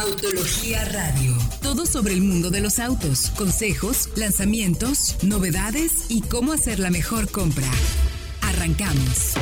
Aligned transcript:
Autología 0.00 0.84
Radio. 0.84 1.34
Todo 1.60 1.84
sobre 1.84 2.12
el 2.12 2.20
mundo 2.20 2.50
de 2.50 2.60
los 2.60 2.78
autos, 2.78 3.30
consejos, 3.30 4.08
lanzamientos, 4.16 5.16
novedades 5.24 6.08
y 6.08 6.22
cómo 6.22 6.52
hacer 6.52 6.78
la 6.78 6.90
mejor 6.90 7.28
compra. 7.32 7.66
Arrancamos. 8.42 9.34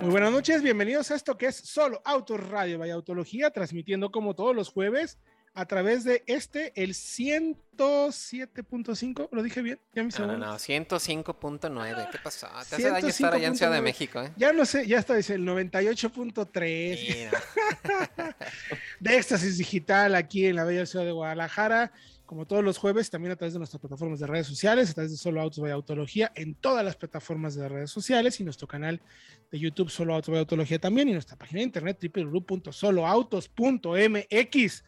Muy 0.00 0.10
buenas 0.10 0.32
noches, 0.32 0.62
bienvenidos 0.64 1.12
a 1.12 1.14
esto 1.14 1.38
que 1.38 1.46
es 1.46 1.56
Solo 1.56 2.02
Autos 2.04 2.40
Radio 2.48 2.80
Vaya 2.80 2.94
Autología, 2.94 3.50
transmitiendo 3.50 4.10
como 4.10 4.34
todos 4.34 4.56
los 4.56 4.68
jueves 4.68 5.18
a 5.54 5.64
través 5.66 6.04
de 6.04 6.22
este, 6.26 6.72
el 6.80 6.94
107.5, 6.94 9.28
¿lo 9.32 9.42
dije 9.42 9.62
bien? 9.62 9.80
¿Ya 9.94 10.04
me 10.04 10.10
no, 10.10 10.26
no, 10.26 10.38
no, 10.38 10.54
105.9, 10.54 12.10
¿qué 12.10 12.18
pasó? 12.22 12.46
Te 12.68 12.76
hace 12.76 12.90
daño 12.90 13.08
estar 13.08 13.34
allá 13.34 13.48
en 13.48 13.56
Ciudad 13.56 13.72
de 13.72 13.82
México, 13.82 14.22
¿eh? 14.22 14.30
Ya 14.36 14.52
no 14.52 14.64
sé, 14.64 14.86
ya 14.86 15.00
está, 15.00 15.16
dice 15.16 15.34
el 15.34 15.44
98.3 15.44 16.50
de 19.00 19.16
éxtasis 19.16 19.58
digital 19.58 20.14
aquí 20.14 20.46
en 20.46 20.54
la 20.56 20.64
bella 20.64 20.86
ciudad 20.86 21.04
de 21.04 21.12
Guadalajara, 21.12 21.92
como 22.26 22.46
todos 22.46 22.62
los 22.62 22.78
jueves, 22.78 23.10
también 23.10 23.32
a 23.32 23.36
través 23.36 23.54
de 23.54 23.58
nuestras 23.58 23.80
plataformas 23.80 24.20
de 24.20 24.28
redes 24.28 24.46
sociales, 24.46 24.90
a 24.90 24.94
través 24.94 25.10
de 25.10 25.16
Solo 25.16 25.40
Autos 25.40 25.58
Vaya 25.58 25.74
Autología, 25.74 26.30
en 26.36 26.54
todas 26.54 26.84
las 26.84 26.94
plataformas 26.94 27.56
de 27.56 27.68
redes 27.68 27.90
sociales 27.90 28.38
y 28.38 28.44
nuestro 28.44 28.68
canal 28.68 29.00
de 29.50 29.58
YouTube 29.58 29.90
Solo 29.90 30.14
Autos 30.14 30.30
Vaya 30.30 30.42
Autología 30.42 30.78
también 30.78 31.08
y 31.08 31.12
nuestra 31.12 31.36
página 31.36 31.58
de 31.58 31.64
internet 31.64 31.98
www.soloautos.mx. 32.00 34.84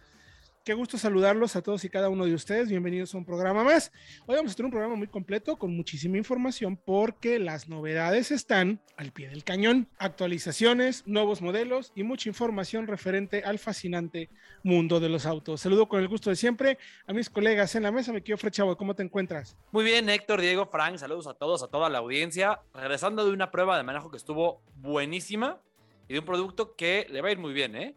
Qué 0.65 0.75
gusto 0.75 0.97
saludarlos 0.97 1.57
a 1.57 1.63
todos 1.63 1.85
y 1.85 1.91
cada 1.91 2.09
uno 2.09 2.25
de 2.25 2.35
ustedes. 2.35 2.69
Bienvenidos 2.69 3.13
a 3.13 3.19
un 3.19 3.25
programa 3.25 3.65
más. 3.65 3.91
Hoy 4.27 4.37
vamos 4.37 4.53
a 4.53 4.55
tener 4.55 4.67
un 4.67 4.71
programa 4.71 4.95
muy 4.95 5.09
completo 5.09 5.57
con 5.57 5.75
muchísima 5.75 6.19
información 6.19 6.77
porque 6.77 7.41
las 7.41 7.69
novedades 7.69 8.31
están 8.31 8.81
al 8.97 9.11
pie 9.11 9.29
del 9.29 9.43
cañón. 9.43 9.89
Actualizaciones, 9.99 11.05
nuevos 11.05 11.43
modelos 11.43 11.91
y 11.97 12.05
mucha 12.05 12.29
información 12.29 12.87
referente 12.87 13.43
al 13.43 13.59
fascinante 13.59 14.31
mundo 14.63 15.01
de 15.01 15.09
los 15.09 15.27
autos. 15.27 15.61
Saludo 15.61 15.89
con 15.89 16.01
el 16.01 16.07
gusto 16.07 16.31
de 16.31 16.37
siempre 16.37 16.79
a 17.09 17.13
mis 17.13 17.29
colegas 17.29 17.75
en 17.75 17.83
la 17.83 17.91
mesa. 17.91 18.13
Me 18.13 18.23
quiero 18.23 18.49
Chavo, 18.49 18.77
¿cómo 18.77 18.95
te 18.95 19.03
encuentras? 19.03 19.57
Muy 19.73 19.85
bien, 19.85 20.09
Héctor, 20.09 20.41
Diego, 20.41 20.67
Frank. 20.67 20.97
Saludos 20.99 21.27
a 21.27 21.35
todos, 21.35 21.65
a 21.65 21.67
toda 21.67 21.91
la 21.91 21.99
audiencia. 21.99 22.61
Regresando 22.73 23.25
de 23.25 23.33
una 23.33 23.51
prueba 23.51 23.77
de 23.77 23.83
manejo 23.83 24.13
que 24.13 24.17
estuvo 24.17 24.63
buenísima 24.77 25.61
y 26.07 26.13
de 26.13 26.21
un 26.21 26.25
producto 26.25 26.77
que 26.77 27.09
le 27.11 27.21
va 27.21 27.31
a 27.31 27.33
ir 27.33 27.39
muy 27.39 27.53
bien, 27.53 27.75
¿eh? 27.75 27.97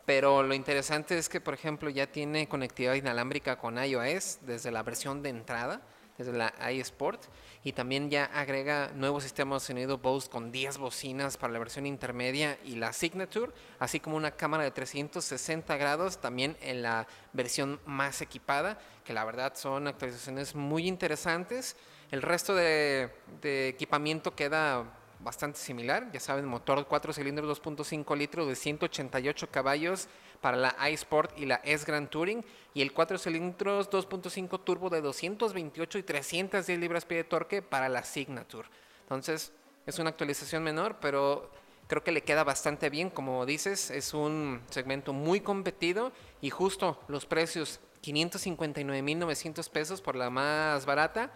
pero 0.06 0.44
lo 0.44 0.54
interesante 0.54 1.18
es 1.18 1.30
que, 1.30 1.40
por 1.40 1.54
ejemplo, 1.54 1.90
ya 1.90 2.08
tiene 2.08 2.50
conectividad 2.50 2.96
inalámbrica 2.96 3.58
con 3.58 3.78
iOS 3.78 4.40
desde 4.42 4.72
la 4.72 4.84
versión 4.84 5.22
de 5.22 5.30
entrada, 5.30 5.82
desde 6.18 6.34
la 6.34 6.54
iSport, 6.72 7.24
y 7.64 7.72
también 7.72 8.10
ya 8.10 8.26
agrega 8.26 8.92
nuevo 8.94 9.22
sistema 9.22 9.56
de 9.56 9.62
sonido 9.62 9.98
Bose 10.00 10.30
con 10.30 10.52
10 10.52 10.78
bocinas 10.78 11.38
para 11.38 11.54
la 11.54 11.60
versión 11.60 11.86
intermedia 11.86 12.58
y 12.66 12.76
la 12.76 12.92
Signature, 12.92 13.52
así 13.80 14.00
como 14.00 14.18
una 14.18 14.32
cámara 14.32 14.64
de 14.64 14.72
360 14.72 15.78
grados 15.78 16.20
también 16.20 16.58
en 16.62 16.82
la 16.82 17.08
versión 17.32 17.80
más 17.86 18.22
equipada, 18.22 18.80
que 19.06 19.14
la 19.14 19.24
verdad 19.24 19.54
son 19.56 19.88
actualizaciones 19.88 20.54
muy 20.54 20.88
interesantes. 20.88 21.78
El 22.12 22.22
resto 22.22 22.54
de, 22.54 23.10
de 23.42 23.70
equipamiento 23.70 24.36
queda 24.36 24.86
bastante 25.24 25.60
similar. 25.60 26.12
Ya 26.12 26.20
saben, 26.20 26.46
motor 26.46 26.86
4 26.88 27.14
cilindros 27.14 27.62
2.5 27.62 28.18
litros 28.18 28.48
de 28.48 28.56
188 28.56 29.50
caballos 29.50 30.08
para 30.42 30.58
la 30.58 30.76
iSport 30.90 31.38
y 31.38 31.46
la 31.46 31.56
S 31.64 31.86
Grand 31.86 32.10
Touring. 32.10 32.44
Y 32.74 32.82
el 32.82 32.92
4 32.92 33.18
cilindros 33.18 33.90
2.5 33.90 34.64
turbo 34.64 34.90
de 34.90 35.02
228 35.02 35.98
y 35.98 36.04
310 36.04 36.80
libras-pie 36.80 37.18
de 37.18 37.24
torque 37.24 37.62
para 37.62 37.90
la 37.90 38.04
Signature. 38.04 38.68
Entonces, 39.02 39.52
es 39.86 40.00
una 40.00 40.10
actualización 40.10 40.64
menor, 40.64 40.98
pero 41.00 41.52
creo 41.88 42.04
que 42.04 42.12
le 42.12 42.24
queda 42.24 42.44
bastante 42.44 42.90
bien. 42.90 43.10
Como 43.10 43.46
dices, 43.46 43.92
es 43.92 44.14
un 44.14 44.62
segmento 44.70 45.14
muy 45.14 45.42
competido 45.42 46.12
y 46.42 46.50
justo 46.50 47.00
los 47.08 47.26
precios 47.26 47.80
559.900 48.04 49.70
pesos 49.70 50.02
por 50.02 50.16
la 50.16 50.30
más 50.30 50.86
barata 50.86 51.32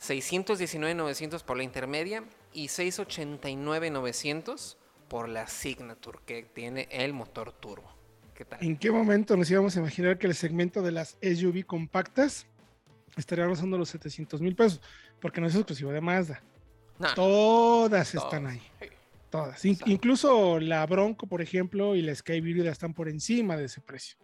619.900 0.00 1.42
por 1.42 1.56
la 1.56 1.62
intermedia 1.62 2.24
y 2.52 2.66
689.900 2.66 4.76
por 5.08 5.28
la 5.28 5.46
Signature 5.46 6.18
que 6.26 6.42
tiene 6.42 6.88
el 6.90 7.12
motor 7.12 7.52
turbo. 7.52 7.88
¿Qué 8.34 8.44
tal? 8.44 8.62
¿En 8.62 8.76
qué 8.76 8.90
momento 8.90 9.36
nos 9.36 9.50
íbamos 9.50 9.76
a 9.76 9.80
imaginar 9.80 10.18
que 10.18 10.26
el 10.26 10.34
segmento 10.34 10.82
de 10.82 10.92
las 10.92 11.16
SUV 11.22 11.64
compactas 11.64 12.46
estaría 13.16 13.46
rozando 13.46 13.78
los 13.78 13.88
700 13.90 14.40
mil 14.40 14.54
pesos? 14.54 14.80
Porque 15.20 15.40
no 15.40 15.46
es 15.46 15.54
exclusivo 15.54 15.92
de 15.92 16.00
Mazda. 16.00 16.42
Todas 17.14 18.14
están 18.14 18.46
ahí. 18.46 18.62
Todas. 19.30 19.64
incluso 19.64 20.60
la 20.60 20.86
Bronco, 20.86 21.26
por 21.26 21.42
ejemplo, 21.42 21.96
y 21.96 22.02
la 22.02 22.14
Sky 22.14 22.34
Híbrida 22.34 22.70
están 22.70 22.94
por 22.94 23.08
encima 23.08 23.56
de 23.56 23.64
ese 23.64 23.80
precio. 23.80 24.16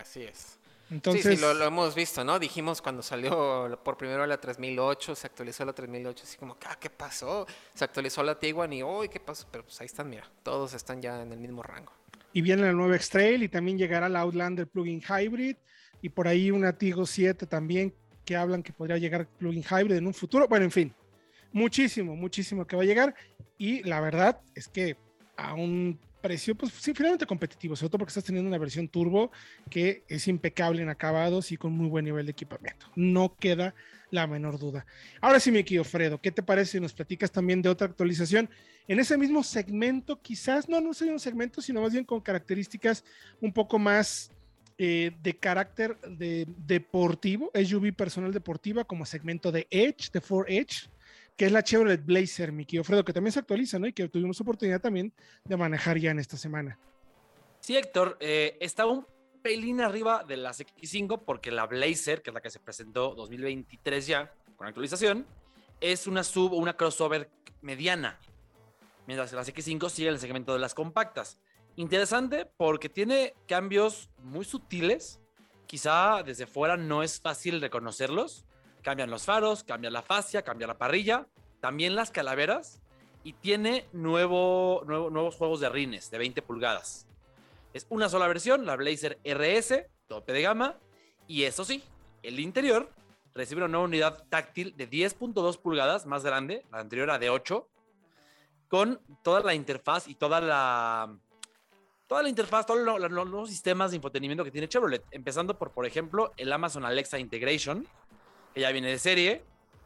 Así 0.00 0.22
es. 0.22 0.58
Entonces, 0.90 1.38
sí, 1.38 1.40
lo, 1.40 1.64
hemos 1.64 1.94
visto, 1.94 2.24
¿no? 2.24 2.38
Dijimos 2.38 2.82
cuando 2.82 3.02
salió 3.02 3.80
por 3.82 3.96
primero 3.96 4.26
la 4.26 4.38
3008, 4.38 5.14
se 5.14 5.26
actualizó 5.26 5.64
la 5.64 5.72
3008, 5.72 6.22
así 6.24 6.36
como, 6.36 6.56
ah, 6.66 6.76
¿qué 6.78 6.90
pasó? 6.90 7.46
Se 7.74 7.84
actualizó 7.84 8.22
la 8.22 8.38
Tiguan 8.38 8.72
y, 8.72 8.82
uy, 8.82 9.08
¿qué 9.08 9.18
pasó? 9.18 9.46
Pero 9.50 9.64
pues 9.64 9.80
ahí 9.80 9.86
están, 9.86 10.10
mira, 10.10 10.30
todos 10.42 10.74
están 10.74 11.00
ya 11.00 11.22
en 11.22 11.32
el 11.32 11.38
mismo 11.38 11.62
rango. 11.62 11.92
Y 12.32 12.42
viene 12.42 12.62
la 12.62 12.72
nueva 12.72 12.96
X-Trail 12.96 13.42
y 13.42 13.48
también 13.48 13.78
llegará 13.78 14.08
la 14.08 14.20
Outlander 14.20 14.66
Plug-in 14.66 15.00
Hybrid 15.00 15.56
y 16.02 16.08
por 16.10 16.28
ahí 16.28 16.50
una 16.50 16.76
Tigo 16.76 17.06
7 17.06 17.46
también 17.46 17.94
que 18.24 18.36
hablan 18.36 18.62
que 18.62 18.72
podría 18.72 18.98
llegar 18.98 19.26
Plug-in 19.26 19.62
Hybrid 19.62 19.96
en 19.96 20.06
un 20.06 20.14
futuro. 20.14 20.48
Bueno, 20.48 20.64
en 20.64 20.70
fin, 20.70 20.94
muchísimo, 21.52 22.14
muchísimo 22.16 22.66
que 22.66 22.76
va 22.76 22.82
a 22.82 22.86
llegar 22.86 23.14
y 23.56 23.82
la 23.84 24.00
verdad 24.00 24.40
es 24.54 24.68
que 24.68 24.96
a 25.36 25.54
un 25.54 25.98
precio, 26.24 26.54
pues 26.54 26.72
sí, 26.72 26.94
finalmente 26.94 27.26
competitivo, 27.26 27.76
sobre 27.76 27.90
todo 27.90 27.98
porque 27.98 28.08
estás 28.08 28.24
teniendo 28.24 28.48
una 28.48 28.56
versión 28.56 28.88
turbo 28.88 29.30
que 29.68 30.04
es 30.08 30.26
impecable 30.26 30.80
en 30.80 30.88
acabados 30.88 31.52
y 31.52 31.58
con 31.58 31.72
muy 31.72 31.86
buen 31.86 32.06
nivel 32.06 32.24
de 32.24 32.32
equipamiento. 32.32 32.86
No 32.96 33.36
queda 33.36 33.74
la 34.10 34.26
menor 34.26 34.58
duda. 34.58 34.86
Ahora 35.20 35.38
sí, 35.38 35.50
mi 35.50 35.62
querido 35.64 35.84
Fredo, 35.84 36.18
¿qué 36.22 36.32
te 36.32 36.42
parece 36.42 36.72
si 36.72 36.80
nos 36.80 36.94
platicas 36.94 37.30
también 37.30 37.60
de 37.60 37.68
otra 37.68 37.88
actualización 37.88 38.48
en 38.88 39.00
ese 39.00 39.18
mismo 39.18 39.42
segmento? 39.42 40.22
Quizás 40.22 40.66
no, 40.66 40.80
no 40.80 40.94
sería 40.94 41.12
un 41.12 41.20
segmento, 41.20 41.60
sino 41.60 41.82
más 41.82 41.92
bien 41.92 42.06
con 42.06 42.22
características 42.22 43.04
un 43.42 43.52
poco 43.52 43.78
más 43.78 44.30
eh, 44.78 45.12
de 45.22 45.36
carácter 45.36 46.00
de 46.08 46.48
deportivo, 46.56 47.50
SUV 47.54 47.92
personal 47.94 48.32
deportiva 48.32 48.84
como 48.84 49.04
segmento 49.04 49.52
de 49.52 49.66
Edge, 49.70 50.08
de 50.10 50.22
Ford 50.22 50.46
Edge 50.48 50.88
que 51.36 51.46
es 51.46 51.52
la 51.52 51.62
Chevrolet 51.62 52.04
Blazer, 52.04 52.52
mi 52.52 52.64
querido 52.64 52.84
Fredo, 52.84 53.04
que 53.04 53.12
también 53.12 53.32
se 53.32 53.40
actualiza, 53.40 53.78
¿no? 53.78 53.86
Y 53.86 53.92
que 53.92 54.08
tuvimos 54.08 54.40
oportunidad 54.40 54.80
también 54.80 55.12
de 55.44 55.56
manejar 55.56 55.98
ya 55.98 56.10
en 56.10 56.18
esta 56.18 56.36
semana. 56.36 56.78
Sí, 57.60 57.76
Héctor, 57.76 58.16
eh, 58.20 58.56
está 58.60 58.86
un 58.86 59.06
pelín 59.42 59.80
arriba 59.80 60.24
de 60.26 60.36
las 60.36 60.60
X5 60.60 61.22
porque 61.24 61.50
la 61.50 61.66
Blazer, 61.66 62.22
que 62.22 62.30
es 62.30 62.34
la 62.34 62.40
que 62.40 62.50
se 62.50 62.60
presentó 62.60 63.14
2023 63.14 64.06
ya, 64.06 64.32
con 64.56 64.66
actualización, 64.66 65.26
es 65.80 66.06
una 66.06 66.24
sub 66.24 66.52
una 66.52 66.76
crossover 66.76 67.30
mediana. 67.60 68.18
Mientras 69.06 69.30
que 69.30 69.36
las 69.36 69.52
X5 69.52 69.90
sigue 69.90 70.08
el 70.08 70.18
segmento 70.18 70.52
de 70.52 70.60
las 70.60 70.74
compactas. 70.74 71.38
Interesante 71.76 72.46
porque 72.56 72.88
tiene 72.88 73.34
cambios 73.46 74.08
muy 74.18 74.44
sutiles. 74.44 75.20
Quizá 75.66 76.22
desde 76.22 76.46
fuera 76.46 76.76
no 76.76 77.02
es 77.02 77.20
fácil 77.20 77.60
reconocerlos. 77.60 78.46
Cambian 78.84 79.10
los 79.10 79.24
faros, 79.24 79.64
cambia 79.64 79.90
la 79.90 80.02
fascia, 80.02 80.42
cambia 80.42 80.66
la 80.66 80.78
parrilla, 80.78 81.26
también 81.60 81.96
las 81.96 82.10
calaveras 82.10 82.82
y 83.24 83.32
tiene 83.32 83.86
nuevo, 83.92 84.82
nuevos 84.86 85.36
juegos 85.36 85.60
de 85.60 85.70
rines 85.70 86.10
de 86.10 86.18
20 86.18 86.42
pulgadas. 86.42 87.06
Es 87.72 87.86
una 87.88 88.10
sola 88.10 88.28
versión, 88.28 88.66
la 88.66 88.76
Blazer 88.76 89.18
RS, 89.24 89.86
tope 90.06 90.34
de 90.34 90.42
gama. 90.42 90.76
Y 91.26 91.44
eso 91.44 91.64
sí, 91.64 91.82
el 92.22 92.38
interior 92.38 92.90
recibe 93.34 93.62
una 93.62 93.68
nueva 93.68 93.86
unidad 93.86 94.24
táctil 94.28 94.76
de 94.76 94.88
10.2 94.88 95.58
pulgadas 95.58 96.04
más 96.04 96.22
grande, 96.22 96.66
la 96.70 96.80
anterior 96.80 97.08
era 97.08 97.18
de 97.18 97.30
8, 97.30 97.66
con 98.68 99.00
toda 99.22 99.40
la 99.40 99.54
interfaz 99.54 100.06
y 100.08 100.14
toda 100.14 100.42
la 100.42 101.16
toda 102.06 102.22
la 102.22 102.28
interfaz, 102.28 102.66
todos 102.66 103.00
los, 103.00 103.10
nuevos 103.10 103.48
sistemas 103.48 103.90
de 103.90 103.96
infotenimiento 103.96 104.44
que 104.44 104.50
tiene 104.50 104.68
Chevrolet, 104.68 105.02
empezando 105.10 105.58
por, 105.58 105.72
por 105.72 105.86
ejemplo, 105.86 106.32
el 106.36 106.52
Amazon 106.52 106.84
Alexa 106.84 107.18
Integration, 107.18 107.88
ya 108.54 108.70
viene 108.72 108.88
de 108.88 108.98
serie. 108.98 109.42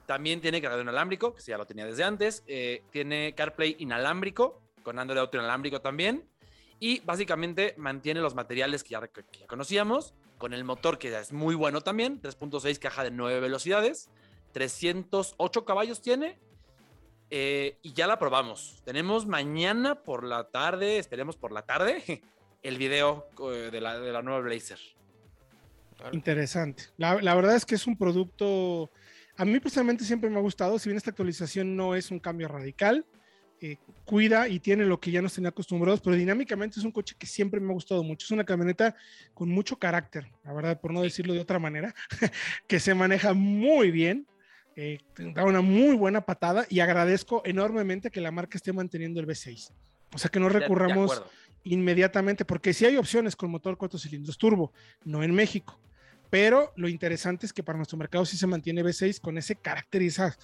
También 0.07 0.41
tiene 0.41 0.63
cargador 0.63 0.85
inalámbrico, 0.85 1.35
que 1.35 1.43
ya 1.43 1.59
lo 1.59 1.67
tenía 1.67 1.85
desde 1.85 2.05
antes. 2.05 2.43
Eh, 2.47 2.83
tiene 2.91 3.35
CarPlay 3.35 3.77
inalámbrico, 3.79 4.63
con 4.83 4.99
Android 4.99 5.21
Auto 5.21 5.37
inalámbrico 5.37 5.81
también. 5.81 6.29
Y 6.81 7.01
básicamente 7.01 7.75
mantiene 7.77 8.21
los 8.21 8.35
materiales 8.35 8.85
que 8.85 8.91
ya, 8.91 9.07
que 9.09 9.25
ya 9.39 9.47
conocíamos, 9.47 10.15
con 10.39 10.55
el 10.55 10.65
motor 10.65 10.99
que 10.99 11.17
es 11.19 11.33
muy 11.33 11.55
bueno 11.55 11.81
también, 11.81 12.23
3.6 12.23 12.79
caja 12.79 13.05
de 13.05 13.11
9 13.11 13.41
velocidades, 13.41 14.09
308 14.53 15.65
caballos 15.65 16.01
tiene 16.01 16.39
eh, 17.31 17.79
y 17.83 17.93
ya 17.93 18.07
la 18.07 18.19
probamos. 18.19 18.81
Tenemos 18.85 19.27
mañana 19.27 19.97
por 19.97 20.25
la 20.25 20.45
tarde, 20.45 20.99
esperemos 20.99 21.37
por 21.37 21.53
la 21.53 21.63
tarde, 21.63 22.23
el 22.63 22.79
video 22.79 23.29
eh, 23.53 23.71
de 23.71 23.81
la, 23.81 23.99
de 23.99 24.13
la 24.13 24.23
nueva 24.23 24.41
Blazer. 24.41 24.79
Interesante. 26.13 26.85
La, 26.97 27.21
la, 27.21 27.35
verdad 27.35 27.57
es 27.57 27.67
que 27.67 27.75
es 27.75 27.87
un 27.87 27.97
producto, 27.97 28.91
a 29.37 29.45
mí 29.45 29.59
personalmente 29.61 30.05
siempre 30.05 30.31
me 30.31 30.37
ha 30.37 30.43
gustado, 30.43 30.79
si 30.79 30.89
bien 30.89 30.97
esta 30.97 31.11
actualización 31.11 31.77
no 31.77 31.95
es 31.95 32.11
un 32.11 32.21
cambio 32.21 32.49
radical, 32.49 33.05
eh, 33.61 33.77
cuida 34.05 34.49
y 34.49 34.61
tiene 34.61 34.85
lo 34.85 35.01
que 35.01 35.11
ya 35.11 35.21
nos 35.21 35.35
tenía 35.35 35.49
acostumbrados, 35.49 36.01
pero 36.01 36.15
dinámicamente 36.15 36.79
es 36.79 36.85
un 36.85 36.93
coche 36.93 37.17
que 37.19 37.27
siempre 37.27 37.59
me 37.59 37.71
ha 37.71 37.75
gustado 37.75 38.05
mucho. 38.05 38.25
Es 38.25 38.31
una 38.31 38.45
camioneta 38.45 38.95
con 39.35 39.49
mucho 39.49 39.77
carácter, 39.77 40.31
la 40.45 40.53
verdad, 40.53 40.81
por 40.81 40.93
no 40.93 41.03
decirlo 41.03 41.35
de 41.35 41.41
otra 41.41 41.59
manera, 41.59 41.93
que 42.69 42.79
se 42.79 42.95
maneja 42.95 43.35
muy 43.35 43.91
bien, 43.91 44.29
eh, 44.77 44.99
da 45.35 45.45
una 45.45 45.61
muy 45.61 45.97
buena 45.97 46.25
patada 46.25 46.67
y 46.71 46.79
agradezco 46.81 47.43
enormemente 47.45 48.13
que 48.13 48.21
la 48.21 48.31
marca 48.31 48.57
esté 48.57 48.73
manteniendo 48.73 49.19
el 49.19 49.27
V6. 49.27 49.73
O 50.15 50.19
sea, 50.19 50.31
que 50.31 50.39
no 50.39 50.49
recurramos 50.49 51.23
inmediatamente, 51.65 52.45
porque 52.45 52.73
sí 52.73 52.87
hay 52.87 52.97
opciones 52.97 53.35
con 53.35 53.51
motor 53.51 53.77
cuatro 53.77 53.99
cilindros 53.99 54.39
turbo, 54.39 54.73
no 55.05 55.25
en 55.25 55.35
México. 55.35 55.81
Pero 56.31 56.73
lo 56.77 56.89
interesante 56.89 57.47
es 57.47 57.53
que 57.53 57.63
para 57.63 57.79
nuestro 57.79 57.99
mercado 57.99 58.25
sí 58.25 58.37
se 58.37 58.47
mantiene 58.47 58.83
V6 58.83 59.21
con 59.21 59.39
ese 59.39 59.57
carácter 59.57 60.03
y 60.03 60.07
esa 60.09 60.37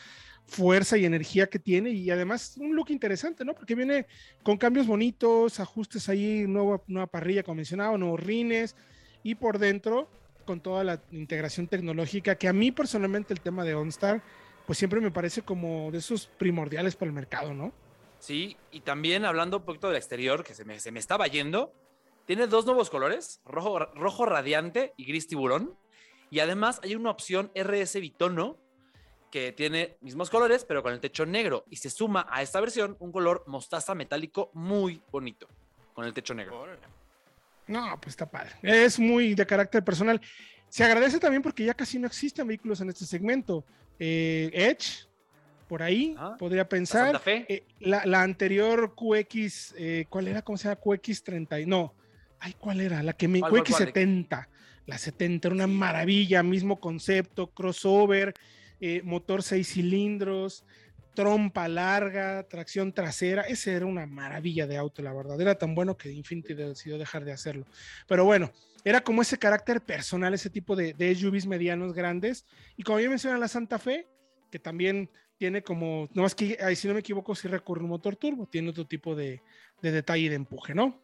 fuerza 0.46 0.96
y 0.96 1.04
energía 1.04 1.46
que 1.48 1.58
tiene 1.58 1.90
y 1.90 2.10
además 2.10 2.56
un 2.58 2.74
look 2.74 2.90
interesante, 2.90 3.44
¿no? 3.44 3.54
Porque 3.54 3.74
viene 3.74 4.06
con 4.42 4.56
cambios 4.56 4.86
bonitos, 4.86 5.60
ajustes 5.60 6.08
ahí, 6.08 6.44
nueva, 6.46 6.82
nueva 6.86 7.06
parrilla 7.06 7.42
como 7.42 7.56
mencionaba, 7.56 7.96
nuevos 7.96 8.20
rines 8.20 8.76
y 9.22 9.34
por 9.34 9.58
dentro 9.58 10.08
con 10.44 10.60
toda 10.60 10.84
la 10.84 11.02
integración 11.12 11.66
tecnológica 11.66 12.36
que 12.36 12.48
a 12.48 12.52
mí 12.52 12.70
personalmente 12.70 13.32
el 13.32 13.40
tema 13.40 13.64
de 13.64 13.74
OnStar 13.74 14.22
pues 14.66 14.78
siempre 14.78 15.00
me 15.00 15.10
parece 15.10 15.42
como 15.42 15.90
de 15.90 15.98
esos 15.98 16.26
primordiales 16.26 16.96
para 16.96 17.08
el 17.08 17.14
mercado, 17.14 17.54
¿no? 17.54 17.72
Sí, 18.18 18.56
y 18.70 18.80
también 18.80 19.24
hablando 19.24 19.58
un 19.58 19.64
poquito 19.64 19.88
del 19.88 19.96
exterior, 19.96 20.44
que 20.44 20.54
se 20.54 20.64
me, 20.64 20.80
se 20.80 20.90
me 20.90 21.00
estaba 21.00 21.26
yendo, 21.26 21.74
tiene 22.26 22.46
dos 22.46 22.66
nuevos 22.66 22.90
colores, 22.90 23.40
rojo, 23.44 23.78
rojo 23.78 24.26
radiante 24.26 24.94
y 24.96 25.04
gris 25.04 25.26
tiburón. 25.26 25.76
Y 26.30 26.40
además 26.40 26.80
hay 26.82 26.94
una 26.94 27.10
opción 27.10 27.50
RS 27.54 28.00
Bitono 28.00 28.58
que 29.30 29.52
tiene 29.52 29.96
mismos 30.00 30.30
colores, 30.30 30.64
pero 30.64 30.82
con 30.82 30.92
el 30.92 31.00
techo 31.00 31.26
negro. 31.26 31.64
Y 31.68 31.76
se 31.76 31.90
suma 31.90 32.26
a 32.30 32.42
esta 32.42 32.60
versión 32.60 32.96
un 33.00 33.12
color 33.12 33.44
mostaza 33.46 33.94
metálico 33.94 34.50
muy 34.54 35.02
bonito, 35.10 35.48
con 35.92 36.04
el 36.04 36.14
techo 36.14 36.34
negro. 36.34 36.66
No, 37.66 37.98
pues 38.00 38.12
está 38.12 38.30
padre. 38.30 38.52
Es 38.62 38.98
muy 38.98 39.34
de 39.34 39.46
carácter 39.46 39.84
personal. 39.84 40.20
Se 40.68 40.84
agradece 40.84 41.18
también 41.18 41.42
porque 41.42 41.64
ya 41.64 41.74
casi 41.74 41.98
no 41.98 42.06
existen 42.06 42.46
vehículos 42.46 42.80
en 42.80 42.88
este 42.88 43.06
segmento. 43.06 43.64
Eh, 43.98 44.50
Edge, 44.52 45.08
por 45.68 45.82
ahí, 45.82 46.14
ah, 46.18 46.36
podría 46.38 46.68
pensar. 46.68 47.14
La, 47.14 47.22
eh, 47.26 47.64
la, 47.80 48.04
la, 48.06 48.22
anterior 48.22 48.94
QX, 48.94 49.74
eh, 49.76 50.06
¿cuál 50.08 50.28
era? 50.28 50.42
¿Cómo 50.42 50.58
se 50.58 50.68
llama? 50.68 50.80
QX30. 50.80 51.66
No, 51.66 51.94
ay, 52.44 52.54
¿cuál 52.58 52.80
era? 52.80 53.02
La 53.02 53.14
que 53.14 53.28
me. 53.28 53.40
QX70. 53.40 54.48
La 54.86 54.98
70 54.98 55.48
era 55.48 55.54
una 55.54 55.66
maravilla, 55.66 56.42
mismo 56.42 56.78
concepto, 56.78 57.50
crossover 57.50 58.34
eh, 58.80 59.00
motor 59.02 59.42
seis 59.42 59.68
cilindros, 59.72 60.64
trompa 61.14 61.68
larga, 61.68 62.42
tracción 62.42 62.92
trasera. 62.92 63.42
Ese 63.42 63.72
era 63.72 63.86
una 63.86 64.06
maravilla 64.06 64.66
de 64.66 64.76
auto, 64.76 65.00
la 65.00 65.14
verdad. 65.14 65.40
Era 65.40 65.54
tan 65.54 65.74
bueno 65.74 65.96
que 65.96 66.12
Infinity 66.12 66.52
decidió 66.52 66.98
dejar 66.98 67.24
de 67.24 67.32
hacerlo. 67.32 67.66
Pero 68.06 68.26
bueno, 68.26 68.52
era 68.84 69.00
como 69.02 69.22
ese 69.22 69.38
carácter 69.38 69.80
personal, 69.80 70.34
ese 70.34 70.50
tipo 70.50 70.76
de, 70.76 70.92
de 70.92 71.14
SUVs 71.14 71.46
medianos 71.46 71.94
grandes. 71.94 72.44
Y 72.76 72.82
como 72.82 73.00
ya 73.00 73.08
menciona 73.08 73.38
la 73.38 73.48
Santa 73.48 73.78
Fe, 73.78 74.06
que 74.50 74.58
también 74.58 75.08
tiene 75.38 75.62
como, 75.62 76.08
no 76.12 76.22
más 76.22 76.34
que, 76.34 76.58
si 76.76 76.86
no 76.86 76.94
me 76.94 77.00
equivoco, 77.00 77.34
si 77.34 77.48
recurre 77.48 77.82
un 77.82 77.90
motor 77.90 78.16
turbo, 78.16 78.46
tiene 78.46 78.68
otro 78.68 78.86
tipo 78.86 79.14
de, 79.14 79.40
de 79.80 79.92
detalle 79.92 80.28
de 80.28 80.36
empuje, 80.36 80.74
¿no? 80.74 81.03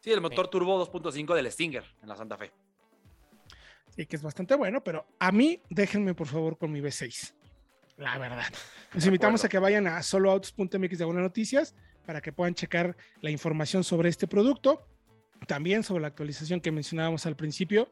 Sí, 0.00 0.10
el 0.10 0.20
motor 0.20 0.48
turbo 0.48 0.86
2.5 0.86 1.34
del 1.34 1.52
Stinger 1.52 1.84
en 2.02 2.08
la 2.08 2.16
Santa 2.16 2.38
Fe. 2.38 2.50
Sí, 3.94 4.06
que 4.06 4.16
es 4.16 4.22
bastante 4.22 4.54
bueno, 4.54 4.82
pero 4.82 5.06
a 5.18 5.30
mí 5.30 5.60
déjenme 5.68 6.14
por 6.14 6.26
favor 6.26 6.56
con 6.56 6.72
mi 6.72 6.80
V6. 6.80 7.34
La 7.98 8.16
verdad. 8.16 8.50
Les 8.94 9.04
invitamos 9.04 9.44
a 9.44 9.48
que 9.48 9.58
vayan 9.58 9.86
a 9.86 10.02
soloautos.mx 10.02 10.70
de 10.70 11.04
algunas 11.04 11.22
noticias 11.22 11.74
para 12.06 12.22
que 12.22 12.32
puedan 12.32 12.54
checar 12.54 12.96
la 13.20 13.30
información 13.30 13.84
sobre 13.84 14.08
este 14.08 14.26
producto, 14.26 14.86
también 15.46 15.82
sobre 15.82 16.00
la 16.00 16.08
actualización 16.08 16.62
que 16.62 16.72
mencionábamos 16.72 17.26
al 17.26 17.36
principio 17.36 17.90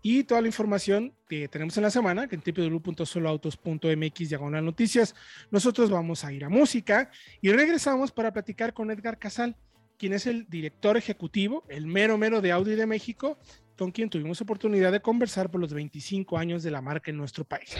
y 0.00 0.22
toda 0.24 0.40
la 0.40 0.46
información 0.46 1.12
que 1.28 1.48
tenemos 1.48 1.76
en 1.76 1.82
la 1.82 1.90
semana, 1.90 2.28
que 2.28 2.36
en 2.36 2.42
www.soloautos.mx 2.46 4.28
diagonal 4.28 4.64
noticias. 4.64 5.16
Nosotros 5.50 5.90
vamos 5.90 6.24
a 6.24 6.32
ir 6.32 6.44
a 6.44 6.48
música 6.48 7.10
y 7.40 7.50
regresamos 7.50 8.12
para 8.12 8.32
platicar 8.32 8.72
con 8.72 8.92
Edgar 8.92 9.18
Casal, 9.18 9.56
quien 9.98 10.12
es 10.14 10.26
el 10.26 10.48
director 10.48 10.96
ejecutivo, 10.96 11.64
el 11.68 11.86
mero 11.86 12.16
mero 12.16 12.40
de 12.40 12.52
Audi 12.52 12.74
de 12.74 12.86
México 12.86 13.38
con 13.76 13.92
quien 13.92 14.10
tuvimos 14.10 14.40
oportunidad 14.40 14.90
de 14.90 15.00
conversar 15.00 15.50
por 15.50 15.60
los 15.60 15.72
25 15.72 16.36
años 16.36 16.62
de 16.64 16.70
la 16.72 16.82
marca 16.82 17.10
en 17.10 17.16
nuestro 17.16 17.44
país. 17.44 17.76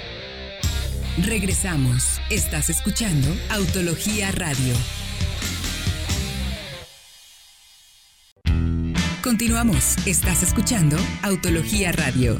Regresamos. 1.27 2.21
Estás 2.31 2.71
escuchando 2.71 3.27
Autología 3.51 4.31
Radio. 4.31 4.75
Continuamos. 9.23 9.97
Estás 10.07 10.45
escuchando 10.45 10.97
Autología 11.23 11.91
Radio. 11.91 12.39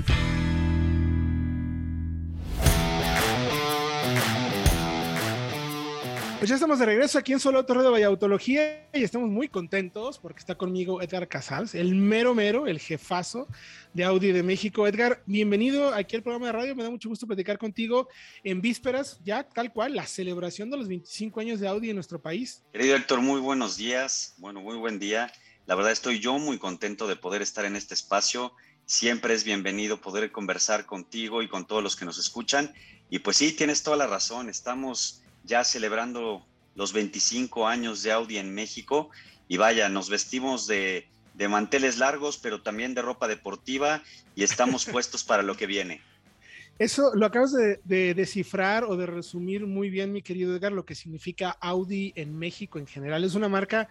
Pues 6.39 6.51
ya 6.51 6.55
estamos 6.55 6.79
de 6.79 6.87
regreso 6.87 7.19
aquí 7.19 7.33
en 7.33 7.41
Solo 7.41 7.59
Auto 7.59 7.75
de 7.93 8.05
Autología 8.05 8.89
y 8.95 9.03
estamos 9.03 9.29
muy 9.29 9.49
contentos 9.49 10.21
porque 10.21 10.39
está 10.39 10.55
conmigo 10.55 11.03
Edgar 11.03 11.27
Casals, 11.27 11.75
el 11.75 11.97
mero 11.97 12.33
mero, 12.33 12.69
el 12.69 12.79
jefazo 12.79 13.49
de 13.93 14.05
Audi 14.05 14.31
de 14.31 14.45
México. 14.45 14.87
Edgar, 14.87 15.21
bienvenido 15.27 15.93
aquí 15.93 16.15
al 16.15 16.23
programa 16.23 16.47
de 16.47 16.53
radio. 16.53 16.77
Me 16.77 16.85
da 16.85 16.91
mucho 16.91 17.09
gusto 17.09 17.27
platicar 17.27 17.59
contigo 17.59 18.09
en 18.45 18.61
vísperas, 18.61 19.19
ya 19.25 19.43
tal 19.43 19.73
cual, 19.73 19.97
la 19.97 20.07
celebración 20.07 20.71
de 20.71 20.77
los 20.77 20.87
25 20.87 21.41
años 21.41 21.59
de 21.59 21.67
Audi 21.67 21.91
en 21.91 21.97
nuestro 21.97 22.23
país. 22.23 22.63
Querido 22.73 22.95
Héctor, 22.95 23.21
muy 23.21 23.41
buenos 23.41 23.77
días. 23.77 24.35
Bueno, 24.37 24.61
muy 24.61 24.77
buen 24.77 25.01
día. 25.01 25.33
La 25.67 25.75
verdad 25.75 25.91
estoy 25.91 26.21
yo 26.21 26.39
muy 26.39 26.59
contento 26.59 27.09
de 27.09 27.17
poder 27.17 27.43
estar 27.43 27.65
en 27.65 27.75
este 27.75 27.95
espacio. 27.95 28.53
Siempre 28.87 29.35
es 29.35 29.43
bienvenido 29.43 30.01
poder 30.01 30.31
conversar 30.31 30.87
contigo 30.87 31.43
y 31.43 31.49
con 31.49 31.67
todos 31.67 31.83
los 31.83 31.97
que 31.97 32.05
nos 32.05 32.17
escuchan. 32.17 32.73
Y 33.11 33.19
pues 33.19 33.39
sí, 33.39 33.51
tienes 33.51 33.83
toda 33.83 33.97
la 33.97 34.07
razón. 34.07 34.49
Estamos 34.49 35.25
ya 35.45 35.65
celebrando 35.65 36.47
los 36.75 36.93
25 36.93 37.67
años 37.67 38.03
de 38.03 38.13
Audi 38.13 38.39
en 38.39 38.55
México 38.55 39.11
y 39.49 39.57
vaya, 39.57 39.89
nos 39.89 40.11
vestimos 40.11 40.67
de, 40.67 41.09
de 41.35 41.49
manteles 41.49 41.99
largos, 41.99 42.37
pero 42.37 42.63
también 42.63 42.95
de 42.95 43.03
ropa 43.03 43.29
deportiva 43.29 44.03
y 44.35 44.43
estamos 44.43 44.85
puestos 44.93 45.25
para 45.25 45.43
lo 45.43 45.57
que 45.57 45.67
viene. 45.67 46.03
Eso 46.79 47.11
lo 47.15 47.27
acabas 47.27 47.53
de, 47.53 48.15
descifrar 48.15 48.85
o 48.85 48.97
de 48.97 49.07
resumir 49.07 49.67
muy 49.67 49.91
bien, 49.91 50.13
mi 50.13 50.23
querido 50.23 50.55
Edgar, 50.55 50.71
lo 50.71 50.85
que 50.85 50.95
significa 50.95 51.51
Audi 51.61 52.13
en 52.15 52.39
México 52.39 52.79
en 52.79 52.87
general. 52.87 53.25
Es 53.25 53.35
una 53.35 53.49
marca 53.49 53.89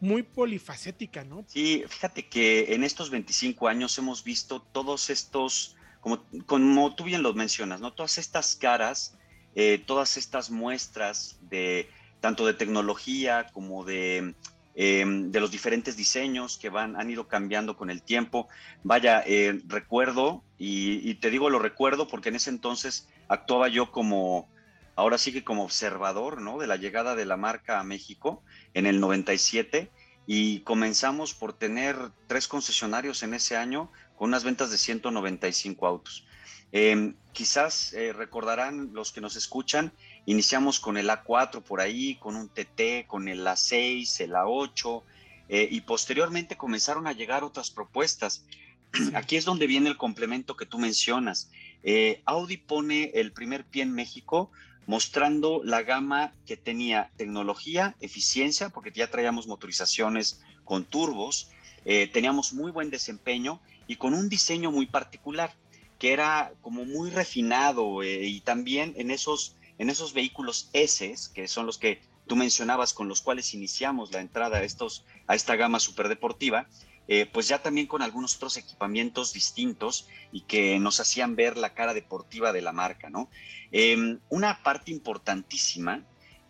muy 0.00 0.24
polifacética, 0.24 1.22
¿no? 1.22 1.44
Sí, 1.46 1.84
fíjate 1.88 2.26
que 2.26 2.74
en 2.74 2.82
estos 2.82 3.10
25 3.10 3.68
años 3.68 3.96
hemos 3.98 4.24
visto 4.24 4.60
todos 4.60 5.10
estos, 5.10 5.76
como, 6.00 6.24
como 6.46 6.94
tú 6.96 7.04
bien 7.04 7.22
lo 7.22 7.32
mencionas, 7.34 7.80
¿no? 7.80 7.92
Todas 7.92 8.18
estas 8.18 8.56
caras, 8.56 9.16
eh, 9.54 9.82
todas 9.84 10.16
estas 10.16 10.50
muestras 10.50 11.38
de 11.42 11.88
tanto 12.20 12.46
de 12.46 12.54
tecnología 12.54 13.46
como 13.52 13.84
de 13.84 14.34
Em, 14.76 15.30
de 15.30 15.38
los 15.38 15.52
diferentes 15.52 15.96
diseños 15.96 16.58
que 16.58 16.68
van, 16.68 16.96
han 16.96 17.08
ido 17.08 17.28
cambiando 17.28 17.76
con 17.76 17.90
el 17.90 18.02
tiempo. 18.02 18.48
Vaya, 18.82 19.22
eh, 19.24 19.60
recuerdo, 19.68 20.42
y, 20.58 21.14
te 21.14 21.30
digo 21.30 21.48
lo 21.48 21.60
recuerdo 21.60 22.08
porque 22.08 22.30
en 22.30 22.36
ese 22.36 22.50
entonces 22.50 23.08
actuaba 23.28 23.68
yo 23.68 23.92
como, 23.92 24.48
ahora 24.96 25.16
sí 25.16 25.32
que 25.32 25.44
como 25.44 25.62
observador, 25.62 26.40
¿no? 26.42 26.58
De 26.58 26.66
la 26.66 26.76
llegada 26.76 27.14
de 27.14 27.24
la 27.24 27.36
marca 27.36 27.78
a 27.78 27.84
México 27.84 28.42
en 28.74 28.86
el 28.86 28.98
97 28.98 29.92
y 30.26 30.60
comenzamos 30.60 31.34
por 31.34 31.52
tener 31.52 31.96
tres 32.26 32.48
concesionarios 32.48 33.22
en 33.22 33.34
ese 33.34 33.56
año 33.56 33.92
con 34.16 34.30
unas 34.30 34.42
ventas 34.42 34.72
de 34.72 34.78
195 34.78 35.86
autos. 35.86 36.26
Em, 36.76 37.14
quizás 37.32 37.92
eh, 37.92 38.12
recordarán 38.12 38.90
los 38.92 39.12
que 39.12 39.20
nos 39.20 39.36
escuchan 39.36 39.92
Iniciamos 40.26 40.80
con 40.80 40.96
el 40.96 41.10
A4 41.10 41.62
por 41.62 41.80
ahí, 41.80 42.14
con 42.16 42.36
un 42.36 42.48
TT, 42.48 43.06
con 43.06 43.28
el 43.28 43.46
A6, 43.46 44.20
el 44.20 44.32
A8, 44.32 45.02
eh, 45.50 45.68
y 45.70 45.82
posteriormente 45.82 46.56
comenzaron 46.56 47.06
a 47.06 47.12
llegar 47.12 47.44
otras 47.44 47.70
propuestas. 47.70 48.44
Aquí 49.14 49.36
es 49.36 49.44
donde 49.44 49.66
viene 49.66 49.90
el 49.90 49.98
complemento 49.98 50.56
que 50.56 50.64
tú 50.64 50.78
mencionas. 50.78 51.50
Eh, 51.82 52.22
Audi 52.24 52.56
pone 52.56 53.10
el 53.14 53.32
primer 53.32 53.64
pie 53.64 53.82
en 53.82 53.92
México 53.92 54.50
mostrando 54.86 55.60
la 55.62 55.82
gama 55.82 56.32
que 56.46 56.56
tenía 56.56 57.10
tecnología, 57.16 57.96
eficiencia, 58.00 58.70
porque 58.70 58.92
ya 58.92 59.10
traíamos 59.10 59.46
motorizaciones 59.46 60.42
con 60.64 60.84
turbos, 60.84 61.50
eh, 61.84 62.06
teníamos 62.06 62.54
muy 62.54 62.70
buen 62.70 62.88
desempeño 62.88 63.60
y 63.86 63.96
con 63.96 64.14
un 64.14 64.30
diseño 64.30 64.70
muy 64.70 64.86
particular, 64.86 65.52
que 65.98 66.12
era 66.12 66.52
como 66.60 66.84
muy 66.84 67.10
refinado 67.10 68.02
y 68.02 68.40
también 68.40 68.94
en 68.96 69.10
esos 69.10 69.56
en 69.78 69.90
esos 69.90 70.12
vehículos 70.12 70.70
S, 70.72 71.14
que 71.34 71.48
son 71.48 71.66
los 71.66 71.78
que 71.78 72.00
tú 72.26 72.36
mencionabas 72.36 72.92
con 72.92 73.08
los 73.08 73.20
cuales 73.20 73.54
iniciamos 73.54 74.12
la 74.12 74.20
entrada 74.20 74.58
a, 74.58 74.62
estos, 74.62 75.04
a 75.26 75.34
esta 75.34 75.56
gama 75.56 75.80
superdeportiva, 75.80 76.66
eh, 77.06 77.26
pues 77.30 77.48
ya 77.48 77.62
también 77.62 77.86
con 77.86 78.00
algunos 78.00 78.36
otros 78.36 78.56
equipamientos 78.56 79.32
distintos 79.32 80.08
y 80.32 80.42
que 80.42 80.78
nos 80.78 81.00
hacían 81.00 81.36
ver 81.36 81.58
la 81.58 81.74
cara 81.74 81.92
deportiva 81.92 82.52
de 82.52 82.62
la 82.62 82.72
marca, 82.72 83.10
¿no? 83.10 83.28
Em, 83.72 84.20
una 84.30 84.62
parte 84.62 84.90
importantísima 84.90 86.02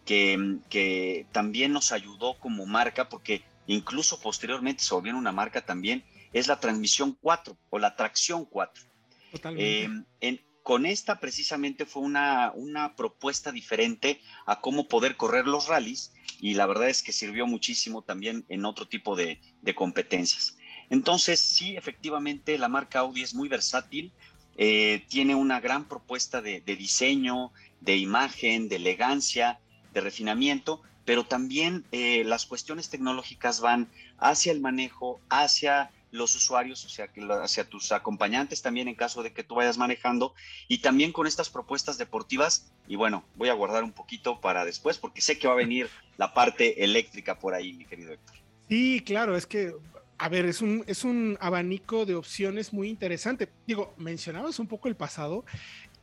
que, 0.05 0.59
que, 0.69 1.27
también 1.33 1.73
nos 1.73 1.91
ayudó 1.91 2.39
como 2.39 2.67
marca, 2.67 3.09
porque 3.09 3.43
incluso 3.67 4.21
posteriormente 4.21 4.85
se 4.85 4.95
volvió 4.95 5.17
una 5.17 5.33
marca 5.33 5.65
también, 5.65 6.05
es 6.33 6.47
la 6.47 6.61
transmisión 6.61 7.17
4 7.21 7.57
o 7.71 7.79
la 7.79 7.97
tracción 7.97 8.45
4. 8.45 8.85
Em, 9.57 10.05
con 10.62 10.87
esta 10.87 11.21
precisamente 11.21 11.85
fue 11.85 12.03
una, 12.03 12.50
una 12.55 12.97
propuesta 12.97 13.53
diferente 13.53 14.21
a 14.47 14.61
cómo 14.61 14.88
poder 14.88 15.17
correr 15.17 15.47
los 15.47 15.69
rallies 15.69 16.14
y 16.41 16.55
la 16.55 16.67
verdad 16.67 16.88
es 16.88 17.03
que 17.03 17.12
sirvió 17.12 17.47
muchísimo 17.47 18.03
también 18.03 18.45
en 18.49 18.64
otro 18.64 18.88
tipo 18.88 19.14
de, 19.14 19.41
competencias. 19.75 20.57
Entonces, 20.91 21.38
sí, 21.41 21.76
efectivamente, 21.76 22.59
la 22.59 22.69
marca 22.69 23.00
Audi 23.00 23.23
es 23.23 23.35
muy 23.35 23.49
versátil, 23.49 24.12
eh, 24.57 25.05
tiene 25.09 25.35
una 25.35 25.61
gran 25.61 25.87
propuesta 25.87 26.41
de, 26.41 26.61
diseño, 26.61 27.53
de 27.81 27.97
imagen, 27.97 28.69
de 28.69 28.76
elegancia, 28.76 29.61
de 29.93 30.00
refinamiento, 30.00 30.83
pero 31.05 31.25
también 31.25 31.85
eh, 31.93 32.25
las 32.25 32.47
cuestiones 32.47 32.88
tecnológicas 32.88 33.61
van 33.61 33.91
hacia 34.19 34.53
el 34.53 34.61
manejo, 34.61 35.21
hacia 35.29 35.91
los 36.14 36.35
usuarios, 36.37 36.85
o 36.85 36.88
sea, 36.88 37.09
hacia 37.42 37.68
tus 37.68 37.90
acompañantes 37.90 38.62
también 38.62 38.87
en 38.87 38.94
caso 38.94 39.23
de 39.25 39.33
que 39.33 39.42
tú 39.42 39.56
vayas 39.56 39.78
manejando 39.78 40.33
y 40.68 40.78
también 40.78 41.11
con 41.11 41.26
estas 41.26 41.50
propuestas 41.50 41.99
deportivas. 41.99 42.71
Y 42.87 42.94
bueno, 42.94 43.25
voy 43.35 43.49
a 43.49 43.54
guardar 43.54 43.83
un 43.83 43.92
poquito 43.92 44.40
para 44.40 44.64
después 44.64 44.97
porque 44.97 45.21
sé 45.21 45.38
que 45.38 45.49
va 45.49 45.54
a 45.54 45.56
venir 45.56 45.90
la 46.16 46.33
parte 46.33 46.85
eléctrica 46.85 47.38
por 47.38 47.52
ahí, 47.52 47.73
mi 47.73 47.85
querido 47.85 48.12
Héctor. 48.12 48.37
Sí, 48.68 49.02
claro, 49.04 49.37
es 49.37 49.47
que 49.47 49.75
a 50.16 50.28
ver, 50.28 50.47
es 50.47 50.62
un, 50.62 50.85
es 50.87 51.02
un 51.02 51.37
abanico 51.40 52.06
de 52.06 52.14
opciones 52.14 52.73
muy 52.73 52.88
interesante. 52.88 53.49
Digo, 53.66 53.92
mencionabas 53.97 54.61
un 54.61 54.68
poco 54.68 54.87
el 54.87 54.94
pasado 54.94 55.44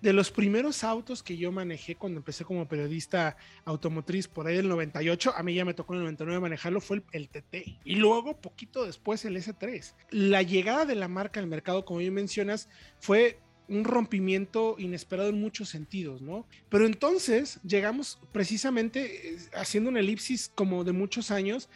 de 0.01 0.13
los 0.13 0.31
primeros 0.31 0.83
autos 0.83 1.21
que 1.21 1.37
yo 1.37 1.51
manejé 1.51 1.95
cuando 1.95 2.17
empecé 2.17 2.43
como 2.43 2.67
periodista 2.67 3.37
automotriz 3.65 4.27
por 4.27 4.47
ahí 4.47 4.57
del 4.57 4.67
98, 4.67 5.33
a 5.35 5.43
mí 5.43 5.53
ya 5.53 5.65
me 5.65 5.73
tocó 5.73 5.93
en 5.93 5.99
el 5.99 6.03
99 6.05 6.39
manejarlo, 6.39 6.81
fue 6.81 7.03
el, 7.11 7.29
TT. 7.29 7.79
Y 7.85 7.95
luego, 7.95 8.35
poquito 8.37 8.85
después, 8.85 9.23
el 9.25 9.37
S3. 9.37 9.93
La 10.09 10.41
llegada 10.41 10.85
de 10.85 10.95
la 10.95 11.07
marca 11.07 11.39
al 11.39 11.47
mercado, 11.47 11.85
como 11.85 11.99
bien 11.99 12.13
mencionas, 12.13 12.67
fue 12.99 13.39
un 13.67 13.83
rompimiento 13.85 14.75
inesperado 14.79 15.29
en 15.29 15.39
muchos 15.39 15.69
sentidos, 15.69 16.21
¿no? 16.21 16.45
Pero 16.69 16.85
entonces 16.85 17.59
llegamos 17.63 18.19
precisamente 18.33 19.29
eh, 19.29 19.37
haciendo 19.53 19.89
una 19.89 19.99
elipsis 19.99 20.51
como 20.53 20.83
de 20.83 20.91
muchos 20.91 21.31
años 21.31 21.69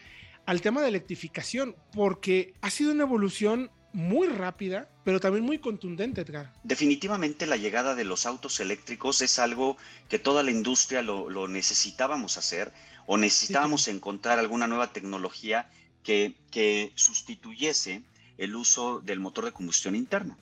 al 0.45 0.61
tema 0.61 0.81
de 0.81 0.89
electrificación, 0.89 1.75
porque 1.93 2.53
ha 2.61 2.69
sido 2.69 2.91
una 2.91 3.03
evolución 3.03 3.71
muy 3.93 4.27
rápida, 4.27 4.89
pero 5.05 5.19
también 5.19 5.45
muy 5.45 5.59
contundente, 5.59 6.21
Edgar. 6.21 6.51
Definitivamente 6.63 7.45
la 7.45 7.57
llegada 7.57 7.93
de 7.93 8.03
los 8.03 8.25
autos 8.25 8.59
eléctricos 8.59 9.21
es 9.21 9.37
algo 9.37 9.77
que 10.09 10.17
toda 10.17 10.41
la 10.41 10.49
industria 10.49 11.03
lo, 11.03 11.47
necesitábamos 11.47 12.37
hacer 12.39 12.73
o 13.05 13.15
necesitábamos 13.15 13.87
encontrar 13.87 14.39
alguna 14.39 14.65
nueva 14.65 14.91
tecnología 14.91 15.69
que, 16.03 16.33
que, 16.49 16.91
sustituyese 16.95 18.01
el 18.39 18.55
uso 18.55 18.99
del 18.99 19.19
motor 19.19 19.45
de 19.45 19.51
combustión 19.51 19.95
interna. 19.95 20.37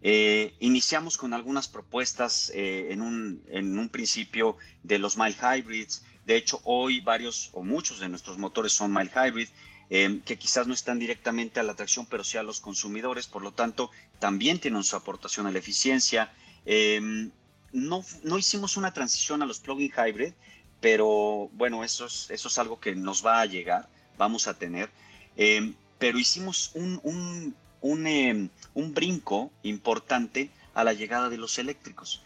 Eh, 0.00 0.54
iniciamos 0.60 1.18
con 1.18 1.34
algunas 1.34 1.66
propuestas 1.66 2.52
eh, 2.54 2.92
en, 2.92 3.02
un, 3.02 3.42
en 3.48 3.76
un 3.76 3.88
principio 3.88 4.56
de 4.84 5.00
los 5.00 5.18
mild 5.18 5.36
hybrids. 5.42 6.04
De 6.24 6.36
hecho, 6.36 6.60
hoy 6.62 7.00
varios 7.00 7.50
o 7.52 7.64
muchos 7.64 7.98
de 7.98 8.08
nuestros 8.08 8.38
motores 8.38 8.72
son 8.72 8.92
mild 8.92 9.10
hybrid. 9.10 9.48
Em, 9.90 10.20
que 10.22 10.38
quizás 10.38 10.66
no 10.66 10.72
están 10.72 10.98
directamente 10.98 11.60
a 11.60 11.62
la 11.62 11.72
atracción, 11.72 12.06
pero 12.06 12.24
sí 12.24 12.38
a 12.38 12.42
los 12.42 12.60
consumidores, 12.60 13.26
por 13.26 13.42
lo 13.42 13.52
tanto, 13.52 13.90
también 14.18 14.58
tienen 14.58 14.82
su 14.82 14.96
aportación 14.96 15.46
a 15.46 15.52
la 15.52 15.58
eficiencia. 15.58 16.32
Em, 16.64 17.30
no, 17.72 18.04
no 18.22 18.38
hicimos 18.38 18.76
una 18.76 18.94
transición 18.94 19.42
a 19.42 19.46
los 19.46 19.60
plug-in 19.60 19.92
hybrid, 19.92 20.32
pero 20.80 21.50
bueno, 21.52 21.84
eso 21.84 22.06
es, 22.06 22.30
eso 22.30 22.48
es 22.48 22.58
algo 22.58 22.80
que 22.80 22.94
nos 22.94 23.24
va 23.24 23.40
a 23.40 23.46
llegar, 23.46 23.88
vamos 24.16 24.48
a 24.48 24.54
tener. 24.54 24.90
Em, 25.36 25.74
pero 25.98 26.18
hicimos 26.18 26.70
un, 26.74 27.00
un, 27.02 27.54
un, 27.82 28.50
un, 28.74 28.94
brinco 28.94 29.50
importante 29.62 30.50
a 30.72 30.82
la 30.84 30.94
llegada 30.94 31.28
de 31.28 31.36
los 31.36 31.58
eléctricos. 31.58 32.22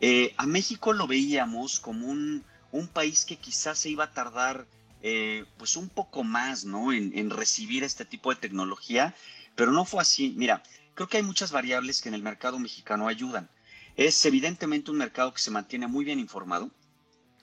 Eh, 0.00 0.32
a 0.36 0.46
México 0.46 0.92
lo 0.92 1.06
veíamos 1.06 1.80
como 1.80 2.06
un 2.08 2.88
país 2.92 3.24
que 3.24 3.36
quizás 3.36 3.78
se 3.78 3.90
iba 3.90 4.04
a 4.04 4.12
tardar 4.12 4.66
eh, 5.02 5.44
pues 5.56 5.76
un 5.76 5.88
poco 5.88 6.24
más, 6.24 6.64
¿no? 6.64 6.92
En, 6.92 7.30
recibir 7.30 7.84
este 7.84 8.04
tipo 8.04 8.30
de 8.30 8.40
tecnología, 8.40 9.14
pero 9.54 9.72
no 9.72 9.84
fue 9.84 10.02
así. 10.02 10.34
Mira, 10.36 10.62
creo 10.94 11.08
que 11.08 11.16
hay 11.16 11.22
muchas 11.22 11.52
variables 11.52 12.02
que 12.02 12.08
en 12.08 12.14
el 12.14 12.22
mercado 12.22 12.58
mexicano 12.58 13.08
ayudan. 13.08 13.48
Es 13.96 14.24
evidentemente 14.24 14.90
un 14.90 14.98
mercado 14.98 15.32
que 15.32 15.40
se 15.40 15.50
mantiene 15.50 15.86
muy 15.86 16.04
bien 16.04 16.18
informado. 16.18 16.70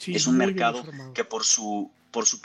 es 0.05 0.27
un 0.27 0.37
mercado 0.37 0.83
que 1.13 1.23
por 1.23 1.43
su, 1.43 1.91
por 2.11 2.25
su, 2.25 2.39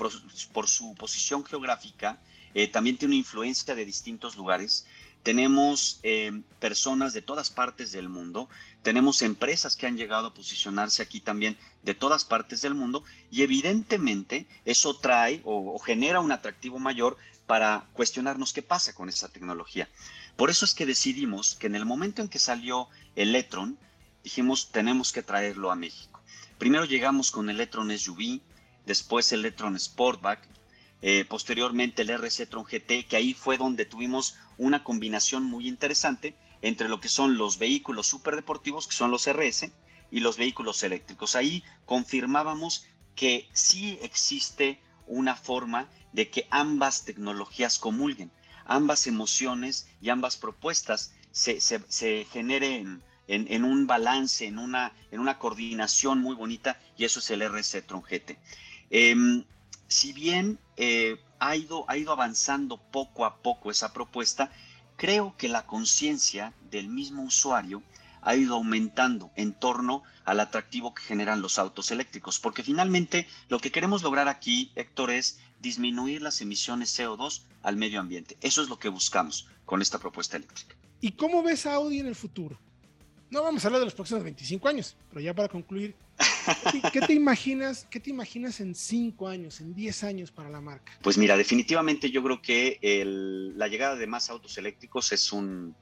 por 0.53 0.69
su 0.69 0.95
posición 0.95 1.45
geográfica 1.45 2.19
eh, 2.55 2.69
también 2.69 2.97
tiene 2.97 3.15
una 3.15 3.19
influencia 3.19 3.75
de 3.75 3.85
distintos 3.85 4.37
lugares. 4.37 4.87
Tenemos 5.23 6.01
eh, 6.03 6.43
personas 6.59 7.13
de 7.13 7.23
todas 7.23 7.51
partes 7.51 7.93
del 7.93 8.09
mundo, 8.09 8.49
tenemos 8.83 9.23
empresas 9.23 9.77
que 9.77 9.87
han 9.87 9.97
llegado 9.97 10.29
a 10.29 10.35
posicionarse 10.35 11.03
aquí 11.03 11.21
también 11.21 11.57
de 11.83 11.95
todas 11.95 12.25
partes 12.25 12.63
del 12.63 12.75
mundo 12.75 13.05
y 13.31 13.43
evidentemente 13.43 14.47
eso 14.65 14.97
trae 14.97 15.41
o, 15.45 15.79
genera 15.79 16.21
un 16.21 16.33
atractivo 16.33 16.79
mayor 16.79 17.17
para 17.47 17.87
cuestionarnos 17.93 18.53
qué 18.53 18.63
pasa 18.63 18.95
con 18.95 19.09
esa 19.09 19.29
tecnología. 19.29 19.89
Por 20.37 20.51
eso 20.51 20.65
es 20.65 20.75
que 20.75 20.87
decidimos 20.87 21.55
que 21.55 21.67
en 21.67 21.75
el 21.75 21.85
momento 21.85 22.23
en 22.23 22.29
que 22.29 22.39
salió 22.39 22.89
el 23.15 23.31
Electron, 23.31 23.79
dijimos 24.25 24.71
tenemos 24.73 25.13
que 25.13 25.23
traerlo 25.23 25.71
a 25.71 25.77
México. 25.77 26.21
Primero 26.59 26.85
llegamos 26.85 27.31
con 27.31 27.51
el 27.51 27.57
Electron 27.57 27.97
SUV, 27.97 28.41
después 28.87 29.33
el 29.33 29.41
Electron 29.41 29.79
Sportback, 29.79 30.41
eh, 31.03 31.25
posteriormente 31.29 32.03
el 32.03 32.11
RC 32.11 32.47
Tron 32.47 32.65
GT, 32.65 33.07
que 33.09 33.17
ahí 33.17 33.35
fue 33.35 33.59
donde 33.59 33.85
tuvimos 33.85 34.37
una 34.57 34.85
combinación 34.85 35.45
muy 35.45 35.69
interesante 35.69 36.37
entre 36.63 36.89
lo 36.89 37.01
que 37.01 37.09
son 37.09 37.37
los 37.37 37.59
vehículos 37.59 38.07
superdeportivos, 38.07 38.87
que 38.87 38.95
son 38.95 39.11
los 39.11 39.27
RS, 39.27 39.71
y 40.13 40.21
los 40.21 40.37
vehículos 40.37 40.83
eléctricos. 40.85 41.35
Ahí 41.35 41.65
confirmábamos 41.87 42.87
que 43.17 43.49
sí 43.53 43.99
existe 44.03 44.81
una 45.07 45.35
forma 45.35 45.89
de 46.13 46.31
que 46.31 46.47
ambas 46.51 47.05
tecnologías 47.05 47.79
comulguen, 47.79 48.31
ambas 48.67 49.07
emociones 49.07 49.89
y 50.01 50.11
ambas 50.11 50.37
propuestas 50.37 51.15
se, 51.33 52.27
generen 52.31 53.03
en, 53.27 53.65
un 53.65 53.87
balance, 53.87 54.47
en 54.47 54.59
una, 54.59 54.93
en 55.11 55.21
una 55.21 55.39
coordinación 55.39 56.21
muy 56.21 56.37
bonita, 56.37 56.79
y 56.99 57.05
eso 57.05 57.21
es 57.21 57.31
el 57.31 57.41
RC 57.43 57.83
Tron 57.83 58.03
GT. 58.03 58.39
Em, 58.91 59.45
si 59.89 60.13
bien 60.13 60.59
eh, 60.77 61.17
ha, 61.39 61.57
ido, 61.57 61.87
ha 61.89 61.97
ido 61.97 62.13
avanzando 62.13 62.77
poco 62.77 63.25
a 63.25 63.37
poco 63.43 63.71
esa 63.71 63.95
propuesta, 63.95 64.53
creo 65.03 65.35
que 65.37 65.49
la 65.49 65.67
conciencia 65.67 66.55
del 66.71 66.87
mismo 66.87 67.25
usuario 67.25 67.83
ha 68.21 68.37
ido 68.37 68.55
aumentando 68.55 69.33
en 69.35 69.53
torno 69.53 70.05
al 70.25 70.39
atractivo 70.39 70.95
que 70.95 71.03
generan 71.03 71.43
los 71.43 71.59
autos 71.59 71.91
eléctricos, 71.91 72.39
porque 72.39 72.63
finalmente 72.63 73.27
lo 73.49 73.59
que 73.59 73.73
queremos 73.73 74.05
lograr 74.05 74.29
aquí, 74.29 74.71
Héctor, 74.77 75.11
es 75.11 75.41
disminuir 75.61 76.23
las 76.23 76.41
emisiones 76.41 76.97
CO2 76.97 77.43
al 77.65 77.77
medio 77.77 77.99
ambiente. 77.99 78.37
Eso 78.43 78.63
es 78.63 78.69
lo 78.69 78.79
que 78.79 78.91
buscamos 78.91 79.49
con 79.65 79.83
esta 79.83 79.99
propuesta 79.99 80.37
eléctrica. 80.37 80.77
¿Y 81.01 81.11
cómo 81.11 81.43
ves 81.43 81.67
a 81.67 81.75
Audi 81.75 81.99
en 81.99 82.07
el 82.07 82.15
futuro? 82.15 82.57
No 83.29 83.43
vamos 83.43 83.65
a 83.65 83.67
hablar 83.67 83.81
de 83.81 83.87
los 83.87 83.95
próximos 83.95 84.23
25 84.23 84.69
años, 84.69 84.95
pero 85.09 85.21
ya 85.21 85.35
para 85.35 85.49
concluir, 85.49 85.97
¿qué 86.93 87.01
te 87.01 87.13
imaginas, 87.13 87.87
qué 87.91 88.01
te 88.01 88.11
imaginas 88.11 88.61
en 88.61 88.75
5 88.75 89.29
años, 89.29 89.61
en 89.61 89.75
10 89.75 90.05
años 90.05 90.31
para 90.31 90.51
la 90.51 90.61
marca? 90.61 90.93
Pues 91.03 91.19
mira, 91.19 91.37
definitivamente 91.37 92.11
yo 92.11 92.23
creo 92.23 92.43
que 92.43 92.79
la 93.57 93.69
llegada 93.69 93.97
de 93.97 94.07
más 94.07 94.31
autos 94.31 94.59
eléctricos 94.59 95.13
es 95.13 95.33
un, 95.33 95.75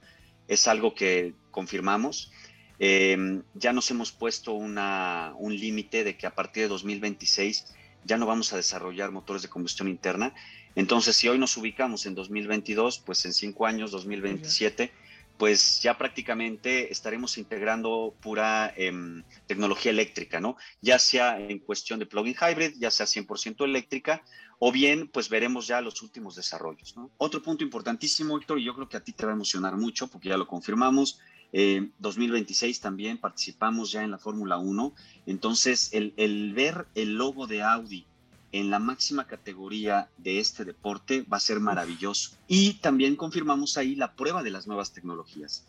es 0.47 0.67
algo 0.67 0.93
que 0.95 1.33
confirmamos. 1.51 2.31
Em, 2.79 3.43
ya 3.53 3.73
nos 3.73 3.91
hemos 3.91 4.11
puesto 4.11 4.53
una, 4.53 5.33
un 5.37 5.55
límite 5.55 6.03
de 6.03 6.17
que 6.17 6.25
a 6.25 6.33
partir 6.33 6.63
de 6.63 6.69
2026 6.69 7.75
ya 8.05 8.17
no 8.17 8.25
vamos 8.25 8.51
a 8.53 8.57
desarrollar 8.57 9.11
motores 9.11 9.43
de 9.43 9.49
combustión 9.49 9.87
interna. 9.87 10.33
Entonces, 10.75 11.15
si 11.15 11.27
hoy 11.27 11.37
nos 11.37 11.55
ubicamos 11.57 12.05
en 12.05 12.15
2022, 12.15 12.99
pues 13.05 13.25
en 13.25 13.33
cinco 13.33 13.65
años, 13.65 13.91
2027, 13.91 14.91
pues 15.37 15.81
ya 15.81 15.97
prácticamente 15.97 16.91
estaremos 16.91 17.37
integrando 17.37 18.15
pura 18.21 18.73
em, 18.75 19.23
tecnología 19.47 19.91
eléctrica, 19.91 20.39
¿no? 20.39 20.55
Ya 20.81 20.99
sea 20.99 21.39
en 21.39 21.59
cuestión 21.59 21.99
de 21.99 22.05
plug-in 22.05 22.35
hybrid, 22.35 22.75
ya 22.77 22.91
sea 22.91 23.05
100% 23.05 23.65
eléctrica, 23.65 24.23
o 24.59 24.71
bien 24.71 25.07
pues 25.07 25.29
veremos 25.29 25.65
ya 25.65 25.81
los 25.81 26.01
últimos 26.03 26.35
desarrollos, 26.35 26.95
¿no? 26.95 27.09
Otro 27.17 27.41
punto 27.41 27.63
importantísimo, 27.63 28.37
Héctor, 28.37 28.59
y 28.59 28.65
yo 28.65 28.75
creo 28.75 28.87
que 28.87 28.97
a 28.97 29.03
ti 29.03 29.13
te 29.13 29.25
va 29.25 29.31
a 29.31 29.35
emocionar 29.35 29.75
mucho 29.77 30.07
porque 30.07 30.29
ya 30.29 30.37
lo 30.37 30.47
confirmamos, 30.47 31.19
eh, 31.53 31.89
2026 31.99 32.79
también 32.79 33.17
participamos 33.17 33.91
ya 33.91 34.03
en 34.03 34.11
la 34.11 34.19
Fórmula 34.19 34.57
1, 34.57 34.93
entonces 35.25 35.89
el, 35.93 36.13
el 36.17 36.53
ver 36.53 36.87
el 36.95 37.15
logo 37.15 37.47
de 37.47 37.63
Audi 37.63 38.05
en 38.51 38.69
la 38.69 38.79
máxima 38.79 39.27
categoría 39.27 40.09
de 40.17 40.39
este 40.39 40.65
deporte 40.65 41.23
va 41.23 41.37
a 41.37 41.41
ser 41.41 41.59
maravilloso. 41.59 42.37
Y 42.47 42.73
también 42.75 43.15
confirmamos 43.15 43.77
ahí 43.77 43.95
la 43.95 44.15
prueba 44.15 44.43
de 44.43 44.51
las 44.51 44.67
nuevas 44.67 44.93
tecnologías. 44.93 45.67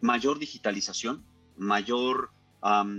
mayor 0.00 0.38
digitalización, 0.38 1.24
mayor, 1.56 2.30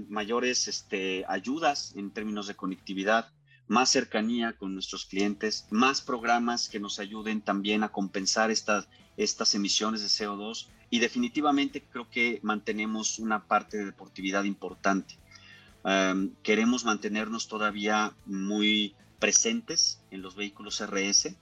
mayores 0.10 0.68
este, 0.68 1.26
ayudas 1.28 1.94
en 1.96 2.12
términos 2.12 2.48
de 2.48 2.56
conectividad, 2.56 3.32
más 3.68 3.90
cercanía 3.90 4.54
con 4.54 4.74
nuestros 4.74 5.06
clientes, 5.06 5.68
más 5.70 6.02
programas 6.02 6.70
que 6.70 6.80
nos 6.80 7.00
ayuden 7.00 7.42
también 7.42 7.84
a 7.84 7.90
compensar 7.90 8.50
estas, 8.50 8.88
estas 9.18 9.54
emisiones 9.56 10.02
de 10.02 10.08
CO2 10.08 10.68
y 10.90 11.00
definitivamente 11.00 11.84
creo 11.84 12.10
que 12.10 12.40
mantenemos 12.44 13.20
una 13.20 13.46
parte 13.46 13.78
de 13.78 13.86
deportividad 13.86 14.46
importante. 14.46 15.18
Queremos 16.44 16.84
mantenernos 16.84 17.48
todavía 17.48 18.14
muy 18.26 18.96
presentes 19.20 20.02
en 20.12 20.22
los 20.22 20.36
vehículos 20.36 20.82
RS. 20.86 21.36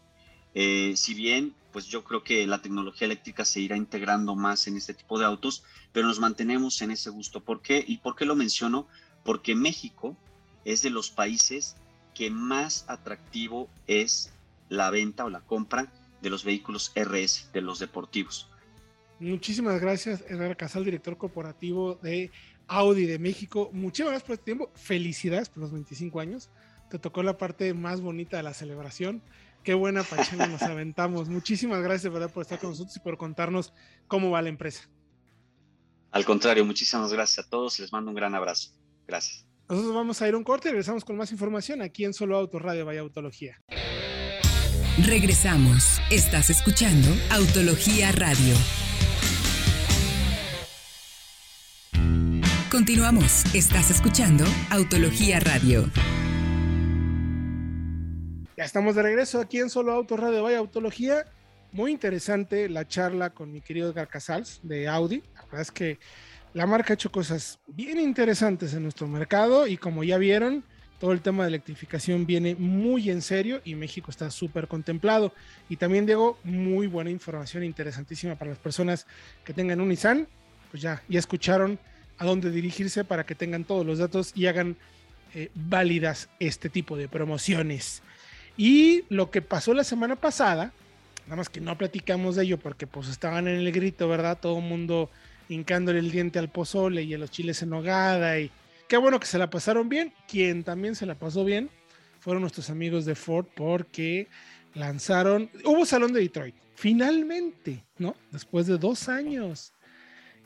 Eh, 0.53 0.93
si 0.95 1.13
bien, 1.13 1.53
pues 1.71 1.87
yo 1.87 2.03
creo 2.03 2.23
que 2.23 2.45
la 2.47 2.61
tecnología 2.61 3.05
eléctrica 3.05 3.43
se 3.43 3.59
irá 3.59 3.75
integrando 3.75 4.35
más 4.35 4.67
en 4.67 4.77
este 4.77 4.93
tipo 4.93 5.19
de 5.19 5.25
autos, 5.25 5.63
pero 5.91 6.07
nos 6.07 6.19
mantenemos 6.19 6.81
en 6.81 6.91
ese 6.91 7.09
gusto. 7.09 7.43
¿Por 7.43 7.61
qué? 7.61 7.83
¿Y 7.85 7.97
por 7.97 8.15
qué 8.15 8.25
lo 8.25 8.35
menciono? 8.35 8.87
Porque 9.23 9.55
México 9.55 10.15
es 10.63 10.81
de 10.81 10.89
los 10.89 11.09
países 11.09 11.75
que 12.13 12.29
más 12.29 12.85
atractivo 12.87 13.69
es 13.87 14.31
la 14.69 14.89
venta 14.89 15.25
o 15.25 15.29
la 15.29 15.41
compra 15.41 15.91
de 16.21 16.29
los 16.29 16.43
vehículos 16.43 16.93
RS, 16.95 17.51
de 17.51 17.61
los 17.61 17.79
deportivos. 17.79 18.47
Muchísimas 19.19 19.79
gracias, 19.79 20.23
Herrera 20.27 20.55
Casal, 20.55 20.83
director 20.83 21.17
corporativo 21.17 21.95
de 21.95 22.31
Audi 22.67 23.05
de 23.05 23.19
México. 23.19 23.69
Muchísimas 23.73 24.11
gracias 24.11 24.27
por 24.27 24.33
este 24.33 24.45
tiempo. 24.45 24.71
Felicidades 24.75 25.49
por 25.49 25.63
los 25.63 25.71
25 25.71 26.19
años. 26.19 26.49
Te 26.89 26.99
tocó 26.99 27.23
la 27.23 27.37
parte 27.37 27.73
más 27.73 28.01
bonita 28.01 28.37
de 28.37 28.43
la 28.43 28.53
celebración. 28.53 29.21
Qué 29.63 29.73
buena 29.73 30.03
pachanga 30.03 30.47
nos 30.47 30.61
aventamos. 30.63 31.29
Muchísimas 31.29 31.81
gracias 31.81 32.11
¿verdad? 32.11 32.31
por 32.31 32.43
estar 32.43 32.59
con 32.59 32.69
nosotros 32.71 32.95
y 32.95 32.99
por 32.99 33.17
contarnos 33.17 33.73
cómo 34.07 34.29
va 34.31 34.41
la 34.41 34.49
empresa. 34.49 34.89
Al 36.11 36.23
contrario, 36.23 36.63
muchísimas 36.63 37.11
gracias 37.11 37.45
a 37.45 37.49
todos. 37.49 37.79
Les 37.79 37.91
mando 37.91 38.11
un 38.11 38.15
gran 38.15 38.35
abrazo. 38.35 38.71
Gracias. 39.07 39.45
Nosotros 39.67 39.95
vamos 39.95 40.21
a 40.21 40.27
ir 40.27 40.35
a 40.35 40.37
un 40.37 40.43
corte 40.43 40.69
y 40.69 40.71
regresamos 40.71 41.03
con 41.03 41.17
más 41.17 41.31
información 41.31 41.81
aquí 41.81 42.05
en 42.05 42.13
Solo 42.13 42.37
Auto 42.37 42.59
Radio 42.59 42.85
Vaya 42.85 43.01
Autología. 43.01 43.59
Regresamos. 45.03 45.99
Estás 46.09 46.49
escuchando 46.49 47.09
Autología 47.31 48.11
Radio. 48.13 48.55
Continuamos. 52.75 53.45
Estás 53.55 53.89
escuchando 53.89 54.43
Autología 54.69 55.39
Radio. 55.39 55.89
Ya 58.57 58.65
estamos 58.65 58.95
de 58.95 59.01
regreso 59.01 59.39
aquí 59.39 59.59
en 59.59 59.69
Solo 59.69 59.93
Auto 59.93 60.17
Radio 60.17 60.43
Vaya 60.43 60.57
Autología. 60.57 61.23
Muy 61.71 61.91
interesante 61.91 62.67
la 62.67 62.85
charla 62.85 63.29
con 63.29 63.49
mi 63.53 63.61
querido 63.61 63.89
Edgar 63.89 64.09
Casals 64.09 64.59
de 64.61 64.89
Audi. 64.89 65.23
La 65.35 65.43
verdad 65.43 65.61
es 65.61 65.71
que 65.71 65.99
la 66.53 66.67
marca 66.67 66.91
ha 66.91 66.95
hecho 66.95 67.09
cosas 67.09 67.59
bien 67.65 67.97
interesantes 67.97 68.73
en 68.73 68.83
nuestro 68.83 69.07
mercado 69.07 69.67
y 69.67 69.77
como 69.77 70.03
ya 70.03 70.17
vieron, 70.17 70.65
todo 70.99 71.13
el 71.13 71.21
tema 71.21 71.43
de 71.43 71.51
electrificación 71.51 72.25
viene 72.25 72.55
muy 72.55 73.09
en 73.09 73.21
serio 73.21 73.61
y 73.63 73.75
México 73.75 74.11
está 74.11 74.29
súper 74.29 74.67
contemplado. 74.67 75.31
Y 75.69 75.77
también, 75.77 76.05
Diego, 76.05 76.39
muy 76.43 76.87
buena 76.87 77.09
información 77.09 77.63
interesantísima 77.63 78.35
para 78.35 78.51
las 78.51 78.59
personas 78.59 79.07
que 79.45 79.53
tengan 79.53 79.79
un 79.79 79.87
Nissan. 79.87 80.27
Pues 80.71 80.81
ya, 80.83 81.01
ya 81.07 81.19
escucharon 81.19 81.79
a 82.17 82.25
dónde 82.25 82.51
dirigirse 82.51 83.03
para 83.03 83.25
que 83.25 83.35
tengan 83.35 83.63
todos 83.63 83.85
los 83.85 83.99
datos 83.99 84.31
y 84.35 84.47
hagan 84.47 84.77
eh, 85.33 85.49
válidas 85.53 86.29
este 86.39 86.69
tipo 86.69 86.97
de 86.97 87.07
promociones. 87.07 88.01
Y 88.57 89.03
lo 89.09 89.31
que 89.31 89.41
pasó 89.41 89.73
la 89.73 89.83
semana 89.83 90.15
pasada, 90.15 90.71
nada 91.25 91.35
más 91.35 91.49
que 91.49 91.59
no 91.59 91.77
platicamos 91.77 92.35
de 92.35 92.43
ello 92.43 92.57
porque 92.57 92.87
pues 92.87 93.09
estaban 93.09 93.47
en 93.47 93.55
el 93.55 93.71
grito, 93.71 94.07
¿verdad? 94.07 94.39
Todo 94.39 94.59
el 94.59 94.63
mundo 94.63 95.09
hincándole 95.49 95.99
el 95.99 96.11
diente 96.11 96.39
al 96.39 96.49
pozole 96.49 97.03
y 97.03 97.13
a 97.13 97.17
los 97.17 97.31
chiles 97.31 97.61
en 97.61 97.69
nogada 97.69 98.39
y 98.39 98.49
qué 98.87 98.97
bueno 98.97 99.19
que 99.19 99.27
se 99.27 99.37
la 99.37 99.49
pasaron 99.49 99.89
bien. 99.89 100.13
Quien 100.27 100.63
también 100.63 100.95
se 100.95 101.05
la 101.05 101.15
pasó 101.15 101.43
bien 101.43 101.69
fueron 102.19 102.41
nuestros 102.41 102.69
amigos 102.69 103.05
de 103.05 103.15
Ford 103.15 103.45
porque 103.55 104.27
lanzaron, 104.73 105.49
hubo 105.63 105.85
Salón 105.85 106.13
de 106.13 106.21
Detroit, 106.21 106.55
finalmente, 106.75 107.83
¿no? 107.97 108.15
Después 108.31 108.67
de 108.67 108.77
dos 108.77 109.09
años, 109.09 109.73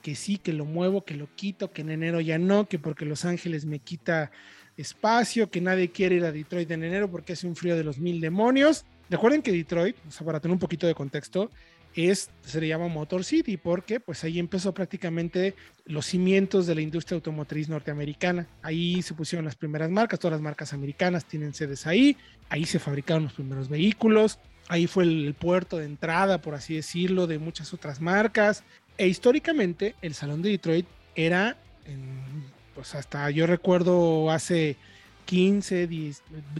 que 0.01 0.15
sí, 0.15 0.37
que 0.37 0.53
lo 0.53 0.65
muevo, 0.65 1.03
que 1.03 1.15
lo 1.15 1.27
quito, 1.35 1.71
que 1.71 1.81
en 1.81 1.91
enero 1.91 2.21
ya 2.21 2.37
no, 2.37 2.67
que 2.67 2.79
porque 2.79 3.05
Los 3.05 3.25
Ángeles 3.25 3.65
me 3.65 3.79
quita 3.79 4.31
espacio, 4.77 5.49
que 5.49 5.61
nadie 5.61 5.91
quiere 5.91 6.15
ir 6.15 6.25
a 6.25 6.31
Detroit 6.31 6.71
en 6.71 6.83
enero 6.83 7.11
porque 7.11 7.33
hace 7.33 7.47
un 7.47 7.55
frío 7.55 7.75
de 7.75 7.83
los 7.83 7.99
mil 7.99 8.21
demonios. 8.21 8.85
Recuerden 9.09 9.41
que 9.41 9.51
Detroit, 9.51 9.95
para 10.23 10.39
tener 10.39 10.53
un 10.53 10.59
poquito 10.59 10.87
de 10.87 10.95
contexto, 10.95 11.49
es, 11.95 12.29
se 12.41 12.61
le 12.61 12.67
llama 12.67 12.87
Motor 12.87 13.23
City 13.23 13.57
porque 13.57 13.99
pues 13.99 14.23
ahí 14.23 14.39
empezó 14.39 14.73
prácticamente 14.73 15.55
los 15.85 16.05
cimientos 16.05 16.67
de 16.67 16.75
la 16.75 16.81
industria 16.81 17.15
automotriz 17.15 17.69
norteamericana. 17.69 18.47
Ahí 18.61 19.01
se 19.01 19.13
pusieron 19.13 19.45
las 19.45 19.55
primeras 19.55 19.89
marcas, 19.89 20.19
todas 20.19 20.33
las 20.33 20.41
marcas 20.41 20.73
americanas 20.73 21.25
tienen 21.25 21.53
sedes 21.53 21.87
ahí, 21.87 22.15
ahí 22.49 22.65
se 22.65 22.79
fabricaron 22.79 23.23
los 23.23 23.33
primeros 23.33 23.69
vehículos, 23.69 24.39
ahí 24.67 24.87
fue 24.87 25.03
el, 25.03 25.33
puerto 25.33 25.77
de 25.77 25.85
entrada, 25.85 26.41
por 26.41 26.53
así 26.53 26.75
decirlo, 26.75 27.27
de 27.27 27.39
muchas 27.39 27.73
otras 27.73 28.01
marcas. 28.01 28.63
E 28.99 29.07
históricamente 29.07 29.95
el 30.01 30.13
Salón 30.13 30.41
de 30.41 30.49
Detroit 30.49 30.85
era, 31.15 31.55
pues 32.75 32.93
hasta 32.95 33.31
yo 33.31 33.47
recuerdo 33.47 34.29
hace 34.29 34.75
15, 35.23 35.87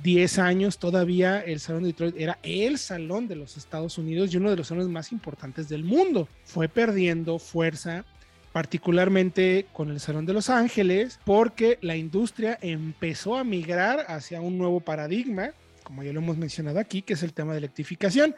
10, 0.02 0.40
años 0.40 0.78
todavía 0.78 1.42
el 1.42 1.60
Salón 1.60 1.84
de 1.84 1.90
Detroit 1.90 2.16
era 2.18 2.40
el 2.42 2.78
salón 2.78 3.28
de 3.28 3.36
los 3.36 3.58
Estados 3.58 3.98
Unidos 3.98 4.34
y 4.34 4.38
uno 4.38 4.50
de 4.50 4.56
los 4.56 4.68
salones 4.68 4.88
más 4.88 5.12
importantes 5.12 5.68
del 5.68 5.84
mundo. 5.84 6.30
Fue 6.46 6.70
perdiendo 6.70 7.40
fuerza 7.40 8.06
particularmente 8.54 9.68
con 9.74 9.90
el 9.90 10.00
Salón 10.00 10.26
de 10.26 10.32
Los 10.32 10.50
Ángeles, 10.50 11.20
porque 11.26 11.78
la 11.82 11.98
industria 11.98 12.58
empezó 12.62 13.36
a 13.36 13.44
migrar 13.44 14.06
hacia 14.08 14.40
un 14.40 14.58
nuevo 14.58 14.80
paradigma, 14.80 15.52
como 15.84 16.04
ya 16.04 16.14
lo 16.14 16.22
hemos 16.22 16.38
mencionado 16.38 16.80
aquí, 16.80 17.02
que 17.02 17.14
es 17.14 17.24
el 17.24 17.34
tema 17.34 17.52
de 17.52 17.58
electrificación. 17.58 18.34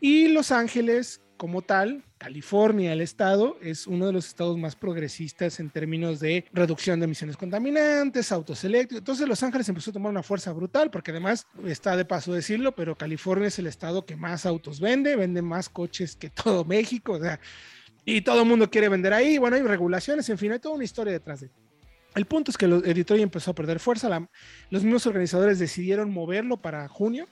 Y 0.00 0.28
Los 0.28 0.52
Ángeles 0.52 1.20
como 1.36 1.60
tal, 1.60 2.04
California, 2.22 2.92
el 2.92 3.00
estado, 3.00 3.58
es 3.60 3.88
uno 3.88 4.06
de 4.06 4.12
los 4.12 4.28
estados 4.28 4.56
más 4.56 4.76
progresistas 4.76 5.58
en 5.58 5.70
términos 5.70 6.20
de 6.20 6.44
reducción 6.52 7.00
de 7.00 7.06
emisiones 7.06 7.36
contaminantes, 7.36 8.30
autos 8.30 8.62
eléctricos. 8.62 9.00
Entonces 9.00 9.26
Los 9.26 9.42
Ángeles 9.42 9.68
empezó 9.68 9.90
a 9.90 9.94
tomar 9.94 10.10
una 10.10 10.22
fuerza 10.22 10.52
brutal, 10.52 10.88
porque 10.88 11.10
además 11.10 11.48
está 11.66 11.96
de 11.96 12.04
paso 12.04 12.32
decirlo, 12.32 12.76
pero 12.76 12.94
California 12.94 13.48
es 13.48 13.58
el 13.58 13.66
estado 13.66 14.06
que 14.06 14.14
más 14.14 14.46
autos 14.46 14.78
vende, 14.78 15.16
vende 15.16 15.42
más 15.42 15.68
coches 15.68 16.14
que 16.14 16.30
todo 16.30 16.64
México. 16.76 17.14
O 17.14 17.20
sea, 17.20 17.40
Y 18.04 18.20
todo 18.20 18.42
el 18.42 18.48
mundo 18.48 18.70
quiere 18.70 18.88
vender 18.88 19.12
ahí. 19.12 19.38
Bueno, 19.38 19.56
hay 19.56 19.62
regulaciones, 19.62 20.28
en 20.28 20.38
fin, 20.38 20.52
hay 20.52 20.60
toda 20.60 20.76
una 20.76 20.84
historia 20.84 21.12
detrás 21.12 21.40
de. 21.40 21.50
El 22.14 22.26
punto 22.26 22.52
es 22.52 22.56
que 22.56 22.66
el 22.66 22.84
editorial 22.84 23.24
empezó 23.24 23.50
a 23.50 23.54
perder 23.56 23.80
fuerza. 23.80 24.08
los 24.70 24.84
mismos 24.84 25.06
organizadores 25.08 25.58
decidieron 25.58 26.12
moverlo 26.12 26.56
para 26.56 26.86
junio 26.86 27.26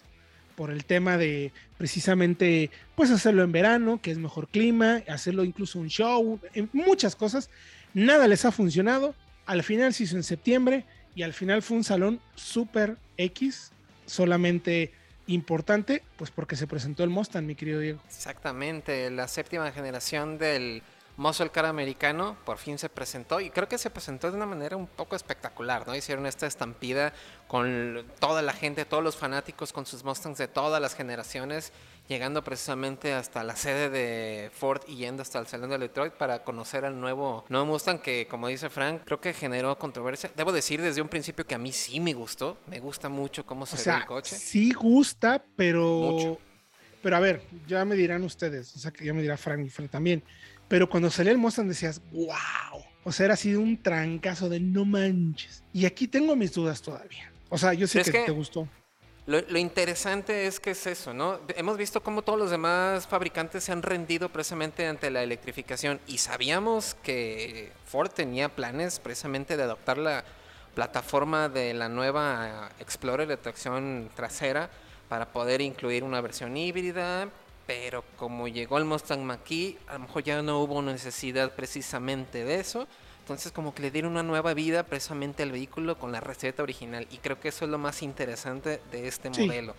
por 0.57 0.71
el 0.71 0.85
tema 0.85 1.17
de 1.17 1.53
precisamente 1.79 2.71
pues 2.95 3.11
hacerlo 3.11 3.43
en 3.43 3.53
verano, 3.53 4.01
que 4.03 4.11
es 4.11 4.19
mejor 4.19 4.49
clima, 4.49 5.03
hacerlo 5.09 5.45
incluso 5.45 5.79
un 5.79 5.89
show, 5.89 6.41
muchas 6.73 7.17
cosas. 7.17 7.51
Nada 7.95 8.29
les 8.29 8.45
ha 8.45 8.53
funcionado. 8.53 9.15
Al 9.47 9.63
final 9.63 9.95
se 9.95 10.05
hizo 10.05 10.17
en 10.17 10.23
septiembre 10.23 10.85
y 11.15 11.23
al 11.23 11.33
final 11.33 11.63
fue 11.63 11.77
un 11.77 11.85
salón 11.85 12.21
super 12.35 12.97
X, 13.17 13.73
solamente 14.07 14.93
importante, 15.27 16.03
pues 16.17 16.31
porque 16.31 16.57
se 16.57 16.67
presentó 16.67 17.05
el 17.05 17.11
Mustang, 17.11 17.47
mi 17.47 17.55
querido 17.55 17.81
Diego. 17.81 18.01
Exactamente, 18.07 19.11
la 19.11 19.29
séptima 19.29 19.71
generación 19.73 20.39
del 20.39 20.83
Muscle 21.21 21.51
Car 21.51 21.67
americano 21.67 22.35
por 22.47 22.57
fin 22.57 22.79
se 22.79 22.89
presentó 22.89 23.43
y 23.43 23.51
creo 23.51 23.69
que 23.69 23.77
se 23.77 23.91
presentó 23.91 24.31
de 24.31 24.39
una 24.39 24.47
manera 24.47 24.79
un 24.79 24.87
poco 24.87 25.15
espectacular, 25.15 25.87
¿no? 25.87 25.95
Hicieron 25.95 26.25
esta 26.25 26.47
estampida 26.47 27.13
con 27.47 28.07
toda 28.19 28.41
la 28.41 28.55
gente, 28.55 28.87
todos 28.87 29.05
los 29.05 29.17
fanáticos 29.17 29.71
con 29.71 29.85
sus 29.85 30.03
Mustangs 30.03 30.39
de 30.39 30.49
todas 30.49 30.81
las 30.81 30.95
generaciones, 30.95 31.75
llegando 32.09 32.43
precisamente 32.43 33.13
hasta 33.13 33.45
la 33.45 33.55
sede 33.55 33.91
de 33.91 34.51
Ford 34.51 34.81
y 34.89 34.97
yendo 34.97 35.21
hasta 35.21 35.39
el 35.39 35.47
salón 35.47 35.69
de 35.69 35.77
Detroit 35.77 36.15
para 36.15 36.43
conocer 36.43 36.87
al 36.87 36.99
nuevo, 36.99 37.45
nuevo 37.51 37.67
Mustang 37.67 37.99
que, 37.99 38.27
como 38.27 38.49
dice 38.49 38.71
Frank, 38.71 39.03
creo 39.05 39.21
que 39.21 39.35
generó 39.35 39.79
controversia. 39.79 40.31
Debo 40.35 40.53
decir 40.53 40.81
desde 40.81 41.03
un 41.03 41.09
principio 41.09 41.47
que 41.47 41.55
a 41.55 41.59
mí 41.59 41.71
sí 41.71 42.01
me 42.01 42.15
gustó, 42.15 42.57
me 42.67 42.81
gusta 42.81 43.11
mucho 43.11 43.45
cómo 43.45 43.67
se 43.67 43.91
ve 43.91 43.99
el 43.99 44.07
coche. 44.07 44.37
Sí 44.37 44.73
gusta, 44.73 45.45
pero... 45.55 46.39
Pero 47.03 47.17
a 47.17 47.21
ver, 47.21 47.43
ya 47.67 47.83
me 47.87 47.95
dirán 47.95 48.23
ustedes, 48.25 48.77
o 48.77 48.79
sea 48.79 48.91
que 48.91 49.07
ya 49.07 49.15
me 49.15 49.23
dirá 49.23 49.39
Frank 49.39 49.65
y 49.65 49.71
Frank 49.71 49.91
también 49.91 50.23
pero 50.71 50.89
cuando 50.89 51.11
salía 51.11 51.33
el 51.33 51.39
Mustang 51.39 51.67
decías, 51.67 52.01
wow. 52.13 52.85
O 53.03 53.11
sea, 53.11 53.25
era 53.25 53.35
así 53.35 53.57
un 53.57 53.83
trancazo 53.83 54.49
de 54.49 54.61
no 54.61 54.85
manches. 54.85 55.65
Y 55.73 55.85
aquí 55.85 56.07
tengo 56.07 56.37
mis 56.37 56.53
dudas 56.53 56.81
todavía. 56.81 57.33
O 57.49 57.59
sea, 57.59 57.75
yo 57.75 57.89
sé 57.89 58.03
que, 58.05 58.13
te 58.13 58.31
gustó. 58.31 58.69
Lo, 59.27 59.41
lo, 59.41 59.59
interesante 59.59 60.47
es 60.47 60.61
que 60.61 60.71
es 60.71 60.87
eso, 60.87 61.13
¿no? 61.13 61.41
Hemos 61.57 61.77
visto 61.77 62.05
cómo 62.05 62.23
todos 62.23 62.39
los 62.39 62.53
demás 62.53 63.09
fabricantes 63.09 63.65
se 63.65 63.73
han 63.73 63.83
rendido 63.83 64.29
precisamente 64.29 64.87
ante 64.87 65.11
la 65.11 65.25
electrificación 65.25 65.99
y 66.07 66.19
sabíamos 66.19 66.95
que 67.03 67.73
Ford 67.87 68.11
tenía 68.13 68.49
planes 68.49 69.01
precisamente 69.01 69.57
de 69.57 69.65
adoptar 69.65 69.99
la 69.99 70.25
plataforma 70.77 71.49
de 71.49 71.75
la 71.75 71.89
nueva 71.89 72.71
Explorer 72.79 73.27
de 73.27 73.37
tracción 73.37 74.09
trasera 74.15 74.71
para 75.09 75.33
poder 75.33 75.63
incluir 75.63 76.05
una 76.05 76.21
versión 76.21 76.57
híbrida, 76.57 77.29
pero 77.71 78.03
como 78.17 78.49
llegó 78.49 78.79
el 78.79 78.85
Mustang 78.85 79.23
Mach-E, 79.23 79.77
a 79.87 79.93
lo 79.93 80.01
mejor 80.01 80.25
ya 80.25 80.43
no 80.43 80.59
hubo 80.59 80.83
necesidad 80.83 81.55
precisamente 81.55 82.45
de 82.45 82.59
eso. 82.59 82.89
Entonces 83.21 83.53
como 83.53 83.73
que 83.73 83.83
le 83.83 83.93
dieron 83.93 84.11
una 84.11 84.25
nueva 84.25 84.55
vida 84.55 84.83
precisamente 84.83 85.45
al 85.45 85.53
vehículo 85.53 85.97
con 85.97 86.11
la 86.11 86.19
receta 86.19 86.65
original. 86.65 87.07
Y 87.13 87.19
creo 87.19 87.39
que 87.39 87.51
eso 87.51 87.65
es 87.65 87.71
lo 87.71 87.79
más 87.79 88.03
interesante 88.03 88.81
de 88.91 89.07
este 89.07 89.31
modelo. 89.31 89.77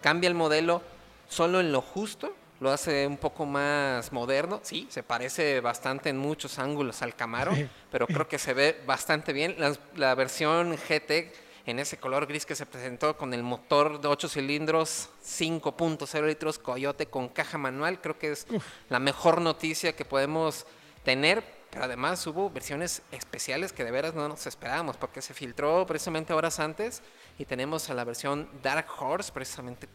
Cambia 0.00 0.28
el 0.28 0.34
modelo 0.34 0.80
solo 1.28 1.60
en 1.60 1.70
lo 1.70 1.82
justo, 1.82 2.34
lo 2.60 2.70
hace 2.70 3.06
un 3.06 3.18
poco 3.18 3.44
más 3.44 4.10
moderno. 4.10 4.60
Sí, 4.62 4.86
se 4.88 5.02
parece 5.02 5.60
bastante 5.60 6.08
en 6.08 6.16
muchos 6.16 6.58
ángulos 6.58 7.02
al 7.02 7.14
Camaro, 7.14 7.52
pero 7.92 8.06
creo 8.06 8.26
que 8.26 8.38
se 8.38 8.54
ve 8.54 8.80
bastante 8.86 9.34
bien. 9.34 9.56
La, 9.58 9.76
la 9.96 10.14
versión 10.14 10.74
GT 10.74 11.43
en 11.66 11.78
ese 11.78 11.96
color 11.96 12.26
gris 12.26 12.44
que 12.44 12.54
se 12.54 12.66
presentó 12.66 13.16
con 13.16 13.32
el 13.32 13.42
motor 13.42 14.00
de 14.00 14.08
8 14.08 14.28
cilindros, 14.28 15.08
5.0 15.24 16.26
litros 16.26 16.58
Coyote 16.58 17.06
con 17.06 17.28
caja 17.28 17.56
manual. 17.56 18.00
Creo 18.00 18.18
que 18.18 18.32
es 18.32 18.46
la 18.90 18.98
mejor 18.98 19.40
noticia 19.40 19.96
que 19.96 20.04
podemos 20.04 20.66
tener. 21.04 21.42
Pero 21.70 21.86
además 21.86 22.24
hubo 22.28 22.50
versiones 22.50 23.02
especiales 23.10 23.72
que 23.72 23.82
de 23.82 23.90
veras 23.90 24.14
no 24.14 24.28
nos 24.28 24.46
esperábamos, 24.46 24.96
porque 24.96 25.20
se 25.20 25.34
filtró 25.34 25.84
precisamente 25.86 26.32
horas 26.32 26.60
antes 26.60 27.02
y 27.36 27.46
tenemos 27.46 27.90
a 27.90 27.94
la 27.94 28.04
versión 28.04 28.48
Dark 28.62 28.86
Horse, 28.96 29.32
precisamente 29.32 29.88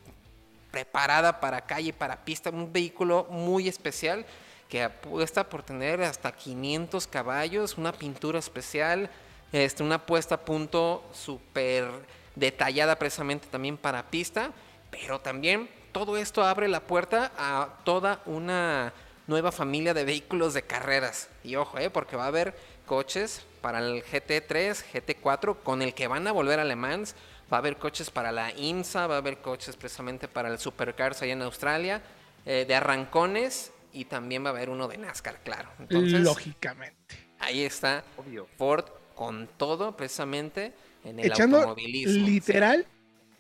preparada 0.71 1.39
para 1.39 1.61
calle, 1.61 1.93
para 1.93 2.25
pista, 2.25 2.49
un 2.49 2.73
vehículo 2.73 3.27
muy 3.29 3.69
especial 3.69 4.25
que 4.67 4.83
apuesta 4.83 5.47
por 5.49 5.63
tener 5.63 6.01
hasta 6.01 6.31
500 6.33 7.07
caballos, 7.07 7.77
una 7.77 7.93
pintura 7.93 8.39
especial, 8.39 9.09
este, 9.51 9.83
una 9.83 10.05
puesta 10.05 10.35
a 10.35 10.41
punto 10.41 11.03
súper 11.13 11.87
detallada 12.35 12.97
precisamente 12.97 13.47
también 13.47 13.77
para 13.77 14.09
pista, 14.09 14.51
pero 14.91 15.19
también 15.19 15.69
todo 15.91 16.17
esto 16.17 16.43
abre 16.43 16.67
la 16.67 16.81
puerta 16.81 17.31
a 17.37 17.79
toda 17.83 18.21
una 18.25 18.93
nueva 19.27 19.51
familia 19.51 19.93
de 19.93 20.05
vehículos 20.05 20.53
de 20.53 20.63
carreras. 20.63 21.29
Y 21.43 21.55
ojo, 21.55 21.77
eh, 21.77 21.89
porque 21.89 22.15
va 22.15 22.25
a 22.25 22.27
haber 22.27 22.55
coches 22.85 23.45
para 23.61 23.79
el 23.79 24.03
GT3, 24.03 24.83
GT4, 24.93 25.57
con 25.63 25.81
el 25.81 25.93
que 25.93 26.07
van 26.07 26.27
a 26.27 26.31
volver 26.31 26.59
a 26.59 26.65
Le 26.65 26.75
Mans. 26.75 27.15
Va 27.51 27.57
a 27.57 27.59
haber 27.59 27.77
coches 27.77 28.11
para 28.11 28.31
la 28.31 28.51
IMSA, 28.51 29.07
va 29.07 29.15
a 29.15 29.17
haber 29.17 29.39
coches 29.39 29.75
precisamente 29.75 30.27
para 30.27 30.49
el 30.49 30.59
Supercars 30.59 31.21
allá 31.21 31.33
en 31.33 31.41
Australia, 31.41 32.01
eh, 32.45 32.65
de 32.67 32.75
arrancones 32.75 33.71
y 33.91 34.05
también 34.05 34.43
va 34.43 34.49
a 34.49 34.51
haber 34.51 34.69
uno 34.69 34.87
de 34.87 34.97
NASCAR, 34.97 35.39
claro. 35.43 35.69
Lógicamente. 35.89 37.29
Ahí 37.39 37.63
está 37.63 38.03
Obvio. 38.17 38.47
Ford 38.57 38.85
con 39.19 39.49
todo 39.57 39.97
precisamente 39.97 40.71
en 41.03 41.19
el 41.19 41.25
Echando 41.25 41.57
automovilismo. 41.57 42.25
Literal, 42.25 42.87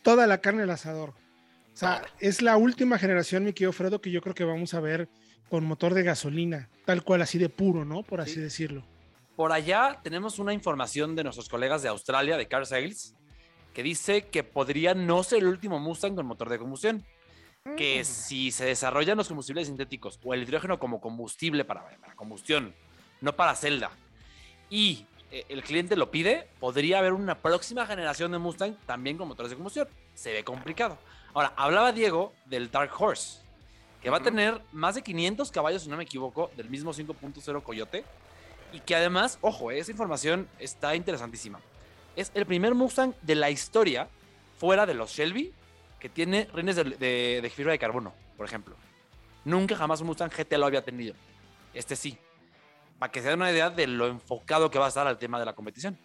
toda 0.01 0.27
la 0.27 0.39
carne 0.39 0.63
al 0.63 0.71
asador. 0.71 1.11
O 1.11 1.77
sea, 1.77 2.05
es 2.19 2.41
la 2.41 2.57
última 2.57 2.97
generación, 2.97 3.45
mi 3.45 3.53
querido 3.53 3.71
Fredo, 3.71 4.01
que 4.01 4.11
yo 4.11 4.19
creo 4.19 4.35
que 4.35 4.43
vamos 4.43 4.73
a 4.73 4.81
ver 4.81 5.07
con 5.49 5.63
motor 5.63 5.93
de 5.93 6.03
gasolina, 6.03 6.67
tal 6.83 7.01
cual, 7.01 7.21
así 7.21 7.37
de 7.37 7.47
puro, 7.47 7.85
¿no? 7.85 8.03
Por 8.03 8.19
así 8.19 8.41
decirlo. 8.41 8.83
Por 9.37 9.53
allá 9.53 10.01
tenemos 10.03 10.37
una 10.37 10.51
información 10.51 11.15
de 11.15 11.23
nuestros 11.23 11.47
colegas 11.47 11.81
de 11.81 11.87
Australia, 11.87 12.35
de 12.35 12.49
Car 12.49 12.65
Sales, 12.65 13.15
que 13.73 13.81
dice 13.81 14.27
que 14.27 14.43
podría 14.43 14.93
no 14.93 15.23
ser 15.23 15.39
el 15.39 15.47
último 15.47 15.79
Mustang 15.79 16.13
con 16.13 16.25
motor 16.25 16.49
de 16.49 16.59
combustión. 16.59 17.05
Que 17.77 18.01
mm. 18.01 18.05
si 18.05 18.51
se 18.51 18.65
desarrollan 18.65 19.15
los 19.15 19.29
combustibles 19.29 19.67
sintéticos 19.67 20.19
o 20.25 20.33
el 20.33 20.43
hidrógeno 20.43 20.77
como 20.77 20.99
combustible 20.99 21.63
para, 21.63 21.85
para 22.01 22.15
combustión, 22.15 22.75
no 23.21 23.33
para 23.37 23.55
celda, 23.55 23.91
y 24.69 25.05
el 25.31 25.63
cliente 25.63 25.95
lo 25.95 26.09
pide, 26.11 26.47
podría 26.59 26.99
haber 26.99 27.13
una 27.13 27.35
próxima 27.35 27.85
generación 27.85 28.31
de 28.31 28.39
Mustang 28.39 28.75
también 28.85 29.17
con 29.17 29.27
motores 29.27 29.51
de 29.51 29.55
combustión. 29.55 29.87
Se 30.15 30.33
ve 30.33 30.43
complicado. 30.43 30.97
Ahora, 31.33 31.53
hablaba 31.55 31.91
Diego 31.91 32.33
del 32.45 32.71
Dark 32.71 32.91
Horse, 32.97 33.41
que 34.01 34.09
va 34.09 34.17
a 34.17 34.23
tener 34.23 34.59
más 34.71 34.95
de 34.95 35.03
500 35.03 35.51
caballos, 35.51 35.83
si 35.83 35.89
no 35.89 35.97
me 35.97 36.03
equivoco, 36.03 36.49
del 36.57 36.69
mismo 36.69 36.93
5.0 36.93 37.63
Coyote. 37.63 38.03
Y 38.73 38.79
que 38.81 38.95
además, 38.95 39.37
ojo, 39.41 39.71
esa 39.71 39.91
información 39.91 40.47
está 40.59 40.95
interesantísima. 40.95 41.59
Es 42.15 42.31
el 42.33 42.45
primer 42.45 42.73
Mustang 42.75 43.13
de 43.21 43.35
la 43.35 43.49
historia, 43.49 44.07
fuera 44.57 44.85
de 44.85 44.93
los 44.93 45.11
Shelby, 45.11 45.53
que 45.99 46.09
tiene 46.09 46.47
rines 46.53 46.75
de, 46.75 46.83
de 47.41 47.51
fibra 47.53 47.71
de 47.71 47.79
carbono, 47.79 48.13
por 48.37 48.45
ejemplo. 48.45 48.75
Nunca 49.45 49.75
jamás 49.75 50.01
un 50.01 50.07
Mustang 50.07 50.31
GT 50.31 50.57
lo 50.57 50.65
había 50.65 50.83
tenido. 50.83 51.13
Este 51.73 51.95
sí 51.95 52.17
para 52.99 53.11
que 53.11 53.21
se 53.21 53.29
den 53.29 53.39
una 53.39 53.51
idea 53.51 53.69
de 53.69 53.87
lo 53.87 54.07
enfocado 54.07 54.69
que 54.69 54.77
va 54.77 54.85
a 54.85 54.89
estar 54.89 55.07
al 55.07 55.17
tema 55.17 55.39
de 55.39 55.45
la 55.45 55.53
competición. 55.53 55.97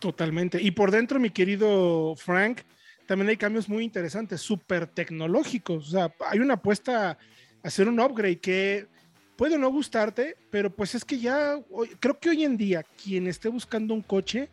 Totalmente. 0.00 0.60
Y 0.60 0.72
por 0.72 0.90
dentro, 0.90 1.20
mi 1.20 1.30
querido 1.30 2.14
Frank, 2.16 2.62
también 3.06 3.30
hay 3.30 3.36
cambios 3.36 3.68
muy 3.68 3.84
interesantes, 3.84 4.40
súper 4.40 4.88
tecnológicos. 4.88 5.88
O 5.88 5.90
sea, 5.90 6.14
hay 6.28 6.40
una 6.40 6.54
apuesta 6.54 7.10
a 7.12 7.18
hacer 7.62 7.88
un 7.88 8.00
upgrade 8.00 8.40
que 8.40 8.88
puede 9.36 9.56
no 9.56 9.70
gustarte, 9.70 10.36
pero 10.50 10.74
pues 10.74 10.94
es 10.94 11.04
que 11.04 11.18
ya, 11.18 11.56
creo 12.00 12.18
que 12.18 12.30
hoy 12.30 12.44
en 12.44 12.56
día, 12.56 12.82
quien 12.82 13.26
esté 13.26 13.48
buscando 13.48 13.94
un 13.94 14.02
coche, 14.02 14.50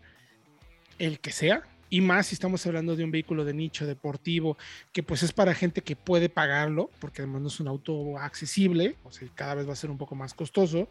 el 1.00 1.20
que 1.20 1.32
sea, 1.32 1.64
y 1.90 2.00
más 2.00 2.28
si 2.28 2.36
estamos 2.36 2.66
hablando 2.66 2.96
de 2.96 3.04
un 3.04 3.12
vehículo 3.12 3.44
de 3.44 3.54
nicho 3.54 3.86
deportivo, 3.86 4.58
que 4.94 5.04
pues 5.04 5.24
es 5.24 5.34
para 5.34 5.54
gente 5.54 5.82
que 5.82 5.96
puede 5.96 6.30
pagarlo, 6.30 6.90
porque 7.00 7.22
además 7.22 7.42
no 7.42 7.48
es 7.50 7.60
un 7.60 7.68
auto 7.68 8.18
accesible, 8.18 8.96
o 9.04 9.12
sea, 9.12 9.28
cada 9.36 9.56
vez 9.56 9.68
va 9.68 9.74
a 9.74 9.76
ser 9.76 9.92
un 9.92 9.98
poco 9.98 10.16
más 10.16 10.34
costoso 10.34 10.88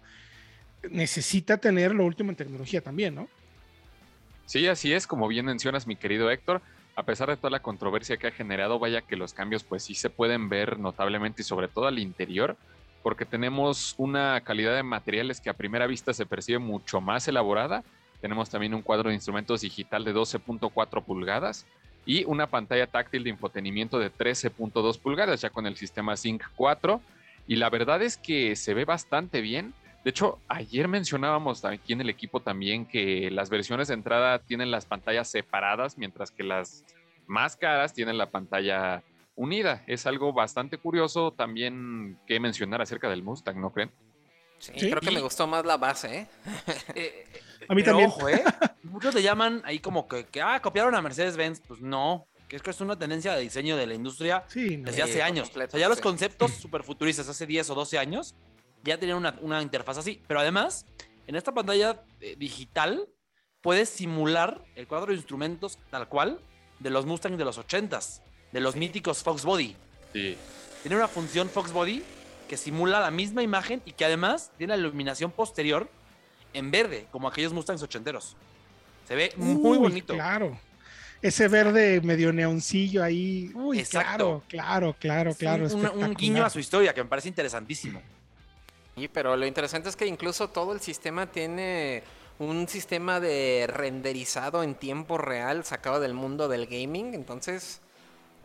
necesita 0.89 1.59
tener 1.59 1.95
lo 1.95 2.05
último 2.05 2.31
en 2.31 2.37
tecnología 2.37 2.81
también, 2.81 3.15
¿no? 3.15 3.29
Sí, 4.47 4.67
así 4.67 4.93
es, 4.93 5.07
como 5.07 5.29
bien 5.29 5.47
mencionas, 5.47 5.87
mi 5.87 5.97
querido 5.97 6.31
Héctor. 6.31 6.61
A 6.97 7.05
pesar 7.05 7.29
de 7.29 7.37
toda 7.37 7.51
la 7.51 7.63
controversia 7.63 8.17
que 8.17 8.27
ha 8.27 8.33
generado, 8.33 8.79
vaya 8.79 9.01
que 9.01 9.17
los 9.17 9.33
cambios 9.33 9.63
pues 9.63 9.85
sí 9.85 9.95
se 9.95 10.11
pueden 10.11 10.49
ver 10.49 10.79
notablemente 10.79 11.43
y 11.43 11.45
sobre 11.45 11.69
todo 11.69 11.87
al 11.87 11.99
interior, 11.99 12.57
porque 13.03 13.25
tenemos 13.25 13.95
una 13.97 14.41
calidad 14.41 14.75
de 14.75 14.83
materiales 14.83 15.41
que 15.41 15.51
a 15.51 15.55
primera 15.55 15.87
vista 15.87 16.13
se 16.13 16.27
percibe 16.27 16.59
mucho 16.59 17.01
más 17.01 17.29
elaborada. 17.29 17.85
Tenemos 18.21 18.51
también 18.51 18.75
un 18.75 18.83
cuadro 18.83 19.09
de 19.09 19.15
instrumentos 19.15 19.61
digital 19.63 20.05
de 20.05 20.15
12.4 20.15 21.05
pulgadas 21.05 21.65
y 22.05 22.25
una 22.25 22.49
pantalla 22.49 22.87
táctil 22.87 23.25
de 23.25 23.31
infotenimiento 23.31 23.99
de 23.99 24.13
13.2 24.13 24.99
pulgadas 24.99 25.41
ya 25.41 25.51
con 25.51 25.67
el 25.67 25.77
sistema 25.77 26.17
Sync 26.17 26.43
4. 26.57 27.01
Y 27.47 27.57
la 27.57 27.71
verdad 27.71 28.03
es 28.03 28.17
que 28.17 28.57
se 28.57 28.75
ve 28.75 28.85
bastante 28.85 29.41
bien 29.41 29.73
de 30.05 30.11
hecho, 30.11 30.39
ayer 30.49 30.89
mencionábamos 30.89 31.65
aquí 31.65 31.93
en 31.93 32.01
el 32.01 32.09
equipo 32.11 32.41
también 32.41 32.87
que 32.87 33.31
las 33.31 33.51
versiones 33.51 33.89
de 33.89 33.95
entrada 33.95 34.39
tienen 34.39 34.71
las 34.71 34.87
pantallas 34.87 35.29
separadas, 35.29 35.99
mientras 35.99 36.31
que 36.31 36.43
las 36.43 36.85
más 37.27 37.57
caras 37.57 37.93
tienen 37.93 38.17
la 38.19 38.31
pantalla 38.31 39.03
unida. 39.37 39.85
Es 39.87 40.07
algo 40.07 40.33
bastante 40.33 40.79
curioso 40.79 41.33
también 41.33 42.19
que 42.27 42.41
mencionar 42.41 42.81
acerca 42.83 43.09
del 43.09 43.23
Mustang, 43.23 43.61
¿no 43.61 43.71
creen? 43.73 43.91
Sí, 44.59 44.73
Sí. 44.77 44.91
creo 44.91 45.01
que 45.01 45.11
Y- 45.11 45.15
me 45.15 45.21
gustó 45.23 45.47
más 45.47 45.65
la 45.65 45.77
base, 45.79 46.19
¿eh? 46.21 46.27
Eh, 46.95 47.25
A 47.69 47.75
mí 47.75 47.83
pero 47.83 47.97
también. 47.99 48.09
Ojo, 48.11 48.29
¿eh? 48.29 48.43
Muchos 48.83 49.15
le 49.15 49.23
llaman 49.23 49.63
ahí 49.65 49.79
como 49.79 50.09
que, 50.09 50.25
que, 50.27 50.43
ah, 50.43 50.61
copiaron 50.61 50.95
a 50.95 51.01
Mercedes-Benz. 51.03 51.61
Pues 51.67 51.81
no, 51.81 52.27
que 52.49 52.57
es 52.57 52.63
que 52.63 52.71
es 52.71 52.81
una 52.81 52.99
tendencia 52.99 53.33
de 53.35 53.41
diseño 53.43 53.77
de 53.77 53.87
la 53.87 53.95
industria 53.95 54.45
Sí, 54.49 54.77
no. 54.77 54.87
desde 54.91 55.03
hace 55.03 55.23
años. 55.23 55.49
completo, 55.49 55.69
o 55.69 55.71
sea, 55.73 55.81
ya 55.81 55.89
los 55.89 56.01
conceptos 56.01 56.51
super 56.53 56.83
futuristas 56.83 57.29
hace 57.29 57.47
10 57.47 57.71
o 57.71 57.75
12 57.75 57.99
años 57.99 58.35
ya 58.85 58.99
tenían 58.99 59.19
una, 59.19 59.37
una 59.41 59.63
interfaz 59.63 59.99
así. 59.99 60.23
Pero 60.27 60.41
además, 60.41 60.87
en 61.27 61.37
esta 61.37 61.53
pantalla 61.53 62.03
eh, 62.21 62.37
digital 62.39 63.09
puedes 63.61 63.89
simular 63.89 64.65
el 64.75 64.87
cuadro 64.87 65.13
de 65.13 65.17
instrumentos 65.17 65.79
tal 65.91 66.09
cual 66.09 66.41
de 66.79 66.91
los 66.91 67.07
Mustang 67.07 67.37
de 67.37 67.45
los 67.45 67.59
80s, 67.59 68.21
de 68.53 68.61
los 68.61 68.77
míticos 68.77 69.23
Fox 69.23 69.45
Body. 69.45 69.77
Sí. 70.13 70.37
Tiene 70.83 70.97
una 70.97 71.09
función 71.09 71.49
Fox 71.49 71.73
Body 71.73 72.03
que 72.49 72.57
simula 72.57 73.01
la 73.01 73.11
misma 73.11 73.43
imagen 73.43 73.83
y 73.85 73.93
que 73.93 74.05
además 74.05 74.51
tiene 74.59 74.77
la 74.77 74.81
iluminación 74.81 75.31
posterior 75.31 75.89
en 76.53 76.71
verde, 76.71 77.07
como 77.13 77.29
aquellos 77.29 77.53
Mustangs 77.53 77.83
ochenteros. 77.83 78.37
Se 79.07 79.15
ve 79.15 79.33
muy 79.37 79.73
Uy, 79.73 79.79
bonito. 79.79 80.15
Claro. 80.15 80.59
Ese 81.23 81.49
verde 81.49 82.01
medio 82.01 82.33
neoncillo 82.33 83.05
ahí. 83.05 83.53
Uy, 83.55 83.79
Exacto. 83.79 84.43
claro, 84.49 84.97
claro, 84.99 85.35
claro, 85.35 85.67
Es 85.67 85.75
claro. 85.75 85.95
un, 85.95 86.15
guiño 86.15 86.45
a 86.45 86.51
su 86.51 86.59
historia 86.59 86.95
que 86.95 87.03
me 87.03 87.09
parece 87.09 87.29
interesantísimo. 87.29 88.01
Sí, 89.01 89.09
pero 89.09 89.35
lo 89.35 89.47
interesante 89.47 89.89
es 89.89 89.97
que 89.97 90.05
incluso 90.05 90.51
todo 90.51 90.75
el 90.75 90.81
sistema 90.81 91.25
tiene 91.27 92.03
un 92.39 92.69
sistema 92.69 93.19
de 93.19 93.65
renderizado 93.67 94.63
en 94.63 94.75
tiempo 94.75 95.17
real 95.17 95.65
sacado 95.65 96.01
del 96.01 96.13
mundo 96.13 96.49
del 96.49 96.67
gaming, 96.67 97.15
entonces 97.15 97.81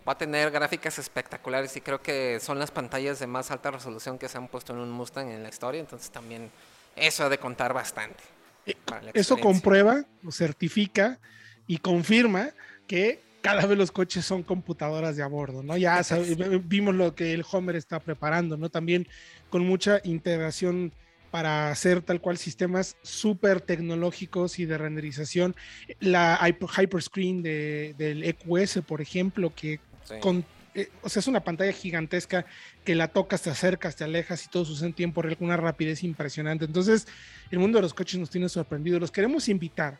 va 0.08 0.14
a 0.14 0.18
tener 0.18 0.52
gráficas 0.52 0.98
espectaculares 0.98 1.76
y 1.76 1.82
creo 1.82 2.02
que 2.02 2.40
son 2.40 2.58
las 2.58 2.72
pantallas 2.72 3.20
de 3.20 3.28
más 3.28 3.52
alta 3.52 3.70
resolución 3.70 4.18
que 4.18 4.30
se 4.30 4.38
han 4.38 4.48
puesto 4.48 4.72
en 4.72 4.80
un 4.80 4.92
Mustang 4.92 5.28
en 5.30 5.44
la 5.44 5.50
historia, 5.50 5.82
entonces 5.82 6.10
también 6.10 6.50
eso 6.96 7.26
ha 7.26 7.30
de 7.30 7.38
contar 7.38 7.74
bastante. 7.74 8.24
la 8.66 9.12
Eso 9.14 9.36
comprueba, 9.36 10.06
certifica 10.32 11.20
y 11.68 11.80
confirma 11.80 12.52
que 12.88 13.25
cada 13.46 13.66
vez 13.66 13.78
los 13.78 13.92
coches 13.92 14.26
son 14.26 14.44
computadoras 14.44 15.16
de 15.16 15.24
a 15.24 15.28
bordo, 15.28 15.64
¿no? 15.64 15.78
Ya 15.78 16.04
sabe- 16.04 16.36
vimos 16.64 16.96
lo 16.96 17.16
que 17.16 17.34
el 17.34 17.44
Homer 17.52 17.76
está 17.76 18.00
preparando, 18.00 18.58
¿no? 18.58 18.70
También 18.70 19.08
con 19.50 19.66
mucha 19.66 20.02
integración 20.04 20.92
para 21.32 21.70
hacer 21.70 22.02
tal 22.02 22.22
cual 22.22 22.38
sistemas 22.38 22.96
súper 23.02 23.60
tecnológicos 23.62 24.58
y 24.60 24.66
de 24.66 24.78
renderización. 24.78 25.56
La 26.00 26.40
hyper, 26.48 26.70
hyperscreen 26.70 27.44
de, 27.44 27.94
del 27.98 28.24
EQS, 28.24 28.82
por 28.88 29.02
ejemplo, 29.02 29.54
que 29.54 29.80
Sí. 30.06 30.16
con, 30.22 30.46
eh, 30.76 30.90
o 31.02 31.10
sea, 31.10 31.20
es 31.20 31.28
una 31.28 31.44
pantalla 31.44 31.72
gigantesca 31.74 32.46
que 32.84 32.96
la 32.96 33.08
tocas, 33.10 33.42
te 33.42 33.50
acercas, 33.50 33.96
te 33.96 34.04
alejas 34.04 34.46
y 34.46 34.50
todo 34.50 34.64
sucede 34.66 34.88
en 34.90 34.94
tiempo 34.94 35.22
real 35.22 35.36
con 35.38 35.48
una 35.48 35.58
rapidez 35.58 36.04
impresionante. 36.04 36.66
Entonces, 36.66 37.08
el 37.52 37.60
mundo 37.60 37.80
de 37.80 37.82
los 37.82 37.94
coches 37.94 38.20
nos 38.20 38.30
tiene 38.30 38.48
sorprendidos. 38.48 39.02
Los 39.02 39.12
queremos 39.12 39.50
invitar 39.50 39.98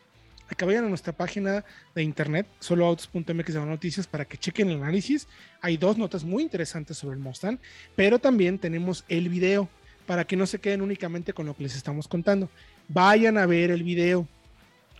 a 0.48 0.54
que 0.54 0.64
vayan 0.64 0.84
a 0.84 0.88
nuestra 0.88 1.12
página 1.12 1.64
de 1.94 2.02
internet, 2.02 2.46
soloautos.mx 2.60 3.54
de 3.54 3.60
noticias, 3.60 4.06
para 4.06 4.24
que 4.24 4.38
chequen 4.38 4.70
el 4.70 4.82
análisis. 4.82 5.28
Hay 5.60 5.76
dos 5.76 5.98
notas 5.98 6.24
muy 6.24 6.42
interesantes 6.42 6.98
sobre 6.98 7.16
el 7.16 7.22
Mustang, 7.22 7.58
pero 7.94 8.18
también 8.18 8.58
tenemos 8.58 9.04
el 9.08 9.28
video 9.28 9.68
para 10.06 10.24
que 10.24 10.36
no 10.36 10.46
se 10.46 10.60
queden 10.60 10.82
únicamente 10.82 11.32
con 11.32 11.46
lo 11.46 11.56
que 11.56 11.64
les 11.64 11.76
estamos 11.76 12.08
contando. 12.08 12.48
Vayan 12.88 13.38
a 13.38 13.46
ver 13.46 13.70
el 13.70 13.82
video. 13.82 14.28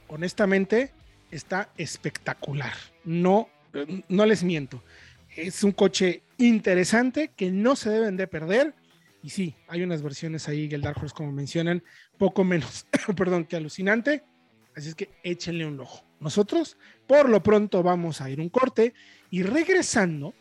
Honestamente, 0.09 0.93
está 1.31 1.71
espectacular. 1.77 2.75
No, 3.05 3.49
no 4.09 4.27
les 4.27 4.43
miento. 4.43 4.83
Es 5.37 5.63
un 5.63 5.73
coche 5.73 6.23
interesante 6.39 7.31
que 7.37 7.51
no 7.51 7.77
se 7.77 7.91
deben 7.91 8.17
de 8.17 8.27
perder. 8.27 8.75
Y 9.23 9.31
sí, 9.31 9.55
hay 9.69 9.83
unas 9.83 10.03
versiones 10.03 10.49
ahí, 10.49 10.69
el 10.73 10.83
Dark 10.83 10.99
Horse, 11.03 11.15
como 11.15 11.33
mencionan, 11.33 11.83
poco 12.19 12.45
menos, 12.45 12.87
perdón, 13.17 13.45
que 13.45 13.57
alucinante. 13.57 14.25
Así 14.77 14.91
es 14.91 14.95
que 14.95 15.09
échenle 15.23 15.67
un 15.67 15.81
ojo. 15.81 16.05
Nosotros, 16.21 16.77
por 17.07 17.31
lo 17.31 17.43
pronto, 17.43 17.83
vamos 17.83 18.21
a 18.21 18.29
ir 18.29 18.41
un 18.41 18.51
corte 18.51 18.93
y 19.31 19.43
regresando, 19.43 20.35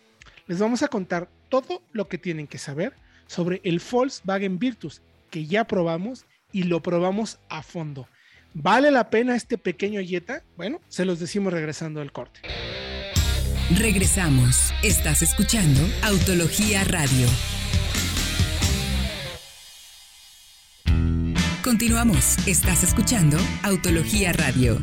les 0.45 0.59
vamos 0.59 0.83
a 0.83 0.89
contar 0.89 1.29
todo 1.49 1.81
lo 1.93 2.09
que 2.09 2.17
tienen 2.17 2.45
que 2.45 2.57
saber 2.57 2.93
sobre 3.27 3.61
el 3.63 3.81
Volkswagen 3.89 4.59
Virtus, 4.59 5.01
que 5.31 5.45
ya 5.45 5.65
probamos 5.65 6.25
y 6.51 6.63
lo 6.63 6.81
probamos 6.81 7.39
a 7.47 7.63
fondo. 7.63 8.07
¿Vale 8.53 8.91
la 8.91 9.09
pena 9.09 9.35
este 9.35 9.57
pequeño 9.57 10.01
Jetta? 10.01 10.43
Bueno, 10.57 10.81
se 10.89 11.05
los 11.05 11.19
decimos 11.19 11.53
regresando 11.53 12.01
al 12.01 12.11
corte. 12.11 12.41
Regresamos. 13.77 14.73
Estás 14.83 15.21
escuchando 15.21 15.81
Autología 16.03 16.83
Radio. 16.83 17.27
Continuamos. 21.65 22.38
Estás 22.47 22.84
escuchando 22.84 23.38
Autología 23.63 24.32
Radio. 24.34 24.78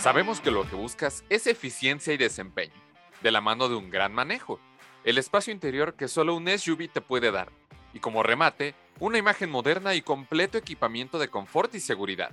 Sabemos 0.00 0.40
que 0.40 0.50
lo 0.50 0.68
que 0.68 0.74
buscas 0.74 1.22
es 1.30 1.46
eficiencia 1.46 2.12
y 2.12 2.16
desempeño, 2.16 2.74
de 3.22 3.30
la 3.30 3.40
mano 3.40 3.68
de 3.68 3.76
un 3.76 3.88
gran 3.88 4.12
manejo, 4.12 4.58
el 5.04 5.16
espacio 5.16 5.52
interior 5.52 5.94
que 5.94 6.08
solo 6.08 6.34
un 6.34 6.48
SUV 6.48 6.88
te 6.88 7.00
puede 7.00 7.30
dar, 7.30 7.52
y 7.94 8.00
como 8.00 8.24
remate, 8.24 8.74
una 8.98 9.18
imagen 9.18 9.48
moderna 9.48 9.94
y 9.94 10.02
completo 10.02 10.58
equipamiento 10.58 11.20
de 11.20 11.28
confort 11.28 11.72
y 11.76 11.78
seguridad. 11.78 12.32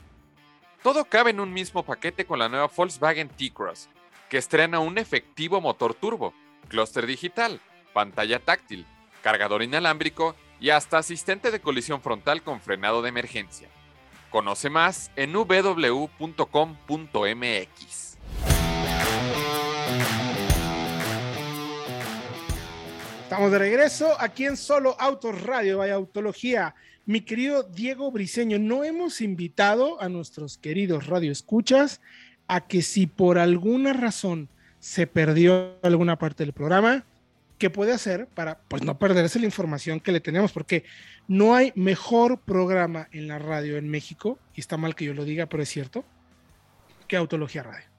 Todo 0.81 1.05
cabe 1.05 1.29
en 1.29 1.41
un 1.41 1.53
mismo 1.53 1.85
paquete 1.85 2.25
con 2.25 2.39
la 2.39 2.49
nueva 2.49 2.71
Volkswagen 2.75 3.29
T-Cross, 3.29 3.87
que 4.29 4.39
estrena 4.39 4.79
un 4.79 4.97
efectivo 4.97 5.61
motor 5.61 5.93
turbo, 5.93 6.33
clúster 6.67 7.05
digital, 7.05 7.59
pantalla 7.93 8.39
táctil, 8.39 8.85
cargador 9.21 9.63
inalámbrico 9.63 10.35
y 10.59 10.69
hasta 10.69 10.97
asistente 10.97 11.51
de 11.51 11.59
colisión 11.59 12.01
frontal 12.01 12.41
con 12.43 12.61
frenado 12.61 13.01
de 13.01 13.09
emergencia. 13.09 13.69
Conoce 14.29 14.69
más 14.69 15.11
en 15.15 15.33
www.com.mx. 15.33 16.17
Estamos 23.23 23.51
de 23.51 23.57
regreso 23.57 24.15
aquí 24.19 24.45
en 24.45 24.57
Solo 24.57 24.95
Autos 24.99 25.41
Radio, 25.41 25.79
vaya 25.79 25.95
Autología. 25.95 26.75
Mi 27.05 27.21
querido 27.21 27.63
Diego 27.63 28.11
Briseño, 28.11 28.59
no 28.59 28.83
hemos 28.83 29.21
invitado 29.21 30.01
a 30.01 30.07
nuestros 30.07 30.57
queridos 30.57 31.07
radioescuchas 31.07 31.99
a 32.47 32.67
que 32.67 32.81
si 32.81 33.07
por 33.07 33.39
alguna 33.39 33.91
razón 33.93 34.49
se 34.83 35.07
perdió 35.07 35.77
alguna 35.81 36.17
parte 36.17 36.43
del 36.43 36.51
programa, 36.51 37.05
¿qué 37.57 37.69
puede 37.69 37.93
hacer 37.93 38.27
para 38.27 38.59
pues 38.67 38.83
no 38.83 38.99
perderse 38.99 39.39
la 39.39 39.45
información 39.45 40.01
que 40.01 40.11
le 40.11 40.19
tenemos? 40.19 40.51
Porque 40.51 40.83
no 41.25 41.55
hay 41.55 41.71
mejor 41.75 42.41
programa 42.41 43.07
en 43.13 43.29
la 43.29 43.39
radio 43.39 43.77
en 43.77 43.87
México, 43.87 44.37
y 44.53 44.59
está 44.59 44.75
mal 44.75 44.93
que 44.93 45.05
yo 45.05 45.13
lo 45.13 45.23
diga, 45.23 45.45
pero 45.45 45.63
es 45.63 45.69
cierto, 45.69 46.03
que 47.07 47.15
Autología 47.15 47.63
Radio. 47.63 47.92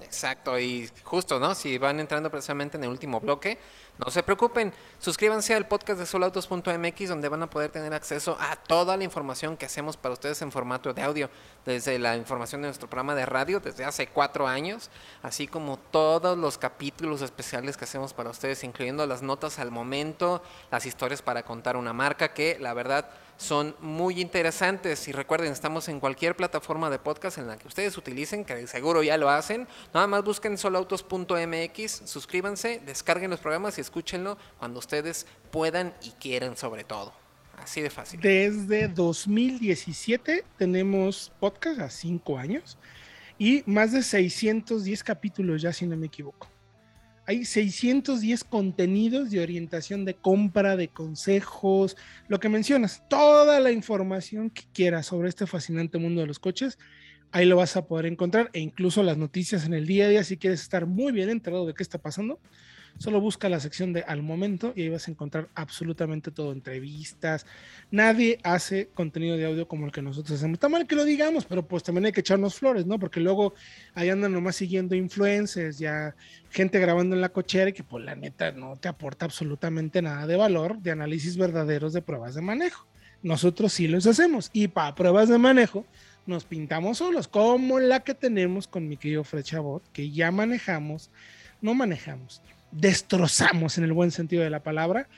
Exacto, 0.00 0.58
y 0.58 0.88
justo, 1.02 1.38
¿no? 1.38 1.54
Si 1.54 1.76
van 1.78 2.00
entrando 2.00 2.30
precisamente 2.30 2.76
en 2.76 2.84
el 2.84 2.90
último 2.90 3.20
bloque, 3.20 3.58
no 3.98 4.12
se 4.12 4.22
preocupen, 4.22 4.72
suscríbanse 5.00 5.54
al 5.54 5.66
podcast 5.66 5.98
de 5.98 6.06
solautos.mx 6.06 7.08
donde 7.08 7.28
van 7.28 7.42
a 7.42 7.50
poder 7.50 7.72
tener 7.72 7.92
acceso 7.92 8.36
a 8.38 8.54
toda 8.54 8.96
la 8.96 9.02
información 9.02 9.56
que 9.56 9.66
hacemos 9.66 9.96
para 9.96 10.12
ustedes 10.12 10.40
en 10.42 10.52
formato 10.52 10.94
de 10.94 11.02
audio, 11.02 11.30
desde 11.66 11.98
la 11.98 12.16
información 12.16 12.62
de 12.62 12.68
nuestro 12.68 12.88
programa 12.88 13.16
de 13.16 13.26
radio 13.26 13.58
desde 13.58 13.84
hace 13.84 14.06
cuatro 14.06 14.46
años, 14.46 14.88
así 15.22 15.48
como 15.48 15.78
todos 15.78 16.38
los 16.38 16.58
capítulos 16.58 17.22
especiales 17.22 17.76
que 17.76 17.84
hacemos 17.84 18.14
para 18.14 18.30
ustedes, 18.30 18.62
incluyendo 18.62 19.04
las 19.04 19.22
notas 19.22 19.58
al 19.58 19.72
momento, 19.72 20.42
las 20.70 20.86
historias 20.86 21.20
para 21.20 21.42
contar 21.42 21.76
una 21.76 21.92
marca, 21.92 22.32
que 22.32 22.56
la 22.60 22.74
verdad 22.74 23.10
son 23.38 23.74
muy 23.80 24.20
interesantes. 24.20 25.08
Y 25.08 25.12
recuerden, 25.12 25.52
estamos 25.52 25.88
en 25.88 26.00
cualquier 26.00 26.36
plataforma 26.36 26.90
de 26.90 26.98
podcast 26.98 27.38
en 27.38 27.46
la 27.46 27.56
que 27.56 27.66
ustedes 27.66 27.96
utilicen, 27.96 28.44
que 28.44 28.66
seguro 28.66 29.02
ya 29.02 29.16
lo 29.16 29.30
hacen. 29.30 29.66
Nada 29.94 30.06
más 30.06 30.22
busquen 30.24 30.58
solautos.mx, 30.58 32.02
suscríbanse, 32.04 32.82
descarguen 32.84 33.30
los 33.30 33.40
programas 33.40 33.78
y 33.78 33.80
escúchenlo 33.80 34.36
cuando 34.58 34.80
ustedes 34.80 35.26
puedan 35.50 35.94
y 36.02 36.10
quieran 36.10 36.56
sobre 36.56 36.84
todo. 36.84 37.14
Así 37.56 37.80
de 37.80 37.90
fácil. 37.90 38.20
Desde 38.20 38.88
2017 38.88 40.44
tenemos 40.58 41.32
podcast 41.40 41.80
a 41.80 41.90
cinco 41.90 42.38
años 42.38 42.76
y 43.38 43.62
más 43.66 43.92
de 43.92 44.02
610 44.02 45.02
capítulos 45.04 45.62
ya, 45.62 45.72
si 45.72 45.86
no 45.86 45.96
me 45.96 46.06
equivoco. 46.06 46.48
Hay 47.28 47.44
610 47.44 48.42
contenidos 48.42 49.30
de 49.30 49.42
orientación 49.42 50.06
de 50.06 50.14
compra, 50.14 50.76
de 50.76 50.88
consejos, 50.88 51.94
lo 52.26 52.40
que 52.40 52.48
mencionas, 52.48 53.06
toda 53.10 53.60
la 53.60 53.70
información 53.70 54.48
que 54.48 54.62
quieras 54.72 55.04
sobre 55.04 55.28
este 55.28 55.46
fascinante 55.46 55.98
mundo 55.98 56.22
de 56.22 56.26
los 56.26 56.38
coches, 56.38 56.78
ahí 57.30 57.44
lo 57.44 57.56
vas 57.56 57.76
a 57.76 57.86
poder 57.86 58.06
encontrar 58.06 58.48
e 58.54 58.60
incluso 58.60 59.02
las 59.02 59.18
noticias 59.18 59.66
en 59.66 59.74
el 59.74 59.86
día 59.86 60.06
a 60.06 60.08
día 60.08 60.24
si 60.24 60.38
quieres 60.38 60.62
estar 60.62 60.86
muy 60.86 61.12
bien 61.12 61.28
enterado 61.28 61.66
de 61.66 61.74
qué 61.74 61.82
está 61.82 61.98
pasando. 61.98 62.40
Solo 62.98 63.20
busca 63.20 63.48
la 63.48 63.60
sección 63.60 63.92
de 63.92 64.02
al 64.02 64.22
momento 64.22 64.72
y 64.74 64.82
ahí 64.82 64.88
vas 64.88 65.06
a 65.06 65.12
encontrar 65.12 65.48
absolutamente 65.54 66.32
todo, 66.32 66.50
entrevistas. 66.50 67.46
Nadie 67.92 68.40
hace 68.42 68.88
contenido 68.88 69.36
de 69.36 69.46
audio 69.46 69.68
como 69.68 69.86
el 69.86 69.92
que 69.92 70.02
nosotros 70.02 70.36
hacemos. 70.36 70.54
Está 70.54 70.68
mal 70.68 70.86
que 70.86 70.96
lo 70.96 71.04
digamos, 71.04 71.44
pero 71.44 71.66
pues 71.66 71.84
también 71.84 72.06
hay 72.06 72.12
que 72.12 72.20
echarnos 72.20 72.56
flores, 72.56 72.86
¿no? 72.86 72.98
Porque 72.98 73.20
luego 73.20 73.54
ahí 73.94 74.10
andan 74.10 74.32
nomás 74.32 74.56
siguiendo 74.56 74.96
influencers, 74.96 75.78
ya 75.78 76.16
gente 76.50 76.80
grabando 76.80 77.14
en 77.14 77.22
la 77.22 77.28
cochera 77.28 77.70
y 77.70 77.72
que 77.72 77.84
pues 77.84 78.04
la 78.04 78.16
neta 78.16 78.50
no 78.50 78.76
te 78.76 78.88
aporta 78.88 79.26
absolutamente 79.26 80.02
nada 80.02 80.26
de 80.26 80.36
valor 80.36 80.78
de 80.78 80.90
análisis 80.90 81.36
verdaderos 81.36 81.92
de 81.92 82.02
pruebas 82.02 82.34
de 82.34 82.42
manejo. 82.42 82.84
Nosotros 83.22 83.72
sí 83.72 83.86
los 83.86 84.06
hacemos 84.06 84.50
y 84.52 84.68
para 84.68 84.96
pruebas 84.96 85.28
de 85.28 85.38
manejo 85.38 85.86
nos 86.26 86.44
pintamos 86.44 86.98
solos, 86.98 87.26
como 87.26 87.78
la 87.78 88.00
que 88.00 88.14
tenemos 88.14 88.68
con 88.68 88.86
mi 88.86 88.96
querido 88.96 89.24
Fred 89.24 89.44
Chabot, 89.44 89.82
que 89.92 90.10
ya 90.10 90.30
manejamos, 90.30 91.10
no 91.62 91.74
manejamos, 91.74 92.42
destrozamos 92.70 93.78
en 93.78 93.84
el 93.84 93.92
buen 93.92 94.10
sentido 94.10 94.42
de 94.42 94.50
la 94.50 94.62
palabra 94.62 95.08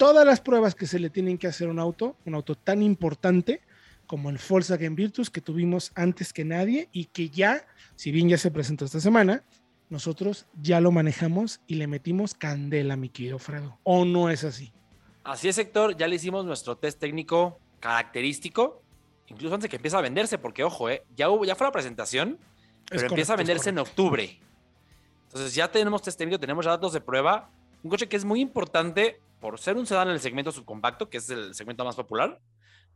todas 0.00 0.24
las 0.24 0.40
pruebas 0.40 0.74
que 0.74 0.86
se 0.86 0.98
le 0.98 1.10
tienen 1.10 1.36
que 1.36 1.46
hacer 1.46 1.68
a 1.68 1.70
un 1.70 1.78
auto, 1.78 2.16
un 2.24 2.34
auto 2.34 2.54
tan 2.54 2.82
importante 2.82 3.60
como 4.06 4.30
el 4.30 4.40
Volkswagen 4.48 4.94
Virtus 4.94 5.28
que 5.28 5.42
tuvimos 5.42 5.92
antes 5.94 6.32
que 6.32 6.42
nadie 6.42 6.88
y 6.90 7.04
que 7.04 7.28
ya, 7.28 7.66
si 7.96 8.10
bien 8.10 8.26
ya 8.26 8.38
se 8.38 8.50
presentó 8.50 8.86
esta 8.86 8.98
semana, 8.98 9.44
nosotros 9.90 10.46
ya 10.58 10.80
lo 10.80 10.90
manejamos 10.90 11.60
y 11.66 11.74
le 11.74 11.86
metimos 11.86 12.32
candela, 12.32 12.96
mi 12.96 13.10
querido 13.10 13.38
Fredo. 13.38 13.78
¿O 13.82 14.06
no 14.06 14.30
es 14.30 14.42
así? 14.42 14.72
Así 15.22 15.48
es, 15.48 15.58
Héctor, 15.58 15.94
ya 15.98 16.08
le 16.08 16.16
hicimos 16.16 16.46
nuestro 16.46 16.78
test 16.78 16.98
técnico 16.98 17.60
característico, 17.78 18.82
incluso 19.26 19.54
antes 19.54 19.64
de 19.64 19.68
que 19.68 19.76
empiece 19.76 19.98
a 19.98 20.00
venderse, 20.00 20.38
porque 20.38 20.64
ojo, 20.64 20.88
eh, 20.88 21.04
ya, 21.14 21.28
hubo, 21.28 21.44
ya 21.44 21.56
fue 21.56 21.66
la 21.66 21.72
presentación, 21.72 22.38
pero 22.88 23.06
empieza 23.06 23.34
a 23.34 23.36
venderse 23.36 23.68
en 23.68 23.78
octubre. 23.80 24.40
Entonces 25.30 25.54
ya 25.54 25.70
tenemos 25.70 26.02
test 26.02 26.18
técnico, 26.18 26.40
tenemos 26.40 26.64
ya 26.64 26.72
datos 26.72 26.92
de 26.92 27.00
prueba. 27.00 27.50
Un 27.84 27.90
coche 27.90 28.08
que 28.08 28.16
es 28.16 28.24
muy 28.24 28.40
importante 28.40 29.20
por 29.40 29.60
ser 29.60 29.76
un 29.76 29.86
sedán 29.86 30.08
en 30.08 30.14
el 30.14 30.20
segmento 30.20 30.50
subcompacto, 30.50 31.08
que 31.08 31.18
es 31.18 31.30
el 31.30 31.54
segmento 31.54 31.84
más 31.84 31.94
popular, 31.94 32.40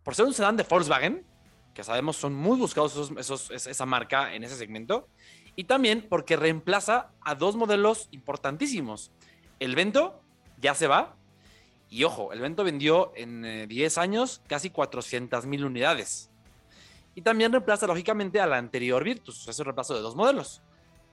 por 0.03 0.17
ser 0.17 0.27
un 0.27 0.35
sedán 0.35 0.57
de 0.57 0.65
Volkswagen, 0.65 1.25
que 1.75 1.85
sabemos 1.85 2.17
son 2.17 2.35
muy 2.35 2.59
buscados 2.59 3.13
esos, 3.17 3.51
esa 3.51 3.87
marca 3.87 4.35
en 4.35 4.43
ese 4.43 4.57
segmento, 4.57 5.09
y 5.55 5.65
también 5.65 6.07
porque 6.09 6.37
reemplaza 6.37 7.13
a 7.23 7.37
dos 7.37 7.55
modelos 7.55 8.09
importantísimos. 8.11 9.13
El 9.61 9.77
Vento 9.77 10.21
ya 10.61 10.75
se 10.75 10.89
va, 10.89 11.15
y 11.89 12.03
ojo, 12.03 12.33
el 12.33 12.41
Vento 12.41 12.65
vendió 12.65 13.13
en 13.15 13.69
10 13.69 13.97
eh, 13.97 14.01
años 14.01 14.43
casi 14.49 14.71
400 14.71 15.47
mil 15.47 15.65
unidades. 15.65 16.31
Y 17.15 17.23
también 17.23 17.53
reemplaza 17.53 17.87
lógicamente 17.87 18.41
a 18.41 18.47
la 18.49 18.59
anterior 18.59 19.05
Virtus, 19.05 19.47
es 19.47 19.59
un 19.61 19.67
reemplazo 19.67 19.95
de 19.95 20.01
dos 20.01 20.17
modelos. 20.17 20.61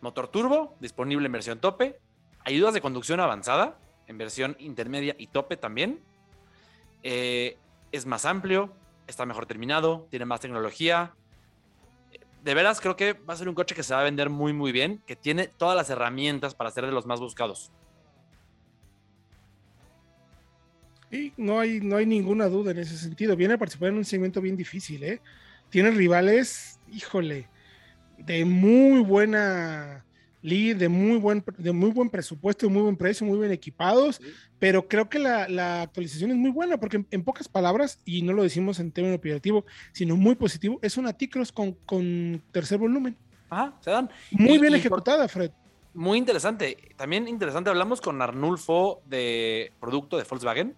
Motor 0.01 0.27
turbo, 0.29 0.75
disponible 0.79 1.27
en 1.27 1.31
versión 1.31 1.59
tope, 1.59 1.99
ayudas 2.43 2.73
de 2.73 2.81
conducción 2.81 3.19
avanzada, 3.19 3.79
en 4.07 4.17
versión 4.17 4.55
intermedia 4.59 5.15
y 5.17 5.27
tope 5.27 5.57
también. 5.57 5.99
Eh, 7.03 7.57
es 7.91 8.05
más 8.05 8.25
amplio, 8.25 8.73
está 9.07 9.25
mejor 9.25 9.45
terminado, 9.45 10.07
tiene 10.09 10.25
más 10.25 10.39
tecnología. 10.39 11.13
De 12.43 12.53
veras 12.53 12.81
creo 12.81 12.95
que 12.95 13.13
va 13.13 13.33
a 13.35 13.37
ser 13.37 13.47
un 13.47 13.55
coche 13.55 13.75
que 13.75 13.83
se 13.83 13.93
va 13.93 14.01
a 14.01 14.03
vender 14.03 14.29
muy 14.29 14.53
muy 14.53 14.71
bien, 14.71 15.01
que 15.05 15.15
tiene 15.15 15.47
todas 15.47 15.75
las 15.75 15.89
herramientas 15.89 16.55
para 16.55 16.71
ser 16.71 16.85
de 16.85 16.91
los 16.91 17.05
más 17.05 17.19
buscados. 17.19 17.71
Sí, 21.11 21.33
no 21.35 21.59
hay, 21.59 21.81
no 21.81 21.97
hay 21.97 22.05
ninguna 22.05 22.47
duda 22.47 22.71
en 22.71 22.79
ese 22.79 22.97
sentido. 22.97 23.35
Viene 23.35 23.55
a 23.55 23.57
participar 23.57 23.89
en 23.89 23.97
un 23.97 24.05
segmento 24.05 24.39
bien 24.39 24.55
difícil, 24.55 25.03
¿eh? 25.03 25.21
Tiene 25.69 25.91
rivales, 25.91 26.79
híjole, 26.89 27.49
de 28.25 28.45
muy 28.45 28.99
buena 28.99 30.05
lead, 30.41 30.77
de 30.77 30.89
muy 30.89 31.17
buen, 31.17 31.43
de 31.57 31.71
muy 31.71 31.91
buen 31.91 32.09
presupuesto, 32.09 32.65
de 32.65 32.73
muy 32.73 32.81
buen 32.81 32.97
precio, 32.97 33.25
muy 33.25 33.37
bien 33.39 33.51
equipados, 33.51 34.19
pero 34.59 34.87
creo 34.87 35.09
que 35.09 35.19
la, 35.19 35.81
actualización 35.83 36.31
es 36.31 36.37
muy 36.37 36.51
buena, 36.51 36.77
porque 36.77 37.05
en, 37.11 37.23
pocas 37.23 37.47
palabras, 37.47 37.99
y 38.05 38.21
no 38.23 38.33
lo 38.33 38.43
decimos 38.43 38.79
en 38.79 38.91
término 38.91 39.15
operativo, 39.15 39.65
sino 39.91 40.15
muy 40.15 40.35
positivo, 40.35 40.79
es 40.81 40.97
una 40.97 41.13
T-Cross 41.13 41.51
con, 41.51 41.73
con 41.85 42.41
tercer 42.51 42.79
volumen. 42.79 43.15
Ajá, 43.49 43.73
se 43.81 43.91
dan. 43.91 44.09
Muy 44.31 44.57
bien 44.57 44.73
ejecutada, 44.73 45.27
Fred. 45.27 45.51
Muy 45.93 46.17
interesante. 46.17 46.77
También 46.95 47.27
interesante, 47.27 47.69
hablamos 47.69 47.99
con 47.99 48.21
Arnulfo 48.21 49.01
de 49.05 49.73
producto 49.79 50.17
de 50.17 50.23
Volkswagen 50.23 50.75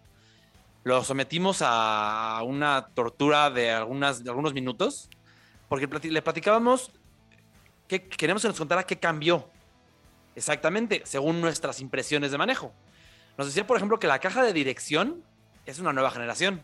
lo 0.84 1.04
sometimos 1.04 1.60
a 1.62 2.42
una 2.46 2.90
tortura 2.94 3.50
de, 3.50 3.72
algunas, 3.72 4.24
de 4.24 4.30
algunos 4.30 4.54
minutos, 4.54 5.10
porque 5.70 5.88
le 6.10 6.22
platicábamos 6.22 6.92
que 8.02 8.10
queremos 8.10 8.42
que 8.42 8.48
nos 8.48 8.58
contara 8.58 8.84
qué 8.86 8.98
cambió 8.98 9.50
exactamente 10.36 11.02
según 11.06 11.42
nuestras 11.42 11.80
impresiones 11.80 12.32
de 12.32 12.38
manejo. 12.38 12.74
Nos 13.38 13.48
decía, 13.48 13.66
por 13.66 13.78
ejemplo, 13.78 14.00
que 14.00 14.08
la 14.08 14.20
caja 14.20 14.44
de 14.44 14.54
dirección 14.54 15.24
es 15.66 15.80
una 15.80 15.94
nueva 15.94 16.12
generación. 16.12 16.62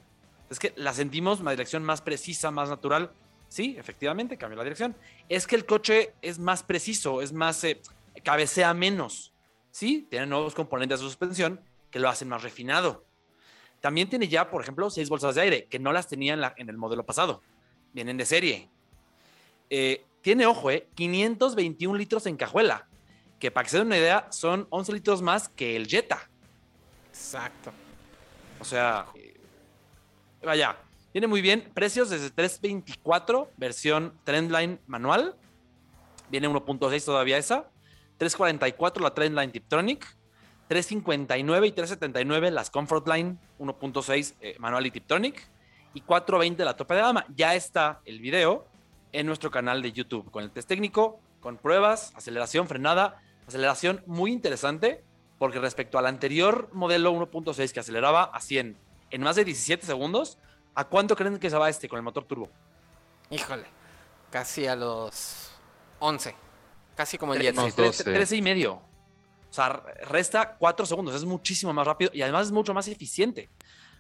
Es 0.50 0.60
que 0.60 0.74
la 0.76 0.94
sentimos 0.94 1.40
una 1.40 1.52
dirección 1.52 1.84
más 1.84 2.02
precisa, 2.02 2.52
más 2.52 2.70
natural. 2.70 3.12
Sí, 3.48 3.76
efectivamente, 3.78 4.38
cambió 4.38 4.58
la 4.58 4.64
dirección. 4.64 4.96
Es 5.28 5.48
que 5.48 5.56
el 5.56 5.66
coche 5.66 6.14
es 6.22 6.38
más 6.40 6.64
preciso, 6.64 7.22
es 7.22 7.34
más, 7.34 7.64
eh, 7.64 7.82
cabecea 8.24 8.74
menos. 8.74 9.34
Sí, 9.72 10.08
tiene 10.10 10.28
nuevos 10.28 10.54
componentes 10.54 11.00
de 11.00 11.06
suspensión 11.06 11.62
que 11.92 12.00
lo 12.00 12.10
hacen 12.10 12.30
más 12.30 12.44
refinado. 12.44 13.06
También 13.82 14.10
tiene 14.10 14.28
ya, 14.28 14.50
por 14.50 14.62
ejemplo, 14.62 14.90
seis 14.90 15.10
bolsas 15.10 15.36
de 15.36 15.42
aire, 15.42 15.66
que 15.66 15.80
no 15.80 15.92
las 15.92 16.08
tenía 16.08 16.54
en, 16.58 16.70
el 16.70 16.78
modelo 16.78 17.06
pasado. 17.06 17.42
Vienen 17.94 18.18
de 18.18 18.26
serie. 18.26 18.70
Eh, 19.70 20.04
tiene, 20.22 20.46
ojo, 20.46 20.72
eh, 20.72 20.88
521 20.96 21.98
litros 21.98 22.26
en 22.26 22.38
cajuela, 22.38 22.88
que 23.40 23.52
para 23.52 23.64
que 23.64 23.70
se 23.70 23.78
den 23.78 23.88
una 23.88 23.98
idea, 23.98 24.28
son 24.32 24.68
11 24.70 24.94
litros 24.94 25.22
más 25.22 25.50
que 25.50 25.76
el 25.76 25.88
Jetta. 25.88 26.30
Exacto. 27.10 27.72
O 28.60 28.66
sea, 28.66 29.06
eh, 29.16 29.40
vaya, 30.44 30.78
viene 31.14 31.28
muy 31.28 31.42
bien. 31.42 31.70
Precios 31.74 32.10
desde 32.10 32.30
324, 32.30 33.52
versión 33.58 34.14
Trendline 34.24 34.80
manual. 34.88 35.36
Viene 36.30 36.50
1.6 36.50 37.06
todavía 37.06 37.38
esa. 37.38 37.70
344 38.18 39.02
la 39.02 39.14
Trendline 39.14 39.52
Tiptronic. 39.52 40.06
359 40.68 41.68
y 41.68 41.72
379 41.72 42.52
las 42.52 42.70
Comfort 42.70 43.08
Line 43.08 43.38
1.6 43.58 44.36
eh, 44.40 44.56
manual 44.60 44.86
y 44.86 44.92
Tiptronic 44.92 45.50
y 45.96 46.02
420 46.02 46.64
la 46.64 46.76
tope 46.76 46.94
de 46.94 47.02
gama. 47.02 47.26
Ya 47.36 47.56
está 47.56 48.02
el 48.06 48.20
video 48.20 48.68
en 49.12 49.26
nuestro 49.26 49.52
canal 49.52 49.82
de 49.82 49.92
YouTube 49.92 50.30
con 50.32 50.44
el 50.44 50.52
test 50.52 50.68
técnico, 50.68 51.20
con 51.40 51.58
pruebas, 51.58 52.14
aceleración, 52.16 52.68
frenada, 52.68 53.22
aceleración 53.48 54.04
muy 54.06 54.32
interesante 54.32 55.04
porque 55.38 55.60
respecto 55.60 55.98
al 55.98 56.06
anterior 56.06 56.70
modelo 56.74 57.14
1.6 57.14 57.72
que 57.72 57.80
aceleraba 57.80 58.24
a 58.24 58.42
100 58.42 58.78
en 59.12 59.22
más 59.22 59.36
de 59.36 59.46
17 59.46 59.86
segundos, 59.86 60.38
¿a 60.76 60.86
cuánto 60.86 61.16
creen 61.16 61.40
que 61.40 61.50
se 61.50 61.58
va 61.58 61.70
este 61.70 61.90
con 61.90 61.98
el 61.98 62.04
motor 62.04 62.26
turbo? 62.26 62.50
Híjole, 63.32 63.66
casi 64.30 64.68
a 64.68 64.76
los 64.76 65.52
11, 66.00 66.36
casi 66.96 67.18
como 67.18 67.34
el 67.34 67.54
13, 67.54 68.04
13 68.04 68.36
y 68.36 68.42
medio. 68.42 68.74
O 68.74 69.54
sea, 69.54 69.84
resta 70.08 70.58
cuatro 70.58 70.86
segundos, 70.86 71.16
es 71.16 71.26
muchísimo 71.26 71.74
más 71.74 71.88
rápido 71.88 72.12
y 72.14 72.22
además 72.22 72.48
es 72.48 72.52
mucho 72.52 72.74
más 72.74 72.88
eficiente, 72.88 73.50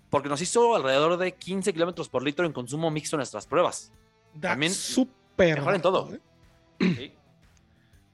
porque 0.09 0.29
nos 0.29 0.41
hizo 0.41 0.75
alrededor 0.75 1.17
de 1.17 1.33
15 1.33 1.73
kilómetros 1.73 2.07
por 2.07 2.21
litro 2.21 2.45
en 2.45 2.53
consumo 2.53 2.91
mixto 2.91 3.15
en 3.15 3.19
nuestras 3.19 3.47
pruebas. 3.47 3.91
También 4.39 4.73
súper. 4.73 5.59
Mejor 5.59 5.75
en 5.75 5.81
todo. 5.81 6.09
¿eh? 6.79 7.13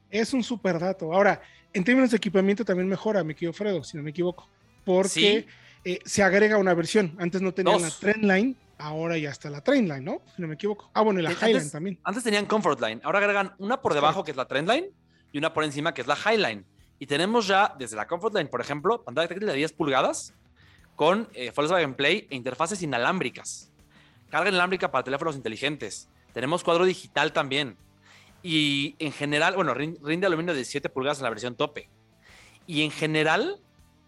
Es 0.09 0.33
un 0.33 0.43
súper 0.43 0.79
dato. 0.79 1.13
Ahora, 1.13 1.41
en 1.73 1.83
términos 1.83 2.11
de 2.11 2.17
equipamiento 2.17 2.63
también 2.63 2.87
mejora, 2.87 3.23
mi 3.23 3.33
querido 3.33 3.51
Fredo, 3.51 3.83
si 3.83 3.97
no 3.97 4.03
me 4.03 4.11
equivoco, 4.11 4.47
porque 4.85 5.45
eh, 5.83 5.99
se 6.05 6.23
agrega 6.23 6.57
una 6.57 6.73
versión. 6.73 7.15
Antes 7.19 7.41
no 7.41 7.53
tenían 7.53 7.81
la 7.81 7.89
Trendline, 7.89 8.55
ahora 8.77 9.17
ya 9.17 9.29
está 9.29 9.49
la 9.49 9.61
Trendline, 9.61 10.03
¿no? 10.03 10.21
Si 10.35 10.41
no 10.41 10.47
me 10.47 10.53
equivoco. 10.53 10.89
Ah, 10.93 11.01
bueno, 11.01 11.19
y 11.19 11.23
la 11.23 11.31
Highline 11.31 11.69
también. 11.69 11.99
Antes 12.03 12.23
tenían 12.23 12.45
Comfort 12.45 12.79
Line, 12.79 13.01
ahora 13.03 13.19
agregan 13.19 13.53
una 13.57 13.81
por 13.81 13.93
debajo 13.93 14.23
que 14.23 14.31
es 14.31 14.37
la 14.37 14.47
Trendline 14.47 14.89
y 15.33 15.37
una 15.37 15.53
por 15.53 15.65
encima 15.65 15.93
que 15.93 16.01
es 16.01 16.07
la 16.07 16.15
Highline. 16.15 16.65
Y 16.97 17.07
tenemos 17.07 17.45
ya 17.47 17.75
desde 17.77 17.97
la 17.97 18.07
Comfort 18.07 18.33
Line, 18.35 18.49
por 18.49 18.61
ejemplo, 18.61 19.03
pantalla 19.03 19.27
táctil 19.27 19.47
de 19.47 19.53
10 19.53 19.73
pulgadas 19.73 20.33
con 20.95 21.27
eh, 21.33 21.51
Volkswagen 21.53 21.93
Play 21.93 22.27
e 22.29 22.35
interfaces 22.35 22.81
inalámbricas. 22.81 23.69
Carga 24.29 24.49
inalámbrica 24.49 24.91
para 24.91 25.03
teléfonos 25.03 25.35
inteligentes. 25.35 26.09
Tenemos 26.33 26.63
cuadro 26.63 26.85
digital 26.85 27.33
también. 27.33 27.77
Y 28.43 28.95
en 28.99 29.11
general, 29.11 29.55
bueno, 29.55 29.73
rinde 29.73 30.27
aluminio 30.27 30.53
de 30.53 30.59
17 30.59 30.89
pulgadas 30.89 31.19
en 31.19 31.23
la 31.23 31.29
versión 31.29 31.55
tope. 31.55 31.89
Y 32.67 32.83
en 32.83 32.91
general, 32.91 33.59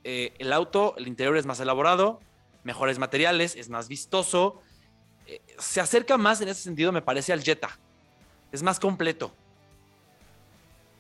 eh, 0.03 0.33
el 0.39 0.53
auto, 0.53 0.95
el 0.97 1.07
interior 1.07 1.37
es 1.37 1.45
más 1.45 1.59
elaborado, 1.59 2.19
mejores 2.63 2.99
materiales, 2.99 3.55
es 3.55 3.69
más 3.69 3.87
vistoso. 3.87 4.61
Eh, 5.25 5.41
se 5.57 5.81
acerca 5.81 6.17
más 6.17 6.41
en 6.41 6.49
ese 6.49 6.61
sentido, 6.61 6.91
me 6.91 7.01
parece, 7.01 7.33
al 7.33 7.43
Jetta. 7.43 7.79
Es 8.51 8.63
más 8.63 8.79
completo. 8.79 9.33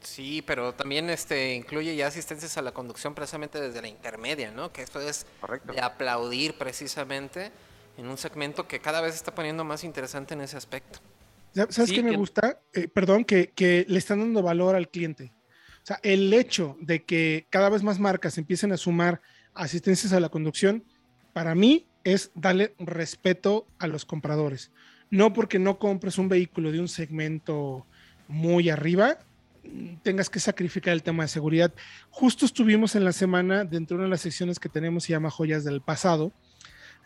Sí, 0.01 0.41
pero 0.41 0.73
también 0.73 1.09
este 1.09 1.53
incluye 1.55 1.95
ya 1.95 2.07
asistencias 2.07 2.57
a 2.57 2.61
la 2.61 2.71
conducción 2.71 3.13
precisamente 3.13 3.59
desde 3.59 3.81
la 3.81 3.87
intermedia, 3.87 4.51
¿no? 4.51 4.71
Que 4.71 4.81
esto 4.81 5.01
es 5.01 5.25
de 5.65 5.81
aplaudir 5.81 6.57
precisamente 6.57 7.51
en 7.97 8.07
un 8.07 8.17
segmento 8.17 8.67
que 8.67 8.79
cada 8.79 9.01
vez 9.01 9.15
está 9.15 9.33
poniendo 9.33 9.63
más 9.63 9.83
interesante 9.83 10.33
en 10.33 10.41
ese 10.41 10.55
aspecto. 10.55 10.99
¿Sabes 11.69 11.91
qué 11.91 12.03
me 12.03 12.15
gusta? 12.15 12.59
Eh, 12.73 12.87
perdón, 12.87 13.25
que, 13.25 13.85
le 13.87 13.97
están 13.97 14.19
dando 14.19 14.43
valor 14.43 14.75
al 14.75 14.89
cliente. 14.89 15.33
O 15.33 15.83
O 15.83 15.85
sea, 15.87 15.99
el 16.03 16.31
hecho 16.33 16.77
de 16.79 17.03
que 17.03 17.47
cada 17.49 17.69
vez 17.69 17.81
más 17.81 17.99
marcas 17.99 18.37
empiecen 18.37 18.71
a 18.71 18.77
sumar 18.77 19.21
asistencias 19.53 20.13
a 20.13 20.19
la 20.19 20.29
conducción, 20.29 20.83
para 21.33 21.55
mí 21.55 21.87
es 22.03 22.31
darle 22.35 22.75
respeto 22.77 23.67
a 23.79 23.87
los 23.87 24.05
compradores. 24.05 24.71
No 25.09 25.33
porque 25.33 25.57
no 25.57 25.79
compres 25.79 26.17
un 26.17 26.29
vehículo 26.29 26.71
de 26.71 26.79
un 26.79 26.87
segmento 26.87 27.85
muy 28.27 28.69
arriba, 28.69 29.19
tengas 30.03 30.29
que 30.29 30.39
sacrificar 30.39 30.93
el 30.93 31.03
tema 31.03 31.23
de 31.23 31.29
seguridad. 31.29 31.73
Justo 32.09 32.45
estuvimos 32.45 32.95
en 32.95 33.03
la 33.03 33.11
semana 33.11 33.63
dentro 33.63 33.95
de 33.97 34.01
una 34.01 34.05
de 34.05 34.11
las 34.11 34.21
secciones 34.21 34.59
que 34.59 34.69
tenemos, 34.69 35.05
se 35.05 35.11
llama 35.13 35.31
Joyas 35.31 35.63
del 35.63 35.81
Pasado. 35.81 36.31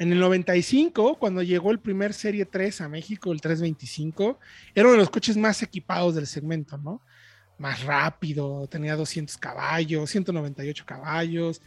En 0.01 0.11
el 0.11 0.19
95, 0.19 1.19
cuando 1.19 1.43
llegó 1.43 1.69
el 1.69 1.79
primer 1.79 2.15
Serie 2.15 2.45
3 2.45 2.81
a 2.81 2.89
México, 2.89 3.31
el 3.31 3.39
325, 3.39 4.39
era 4.73 4.87
uno 4.87 4.93
de 4.93 4.97
los 4.97 5.11
coches 5.11 5.37
más 5.37 5.61
equipados 5.61 6.15
del 6.15 6.25
segmento, 6.25 6.75
¿no? 6.79 7.03
Más 7.59 7.83
rápido, 7.83 8.65
tenía 8.65 8.95
200 8.95 9.37
caballos, 9.37 10.09
198 10.09 10.85
caballos, 10.87 11.61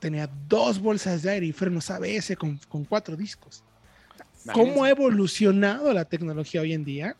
tenía 0.00 0.28
dos 0.46 0.80
bolsas 0.80 1.22
de 1.22 1.30
aire 1.30 1.46
y 1.46 1.52
frenos 1.52 1.88
ABS 1.88 2.36
con, 2.36 2.58
con 2.68 2.84
cuatro 2.84 3.16
discos. 3.16 3.64
¿Cómo 4.52 4.84
ha 4.84 4.90
evolucionado 4.90 5.94
la 5.94 6.04
tecnología 6.04 6.60
hoy 6.60 6.74
en 6.74 6.84
día? 6.84 7.16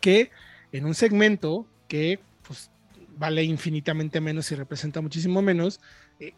Que 0.00 0.32
en 0.72 0.86
un 0.86 0.94
segmento 0.96 1.68
que 1.86 2.18
pues, 2.44 2.68
vale 3.16 3.44
infinitamente 3.44 4.20
menos 4.20 4.50
y 4.50 4.56
representa 4.56 5.00
muchísimo 5.00 5.40
menos, 5.40 5.80
eh, 6.18 6.34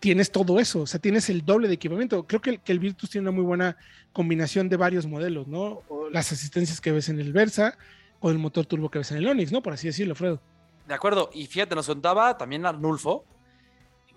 tienes 0.00 0.30
todo 0.30 0.58
eso, 0.58 0.82
o 0.82 0.86
sea, 0.86 1.00
tienes 1.00 1.28
el 1.30 1.44
doble 1.44 1.68
de 1.68 1.74
equipamiento. 1.74 2.26
Creo 2.26 2.40
que 2.40 2.50
el, 2.50 2.60
que 2.60 2.72
el, 2.72 2.78
Virtus 2.78 3.10
tiene 3.10 3.28
una 3.28 3.36
muy 3.36 3.44
buena 3.44 3.76
combinación 4.12 4.68
de 4.68 4.76
varios 4.76 5.06
modelos, 5.06 5.46
¿no? 5.46 5.82
las 6.10 6.32
asistencias 6.32 6.80
que 6.80 6.92
ves 6.92 7.08
en 7.08 7.20
el 7.20 7.32
Versa 7.32 7.76
o 8.20 8.30
el 8.30 8.38
motor 8.38 8.66
turbo 8.66 8.90
que 8.90 8.98
ves 8.98 9.10
en 9.12 9.18
el 9.18 9.28
Onix, 9.28 9.52
¿no? 9.52 9.62
Por 9.62 9.72
así 9.72 9.86
decirlo, 9.86 10.14
Fredo. 10.14 10.40
De 10.86 10.94
acuerdo, 10.94 11.30
y 11.32 11.46
fíjate, 11.46 11.74
nos 11.74 11.86
contaba 11.86 12.36
también 12.38 12.64
Arnulfo 12.64 13.24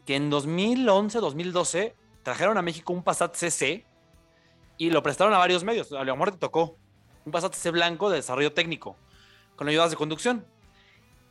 que 0.06 0.16
en 0.16 0.30
2011, 0.30 1.20
2012 1.20 1.96
trajeron 2.24 2.58
a 2.58 2.62
México 2.62 2.94
un 2.94 3.04
Passat 3.04 3.36
CC 3.36 3.86
y 4.78 4.90
lo 4.90 5.04
prestaron 5.04 5.34
a 5.34 5.38
varios 5.38 5.64
medios. 5.64 5.92
A 5.92 6.04
lo 6.04 6.16
mejor 6.16 6.32
te 6.32 6.38
tocó 6.38 6.78
un 7.26 7.32
Passat 7.32 7.54
CC 7.54 7.72
blanco 7.72 8.10
de 8.10 8.18
desarrollo 8.18 8.54
técnico 8.54 8.96
con 9.56 9.68
ayudas 9.68 9.92
de 9.92 9.98
conducción. 9.98 10.46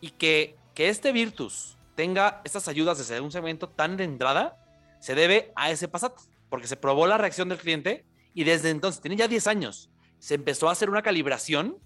Y 0.01 0.11
que, 0.11 0.57
que 0.74 0.88
este 0.88 1.12
Virtus 1.12 1.76
tenga 2.01 2.40
estas 2.44 2.66
ayudas 2.66 2.96
desde 2.96 3.20
un 3.20 3.30
segmento 3.30 3.68
tan 3.68 3.98
de 3.98 4.05
entrada, 4.05 4.57
se 5.01 5.14
debe 5.14 5.53
a 5.55 5.70
ese 5.70 5.86
Passat, 5.86 6.14
porque 6.48 6.66
se 6.66 6.76
probó 6.76 7.07
la 7.07 7.18
reacción 7.18 7.51
del 7.51 7.59
cliente 7.59 8.07
y 8.32 8.44
desde 8.44 8.70
entonces, 8.70 9.03
tiene 9.03 9.18
ya 9.18 9.28
10 9.28 9.46
años, 9.48 9.90
se 10.18 10.36
empezó 10.36 10.70
a 10.70 10.72
hacer 10.72 10.88
una 10.88 11.03
calibración 11.03 11.76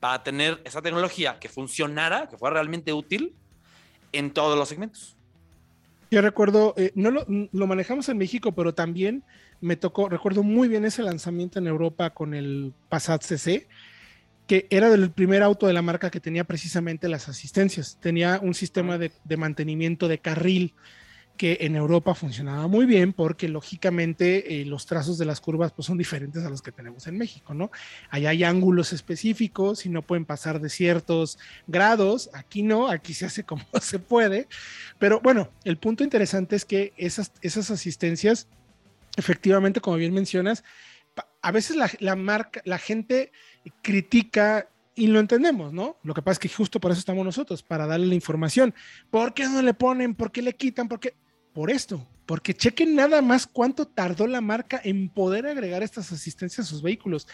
para 0.00 0.24
tener 0.24 0.60
esa 0.64 0.82
tecnología 0.82 1.38
que 1.38 1.48
funcionara, 1.48 2.28
que 2.28 2.36
fuera 2.36 2.54
realmente 2.54 2.92
útil 2.92 3.36
en 4.10 4.32
todos 4.32 4.58
los 4.58 4.68
segmentos. 4.68 5.16
Yo 6.10 6.20
recuerdo, 6.20 6.74
eh, 6.76 6.90
no 6.96 7.12
lo, 7.12 7.24
lo, 7.28 7.66
manejamos 7.68 8.08
en 8.08 8.18
México, 8.18 8.50
pero 8.50 8.74
también 8.74 9.22
me 9.60 9.76
tocó, 9.76 10.08
recuerdo 10.08 10.42
muy 10.42 10.66
bien 10.66 10.84
ese 10.84 11.04
lanzamiento 11.04 11.60
en 11.60 11.68
Europa 11.68 12.10
con 12.10 12.34
el 12.34 12.74
Passat 12.88 13.22
CC, 13.22 13.68
que 14.50 14.66
era 14.68 14.90
del 14.90 15.12
primer 15.12 15.44
auto 15.44 15.68
de 15.68 15.72
la 15.72 15.80
marca 15.80 16.10
que 16.10 16.18
tenía 16.18 16.42
precisamente 16.42 17.08
las 17.08 17.28
asistencias. 17.28 17.98
Tenía 18.00 18.40
un 18.42 18.52
sistema 18.52 18.98
de, 18.98 19.12
de 19.22 19.36
mantenimiento 19.36 20.08
de 20.08 20.18
carril 20.18 20.74
que 21.36 21.58
en 21.60 21.76
Europa 21.76 22.16
funcionaba 22.16 22.66
muy 22.66 22.84
bien 22.84 23.12
porque 23.12 23.48
lógicamente 23.48 24.60
eh, 24.60 24.64
los 24.64 24.86
trazos 24.86 25.18
de 25.18 25.24
las 25.24 25.40
curvas 25.40 25.70
pues, 25.70 25.86
son 25.86 25.98
diferentes 25.98 26.44
a 26.44 26.50
los 26.50 26.62
que 26.62 26.72
tenemos 26.72 27.06
en 27.06 27.16
México, 27.16 27.54
¿no? 27.54 27.70
Allá 28.08 28.30
hay 28.30 28.42
ángulos 28.42 28.92
específicos 28.92 29.86
y 29.86 29.88
no 29.88 30.02
pueden 30.02 30.24
pasar 30.24 30.60
de 30.60 30.68
ciertos 30.68 31.38
grados, 31.68 32.28
aquí 32.32 32.64
no, 32.64 32.88
aquí 32.88 33.14
se 33.14 33.26
hace 33.26 33.44
como 33.44 33.62
se 33.80 34.00
puede, 34.00 34.48
pero 34.98 35.20
bueno, 35.20 35.48
el 35.62 35.76
punto 35.76 36.02
interesante 36.02 36.56
es 36.56 36.64
que 36.64 36.92
esas, 36.96 37.30
esas 37.40 37.70
asistencias, 37.70 38.48
efectivamente, 39.16 39.80
como 39.80 39.96
bien 39.96 40.12
mencionas, 40.12 40.64
a 41.42 41.52
veces 41.52 41.76
la, 42.00 42.16
marca, 42.16 42.62
la 42.64 42.78
gente 42.78 43.32
critica 43.82 44.68
y 44.94 45.06
lo 45.06 45.20
entendemos, 45.20 45.72
¿no? 45.72 45.96
Lo 46.02 46.14
que 46.14 46.22
pasa 46.22 46.34
es 46.34 46.38
que 46.38 46.48
justo 46.48 46.80
por 46.80 46.90
eso 46.90 47.00
estamos 47.00 47.24
nosotros, 47.24 47.62
para 47.62 47.86
darle 47.86 48.06
la 48.06 48.14
información. 48.14 48.74
¿Por 49.10 49.34
qué 49.34 49.44
no 49.48 49.62
le 49.62 49.74
ponen? 49.74 50.14
¿Por 50.14 50.30
qué 50.32 50.42
le 50.42 50.54
quitan? 50.54 50.88
¿Por 50.88 51.00
qué? 51.00 51.14
por 51.52 51.70
esto, 51.70 52.06
porque 52.26 52.54
chequen 52.54 52.94
nada 52.94 53.22
más 53.22 53.46
cuánto 53.46 53.86
tardó 53.86 54.26
la 54.26 54.40
marca 54.40 54.80
en 54.82 55.08
poder 55.08 55.46
agregar 55.46 55.82
estas 55.82 56.12
asistencias 56.12 56.66
a 56.66 56.70
sus 56.70 56.82
vehículos. 56.82 57.26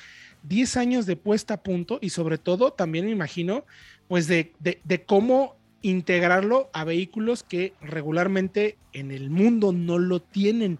10 0.45 0.76
años 0.76 1.07
de 1.07 1.16
puesta 1.16 1.55
a 1.55 1.62
punto 1.62 1.99
y 2.01 2.11
sobre 2.11 2.39
todo 2.39 2.72
también 2.72 3.05
me 3.05 3.11
imagino, 3.11 3.64
pues 4.09 4.26
de, 4.26 4.53
de, 4.61 5.05
cómo 5.05 5.57
integrarlo 5.82 6.70
a 6.72 6.84
vehículos 6.84 7.43
que 7.43 7.74
regularmente 7.80 8.78
en 8.93 9.11
el 9.11 9.28
mundo 9.30 9.72
no 9.72 9.99
lo 9.99 10.20
tienen. 10.22 10.78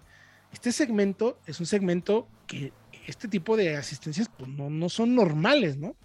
Este 0.51 0.71
segmento 0.71 1.39
es 1.45 1.59
un 1.59 1.65
segmento 1.65 2.27
que 2.47 2.71
este 3.07 3.27
tipo 3.27 3.57
de 3.57 3.75
asistencias 3.75 4.29
pues, 4.29 4.49
no, 4.49 4.69
no 4.69 4.89
son 4.89 5.15
normales, 5.15 5.77
¿no? 5.77 5.95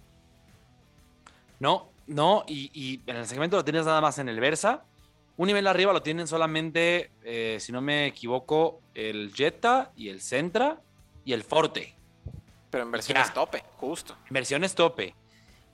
No, 1.59 1.89
no, 2.07 2.43
y, 2.47 2.71
y 2.73 3.01
en 3.05 3.17
el 3.17 3.27
segmento 3.27 3.55
lo 3.55 3.63
tienes 3.63 3.85
nada 3.85 4.01
más 4.01 4.17
en 4.17 4.27
el 4.27 4.39
Versa, 4.39 4.83
un 5.35 5.47
nivel 5.47 5.65
arriba 5.65 5.93
lo 5.93 6.01
tienen 6.03 6.27
solamente, 6.27 7.11
eh, 7.23 7.57
si 7.59 7.71
no 7.71 7.81
me 7.81 8.05
equivoco, 8.05 8.81
el 8.93 9.33
Jetta 9.33 9.91
y 9.95 10.09
el 10.09 10.21
Centra 10.21 10.79
y 11.25 11.33
el 11.33 11.43
Forte. 11.43 11.95
Pero 12.69 12.83
en 12.83 12.91
versiones 12.91 13.33
tope, 13.33 13.63
justo. 13.77 14.15
En 14.27 14.33
versiones 14.33 14.75
tope. 14.75 15.15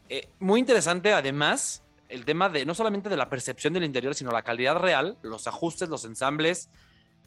Eh, 0.08 0.30
muy 0.40 0.62
interesante, 0.62 1.12
además, 1.14 1.84
el 2.08 2.24
tema 2.24 2.48
de 2.48 2.66
no 2.66 2.74
solamente 2.74 3.10
de 3.10 3.18
la 3.18 3.30
percepción 3.30 3.74
del 3.74 3.84
interior, 3.84 4.16
sino 4.16 4.32
la 4.32 4.44
calidad 4.44 4.78
real, 4.78 5.18
los 5.24 5.46
ajustes, 5.48 5.90
los 5.90 6.06
ensambles, 6.06 6.70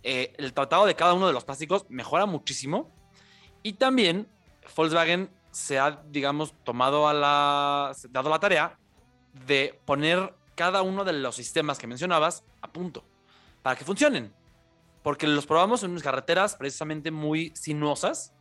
eh, 0.02 0.32
el 0.38 0.54
tratado 0.54 0.86
de 0.86 0.94
cada 0.94 1.12
uno 1.12 1.26
de 1.26 1.34
los 1.34 1.44
plásticos 1.44 1.84
mejora 1.90 2.24
muchísimo. 2.24 2.90
Y 3.62 3.74
también 3.74 4.28
Volkswagen 4.76 5.30
se 5.50 5.78
ha, 5.78 6.02
digamos, 6.10 6.54
tomado 6.64 7.08
a 7.08 7.14
la, 7.14 7.92
dado 8.10 8.30
la 8.30 8.40
tarea 8.40 8.78
de 9.46 9.78
poner 9.84 10.34
cada 10.54 10.82
uno 10.82 11.04
de 11.04 11.12
los 11.12 11.36
sistemas 11.36 11.78
que 11.78 11.86
mencionabas 11.86 12.44
a 12.60 12.72
punto 12.72 13.04
para 13.62 13.76
que 13.76 13.84
funcionen. 13.84 14.32
Porque 15.02 15.26
los 15.26 15.46
probamos 15.46 15.82
en 15.82 15.90
unas 15.90 16.02
carreteras 16.02 16.54
precisamente 16.54 17.10
muy 17.10 17.52
sinuosas 17.54 18.34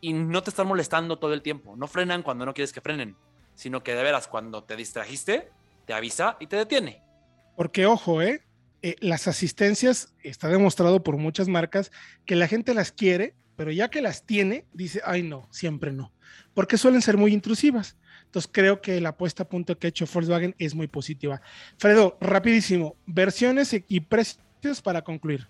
y 0.00 0.12
no 0.12 0.42
te 0.42 0.50
están 0.50 0.66
molestando 0.66 1.18
todo 1.18 1.32
el 1.34 1.42
tiempo. 1.42 1.76
No 1.76 1.86
frenan 1.86 2.22
cuando 2.22 2.44
no 2.44 2.54
quieres 2.54 2.72
que 2.72 2.80
frenen, 2.80 3.16
sino 3.54 3.82
que 3.82 3.94
de 3.94 4.02
veras 4.02 4.28
cuando 4.28 4.64
te 4.64 4.76
distrajiste, 4.76 5.50
te 5.86 5.94
avisa 5.94 6.36
y 6.40 6.46
te 6.46 6.56
detiene. 6.56 7.02
Porque 7.56 7.86
ojo, 7.86 8.20
¿eh? 8.20 8.42
eh 8.82 8.96
las 9.00 9.28
asistencias 9.28 10.14
está 10.22 10.48
demostrado 10.48 11.02
por 11.02 11.16
muchas 11.16 11.48
marcas 11.48 11.92
que 12.26 12.34
la 12.34 12.48
gente 12.48 12.74
las 12.74 12.90
quiere, 12.90 13.34
pero 13.56 13.70
ya 13.70 13.88
que 13.88 14.02
las 14.02 14.24
tiene, 14.24 14.66
dice, 14.72 15.00
ay 15.04 15.22
no, 15.22 15.48
siempre 15.50 15.92
no. 15.92 16.12
Porque 16.54 16.78
suelen 16.78 17.02
ser 17.02 17.16
muy 17.16 17.32
intrusivas. 17.32 17.96
Entonces 18.26 18.50
creo 18.52 18.80
que 18.80 19.00
la 19.00 19.10
apuesta 19.10 19.44
a 19.44 19.48
punto 19.48 19.78
que 19.78 19.86
ha 19.86 19.90
hecho 19.90 20.06
Volkswagen 20.12 20.54
es 20.58 20.74
muy 20.74 20.88
positiva. 20.88 21.40
Fredo, 21.78 22.16
rapidísimo, 22.20 22.96
versiones 23.06 23.74
y 23.86 24.00
precios 24.00 24.82
para 24.82 25.02
concluir. 25.02 25.48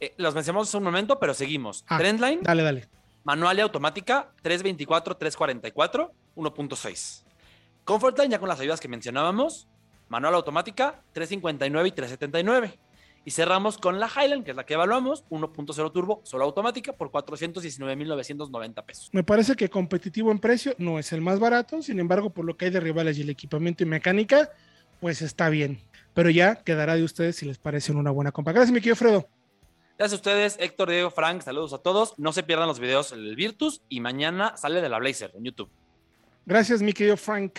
Eh, 0.00 0.14
los 0.16 0.34
mencionamos 0.34 0.72
en 0.74 0.78
un 0.78 0.84
momento, 0.84 1.18
pero 1.18 1.34
seguimos. 1.34 1.84
Ah, 1.88 1.98
Trendline. 1.98 2.42
Dale, 2.42 2.62
dale. 2.62 2.88
Manual 3.24 3.58
y 3.58 3.60
automática 3.62 4.30
324, 4.42 5.16
344, 5.16 6.12
1.6. 6.36 7.24
Comfortline 7.84 8.30
ya 8.30 8.38
con 8.38 8.48
las 8.48 8.60
ayudas 8.60 8.80
que 8.80 8.88
mencionábamos. 8.88 9.66
Manual 10.08 10.34
automática 10.34 11.02
359 11.12 11.88
y 11.88 11.92
379. 11.92 12.78
Y 13.24 13.30
cerramos 13.30 13.76
con 13.76 14.00
la 14.00 14.08
Highland, 14.08 14.44
que 14.44 14.52
es 14.52 14.56
la 14.56 14.64
que 14.64 14.74
evaluamos, 14.74 15.24
1.0 15.28 15.92
turbo, 15.92 16.20
solo 16.24 16.44
automática, 16.44 16.92
por 16.92 17.10
419.990 17.10 18.84
pesos. 18.84 19.10
Me 19.12 19.22
parece 19.22 19.54
que 19.54 19.68
competitivo 19.68 20.30
en 20.30 20.38
precio 20.38 20.74
no 20.78 20.98
es 20.98 21.12
el 21.12 21.20
más 21.20 21.38
barato, 21.38 21.82
sin 21.82 22.00
embargo, 22.00 22.30
por 22.30 22.44
lo 22.44 22.56
que 22.56 22.66
hay 22.66 22.70
de 22.70 22.80
rivales 22.80 23.18
y 23.18 23.22
el 23.22 23.30
equipamiento 23.30 23.82
y 23.82 23.86
mecánica, 23.86 24.50
pues 25.00 25.20
está 25.22 25.50
bien. 25.50 25.80
Pero 26.14 26.30
ya 26.30 26.56
quedará 26.56 26.96
de 26.96 27.04
ustedes 27.04 27.36
si 27.36 27.46
les 27.46 27.58
parece 27.58 27.92
una 27.92 28.10
buena 28.10 28.32
compra. 28.32 28.52
Gracias, 28.52 28.72
mi 28.72 28.80
querido 28.80 28.96
Fredo. 28.96 29.28
Gracias 29.98 30.12
a 30.12 30.16
ustedes, 30.16 30.56
Héctor, 30.60 30.90
Diego, 30.90 31.10
Frank, 31.10 31.42
saludos 31.42 31.72
a 31.72 31.78
todos. 31.78 32.14
No 32.18 32.32
se 32.32 32.44
pierdan 32.44 32.68
los 32.68 32.78
videos 32.78 33.10
del 33.10 33.34
Virtus 33.36 33.82
y 33.88 34.00
mañana 34.00 34.56
sale 34.56 34.80
de 34.80 34.88
la 34.88 34.98
Blazer 34.98 35.32
en 35.34 35.44
YouTube. 35.44 35.68
Gracias, 36.46 36.80
mi 36.80 36.92
querido 36.92 37.16
Frank. 37.16 37.58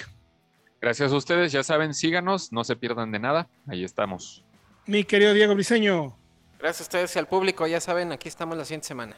Gracias 0.82 1.12
a 1.12 1.16
ustedes, 1.16 1.52
ya 1.52 1.62
saben, 1.62 1.94
síganos, 1.94 2.54
no 2.54 2.64
se 2.64 2.78
pierdan 2.78 3.12
de 3.12 3.20
nada, 3.20 3.50
ahí 3.68 3.84
estamos 3.84 4.46
mi 4.90 5.06
querido 5.06 5.34
Diego 5.34 5.56
Briseño. 5.56 6.18
Gracias 6.60 6.82
a 6.82 6.84
ustedes 6.84 7.16
y 7.16 7.20
al 7.20 7.28
público, 7.28 7.66
ya 7.68 7.80
saben, 7.80 8.12
aquí 8.12 8.28
estamos 8.28 8.58
la 8.58 8.66
siguiente 8.66 8.88
semana. 8.88 9.16